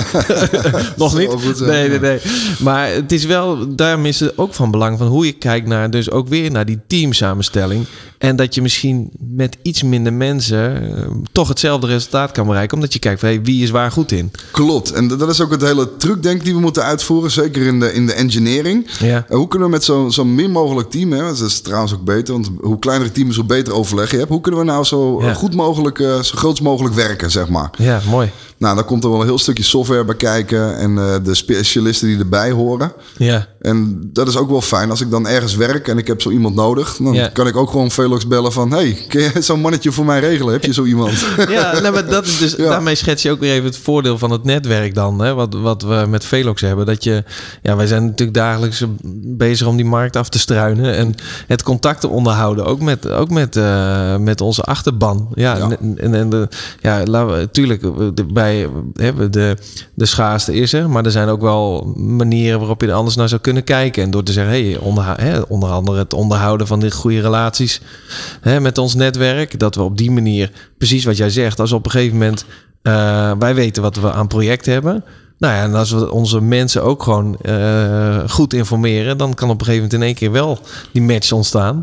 Nog 0.96 1.18
niet. 1.18 1.28
goed 1.30 1.60
nee, 1.60 1.88
nee, 1.88 2.00
nee. 2.00 2.18
Maar 2.58 2.88
het 2.92 3.12
is 3.12 3.24
wel. 3.24 3.74
Daarom 3.74 4.06
is 4.06 4.20
het 4.20 4.38
ook 4.38 4.54
van 4.54 4.70
belang 4.70 4.98
van 4.98 5.06
hoe 5.06 5.26
je 5.26 5.32
kijkt 5.32 5.66
naar. 5.66 5.90
Dus 5.90 6.10
ook 6.10 6.28
weer 6.28 6.50
naar 6.50 6.66
die 6.66 6.80
teamsamenstelling. 6.86 7.86
En 8.18 8.36
dat 8.36 8.54
je 8.54 8.62
misschien 8.62 9.10
met 9.18 9.56
iets 9.62 9.82
minder 9.82 10.12
mensen. 10.12 10.96
eh, 10.96 11.06
toch 11.32 11.48
hetzelfde 11.48 11.86
resultaat 11.86 12.32
kan 12.32 12.46
bereiken. 12.46 12.76
Omdat 12.76 12.92
je 12.92 12.98
kijkt 12.98 13.20
van 13.20 13.28
hey, 13.28 13.42
wie 13.42 13.62
is 13.62 13.70
waar 13.70 13.90
goed 13.92 14.12
in. 14.12 14.30
Klopt. 14.50 14.92
En 14.92 15.08
dat 15.08 15.28
is 15.28 15.40
ook 15.40 15.50
het 15.50 15.62
hele 15.62 15.96
truc, 15.96 16.22
denk 16.22 16.36
ik, 16.38 16.44
die 16.44 16.54
we 16.54 16.60
moeten 16.60 16.82
uitvoeren. 16.84 17.30
Zeker 17.30 17.66
in 17.66 17.80
de, 17.80 17.92
in 17.94 18.06
de 18.06 18.12
engineering. 18.12 18.86
Ja. 18.98 19.24
En 19.28 19.36
hoe 19.36 19.48
kunnen 19.48 19.68
we 19.68 19.74
met 19.74 19.84
zo'n 19.84 20.12
zo 20.12 20.24
min 20.24 20.50
mogelijk 20.50 20.90
team, 20.90 21.12
hè, 21.12 21.18
dat 21.22 21.40
is 21.40 21.60
trouwens 21.60 21.94
ook 21.94 22.04
beter, 22.04 22.34
want 22.34 22.50
hoe 22.60 22.78
kleiner 22.78 23.06
het 23.06 23.14
team 23.14 23.28
is, 23.28 23.36
hoe 23.36 23.44
beter 23.44 23.72
overleg 23.74 24.10
je 24.10 24.16
hebt. 24.16 24.28
Hoe 24.28 24.40
kunnen 24.40 24.60
we 24.60 24.66
nou 24.66 24.84
zo 24.84 25.22
Ja. 25.22 25.34
goed 25.34 25.54
mogelijk, 25.54 25.98
eh, 25.98 26.20
zo 26.22 26.36
groot 26.36 26.60
mogelijk 26.60 26.94
werken, 26.94 27.30
zeg 27.30 27.48
maar. 27.48 27.70
Ja, 27.78 28.00
mooi. 28.10 28.30
Nou, 28.56 28.74
daar 28.74 28.84
komt 28.84 29.04
er 29.04 29.10
wel 29.10 29.20
een 29.20 29.26
heel 29.26 29.38
stukje 29.38 29.62
software 29.62 30.04
bij 30.04 30.14
kijken 30.16 30.76
en 30.78 30.98
eh, 30.98 31.14
de 31.24 31.34
specialisten 31.34 32.08
die 32.08 32.18
erbij 32.18 32.50
horen. 32.50 32.92
Ja. 33.16 33.46
En 33.60 34.00
dat 34.12 34.28
is 34.28 34.36
ook 34.36 34.50
wel 34.50 34.60
fijn. 34.60 34.90
Als 34.90 35.00
ik 35.00 35.10
dan 35.10 35.26
ergens 35.28 35.56
werk 35.56 35.88
en 35.88 35.98
ik 35.98 36.06
heb 36.06 36.22
zo 36.22 36.30
iemand 36.30 36.54
nodig, 36.54 36.96
dan 36.96 37.12
Ja. 37.12 37.28
kan 37.28 37.46
ik 37.46 37.56
ook 37.56 37.70
gewoon 37.70 37.90
Velox 38.08 38.26
bellen 38.26 38.52
van... 38.52 38.70
hey, 38.70 39.04
kun 39.08 39.20
je 39.20 39.32
zo'n 39.40 39.60
mannetje 39.60 39.92
voor 39.92 40.04
mij 40.04 40.20
regelen? 40.20 40.52
Heb 40.52 40.64
je 40.64 40.72
zo 40.72 40.84
iemand? 40.84 41.12
Ja, 41.48 41.80
nou, 41.80 41.92
maar 41.92 42.06
dat 42.08 42.26
is 42.26 42.38
dus, 42.38 42.54
Ja. 42.56 42.68
daarmee 42.68 42.94
schets 42.94 43.22
je 43.22 43.30
ook 43.30 43.40
weer 43.40 43.52
even 43.52 43.64
het 43.64 43.76
voordeel 43.78 44.18
van 44.18 44.30
het 44.30 44.44
netwerk 44.44 44.94
dan. 44.94 45.18
Hè, 45.18 45.34
wat, 45.34 45.54
wat 45.54 45.82
we 45.82 46.04
met 46.08 46.24
Velox 46.24 46.60
hebben. 46.60 46.86
Dat 46.86 47.04
je, 47.04 47.24
ja, 47.62 47.76
wij 47.76 47.86
zijn 47.86 48.04
natuurlijk 48.04 48.38
dagelijks 48.38 48.84
bezig 49.36 49.66
om 49.66 49.76
die 49.76 49.84
markt 49.84 50.16
af 50.16 50.28
te 50.28 50.38
struinen. 50.38 50.94
En 50.96 51.14
het 51.46 51.62
contact 51.62 52.00
te 52.00 52.08
onderhouden. 52.08 52.64
Ook 52.66 52.80
met, 52.80 53.08
ook 53.10 53.30
met, 53.30 53.56
eh, 53.56 54.16
met 54.16 54.40
onze 54.40 54.62
achterban. 54.62 55.28
Ja, 55.34 55.56
Ja. 55.56 55.70
En, 55.80 55.98
en, 55.98 56.14
en 56.14 56.30
de, 56.30 56.48
ja 56.80 57.02
laten 57.04 57.38
we, 57.38 57.48
tuurlijk, 57.50 57.80
de- 58.14 58.24
bij 58.32 58.68
hebben 58.94 59.30
de, 59.30 59.56
de 59.94 60.06
schaarste 60.06 60.54
is 60.54 60.72
er. 60.72 60.90
Maar 60.90 61.04
er 61.04 61.10
zijn 61.10 61.28
ook 61.28 61.40
wel 61.40 61.92
manieren 61.96 62.58
waarop 62.58 62.80
je 62.80 62.86
er 62.86 62.92
anders 62.92 63.16
naar 63.16 63.28
zou 63.28 63.40
kunnen 63.40 63.64
kijken. 63.64 64.02
En 64.02 64.10
door 64.10 64.22
te 64.22 64.32
zeggen, 64.32 64.52
hey, 64.52 64.78
onderha- 64.78 65.16
hè, 65.20 65.40
onder 65.40 65.68
andere 65.70 65.98
het 65.98 66.14
onderhouden 66.14 66.66
van 66.66 66.80
die 66.80 66.90
goede 66.90 67.20
relaties 67.20 67.80
hè, 68.40 68.60
met 68.60 68.78
ons 68.78 68.94
netwerk. 68.94 69.58
Dat 69.60 69.74
we 69.74 69.82
op 69.82 69.96
die 69.98 70.10
manier, 70.10 70.50
precies 70.78 71.04
wat 71.04 71.16
jij 71.16 71.30
zegt, 71.30 71.60
als 71.60 71.72
op 71.72 71.84
een 71.84 71.90
gegeven 71.90 72.18
moment 72.18 72.44
eh, 72.82 73.32
wij 73.38 73.54
weten 73.54 73.82
wat 73.82 73.96
we 73.96 74.12
aan 74.12 74.26
project 74.26 74.66
hebben. 74.66 75.04
Nou 75.38 75.54
ja, 75.54 75.62
en 75.62 75.74
als 75.74 75.90
we 75.90 76.10
onze 76.12 76.40
mensen 76.40 76.82
ook 76.82 77.02
gewoon 77.02 77.36
eh, 77.40 78.18
goed 78.28 78.52
informeren, 78.54 79.18
dan 79.18 79.34
kan 79.34 79.50
op 79.50 79.60
een 79.60 79.66
gegeven 79.66 79.82
moment 79.84 80.00
in 80.02 80.06
één 80.06 80.14
keer 80.16 80.32
wel 80.32 80.58
die 80.92 81.02
match 81.02 81.32
ontstaan. 81.32 81.82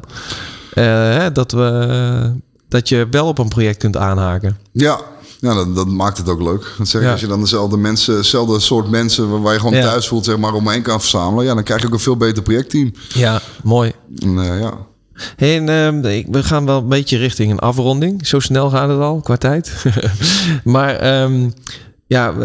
Eh, 0.73 0.84
hè, 1.17 1.32
dat, 1.32 1.51
we, 1.51 2.32
dat 2.69 2.89
je 2.89 3.08
wel 3.12 3.28
op 3.28 3.38
een 3.38 3.47
project 3.47 3.78
kunt 3.78 3.97
aanhaken. 3.97 4.58
Ja, 4.71 4.99
ja 5.39 5.54
dat, 5.54 5.75
dat 5.75 5.88
maakt 5.88 6.17
het 6.17 6.30
ook 6.30 6.41
leuk. 6.41 6.73
Dat 6.78 6.88
zeg 6.88 7.01
ik, 7.01 7.08
Ja. 7.08 7.12
Als 7.13 7.21
je 7.21 7.28
dan 7.28 7.39
dezelfde 7.39 7.78
mensen, 7.78 8.15
dezelfde 8.15 8.60
soort 8.60 8.89
mensen 8.89 9.30
waar- 9.30 9.41
waar 9.41 9.54
je 9.54 9.60
gewoon 9.60 9.75
Ja. 9.75 9.82
thuis 9.82 10.08
voelt, 10.08 10.25
zeg 10.25 10.38
maar, 10.38 10.54
om 10.54 10.63
me 10.63 10.71
heen 10.71 10.82
kan 10.82 10.99
verzamelen. 10.99 11.45
Ja, 11.45 11.54
dan 11.54 11.63
krijg 11.63 11.82
je 11.82 11.88
ook 11.88 11.93
een 11.93 11.99
veel 11.99 12.17
beter 12.17 12.43
projectteam. 12.43 12.91
Ja, 13.13 13.41
mooi. 13.63 13.91
En, 14.19 14.34
ja. 14.43 14.73
En, 15.38 15.69
ehm, 15.69 16.01
we 16.32 16.43
gaan 16.43 16.65
wel 16.65 16.78
een 16.78 16.88
beetje 16.88 17.17
richting 17.17 17.51
een 17.51 17.60
afronding. 17.60 18.28
Zo 18.28 18.39
snel 18.39 18.69
gaat 18.69 18.89
het 18.89 18.99
al 18.99 19.19
qua 19.19 19.38
tijd. 19.38 19.86
maar 20.63 20.95
ehm, 20.95 21.49
ja, 22.08 22.36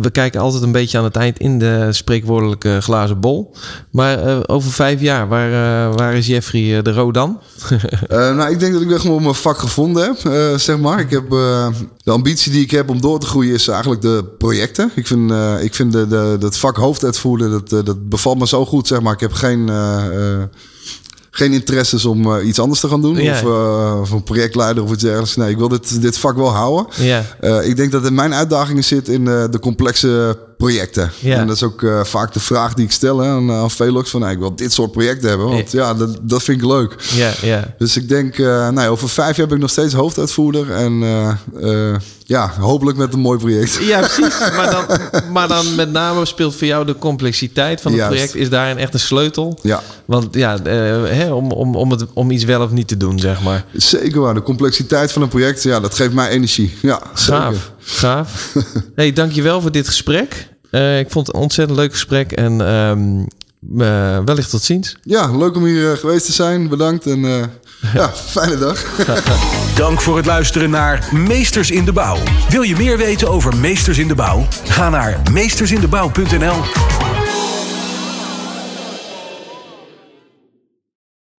we, 0.00 0.10
kijken 0.12 0.40
altijd 0.40 0.62
een 0.62 0.72
beetje 0.72 0.98
aan 0.98 1.04
het 1.04 1.16
eind 1.16 1.38
in 1.38 1.58
de 1.58 1.88
spreekwoordelijke 1.90 2.78
glazen 2.80 3.20
bol. 3.20 3.54
Maar 3.90 4.22
eh, 4.22 4.38
over 4.46 4.70
vijf 4.70 5.00
jaar, 5.00 5.28
waar, 5.28 5.48
eh, 5.48 5.96
waar 5.96 6.14
is 6.14 6.26
Jeffrey 6.26 6.76
eh, 6.76 6.82
de 6.82 6.92
Roo 6.92 7.10
dan? 7.10 7.40
Nou, 8.08 8.50
ik 8.50 8.60
denk 8.60 8.72
dat 8.72 8.82
ik 8.82 8.88
wel 8.88 9.18
mijn 9.18 9.34
vak 9.34 9.58
gevonden 9.58 10.02
heb, 10.02 10.18
zeg 10.60 10.78
maar. 10.78 11.00
Ik 11.00 11.10
heb 11.10 11.30
de 11.30 12.10
ambitie 12.10 12.52
die 12.52 12.62
ik 12.62 12.70
heb 12.70 12.88
om 12.88 13.00
door 13.00 13.20
te 13.20 13.26
groeien 13.26 13.54
is 13.54 13.68
eigenlijk 13.68 14.02
de 14.02 14.24
projecten. 14.38 14.90
Ik 14.94 15.06
vind, 15.06 15.32
ik 15.60 15.74
vind 15.74 15.92
de, 15.92 16.36
dat 16.38 16.58
vak 16.58 16.76
hoofduitvoerder, 16.76 17.50
dat, 17.50 17.86
dat 17.86 18.08
bevalt 18.08 18.38
me 18.38 18.46
zo 18.46 18.66
goed, 18.66 18.86
zeg 18.86 19.00
maar. 19.00 19.12
Ik 19.12 19.20
heb 19.20 19.32
geen, 19.32 19.70
geen 21.38 21.52
interesses 21.52 22.04
om 22.04 22.34
eh, 22.36 22.46
iets 22.46 22.58
anders 22.58 22.80
te 22.80 22.88
gaan 22.88 23.00
doen. 23.02 23.16
Ja. 23.22 23.32
Of, 23.32 23.44
of 24.00 24.10
een 24.10 24.22
projectleider 24.22 24.82
of 24.82 24.92
iets 24.92 25.02
dergelijks. 25.02 25.36
Nee, 25.36 25.50
ik 25.50 25.58
wil 25.58 25.68
dit, 25.68 26.02
dit 26.02 26.18
vak 26.18 26.36
wel 26.36 26.50
houden. 26.52 26.86
ja, 26.96 27.22
Eh, 27.40 27.68
ik 27.68 27.76
denk 27.76 27.92
dat 27.92 28.06
in 28.06 28.14
mijn 28.14 28.34
uitdagingen 28.34 28.84
zit 28.84 29.08
in 29.08 29.24
de 29.24 29.58
complexe 29.60 30.38
projecten. 30.58 31.10
Ja. 31.18 31.36
En 31.36 31.46
dat 31.46 31.56
is 31.56 31.62
ook 31.62 31.82
eh, 31.82 32.04
vaak 32.04 32.32
de 32.32 32.40
vraag 32.40 32.74
die 32.74 32.84
ik 32.84 32.92
stel 32.92 33.18
hè, 33.18 33.28
aan, 33.28 33.52
aan 33.52 33.70
Velox. 33.70 34.10
Van, 34.10 34.20
nou, 34.20 34.32
ik 34.32 34.38
wil 34.38 34.54
dit 34.54 34.72
soort 34.72 34.92
projecten 34.92 35.28
hebben. 35.28 35.48
Want 35.48 35.72
ja, 35.72 35.94
dat, 35.94 36.18
dat 36.22 36.42
vind 36.42 36.60
ik 36.60 36.66
leuk. 36.66 36.94
ja, 37.14 37.30
ja. 37.42 37.74
Dus 37.78 37.96
ik 37.96 38.08
denk, 38.08 38.38
eh, 38.38 38.68
nou 38.68 38.88
over 38.88 39.08
vijf 39.08 39.36
jaar 39.36 39.46
ben 39.46 39.56
ik 39.56 39.62
nog 39.62 39.70
steeds 39.70 39.94
hoofduitvoerder. 39.94 40.70
En 40.70 41.02
eh, 41.60 41.94
ja, 42.24 42.52
hopelijk 42.60 42.98
met 42.98 43.12
een 43.12 43.20
mooi 43.20 43.38
project. 43.38 43.78
Ja, 43.80 43.98
precies. 44.00 44.38
Maar 44.56 44.70
dan, 44.70 44.84
maar 45.32 45.48
dan 45.48 45.74
met 45.74 45.92
name 45.92 46.24
speelt 46.24 46.56
voor 46.56 46.66
jou 46.66 46.86
de 46.86 46.96
complexiteit 46.98 47.80
van 47.80 47.92
het 47.92 48.00
Juist. 48.00 48.14
project. 48.14 48.34
Is 48.34 48.50
daarin 48.50 48.78
echt 48.78 48.94
een 48.94 49.00
sleutel? 49.00 49.58
Ja, 49.62 49.82
Want 50.04 50.34
ja, 50.34 50.62
hè, 50.62 51.32
om, 51.32 51.50
om, 51.52 51.76
om, 51.76 51.90
het, 51.90 52.04
om 52.12 52.30
iets 52.30 52.44
wel 52.44 52.62
of 52.62 52.70
niet 52.70 52.88
te 52.88 52.96
doen, 52.96 53.18
zeg 53.18 53.42
maar. 53.42 53.64
zeker 53.72 54.20
waar. 54.20 54.34
De 54.34 54.42
complexiteit 54.42 55.12
van 55.12 55.22
een 55.22 55.28
project, 55.28 55.62
ja, 55.62 55.80
dat 55.80 55.94
geeft 55.94 56.12
mij 56.12 56.28
energie. 56.28 56.74
Ja, 56.82 57.02
zeker. 57.14 57.76
Gaaf, 57.90 58.54
hey, 58.94 59.12
dankjewel 59.12 59.60
voor 59.60 59.72
dit 59.72 59.86
gesprek. 59.86 60.48
Eh, 60.70 60.98
ik 60.98 61.10
vond 61.10 61.26
het 61.26 61.36
een 61.36 61.42
ontzettend 61.42 61.78
leuk 61.78 61.92
gesprek 61.92 62.32
en 62.32 62.60
ehm, 62.60 63.24
eh, 63.78 64.18
wellicht 64.24 64.50
tot 64.50 64.62
ziens. 64.62 64.96
Ja, 65.02 65.36
leuk 65.36 65.56
om 65.56 65.64
hier 65.64 65.92
eh, 65.92 65.98
geweest 65.98 66.26
te 66.26 66.32
zijn. 66.32 66.68
Bedankt 66.68 67.06
en 67.06 67.24
eh, 67.24 67.44
ja, 68.00 68.12
fijne 68.14 68.58
dag. 68.58 68.84
Dank 69.76 70.00
voor 70.00 70.16
het 70.16 70.26
luisteren 70.26 70.70
naar 70.70 71.08
Meesters 71.12 71.70
in 71.70 71.84
de 71.84 71.92
Bouw. 71.92 72.18
Wil 72.48 72.62
je 72.62 72.76
meer 72.76 72.96
weten 72.96 73.30
over 73.30 73.56
Meesters 73.56 73.98
in 73.98 74.08
de 74.08 74.14
Bouw? 74.14 74.46
Ga 74.64 74.88
naar 74.88 75.20
meestersindebouw.nl 75.32 77.07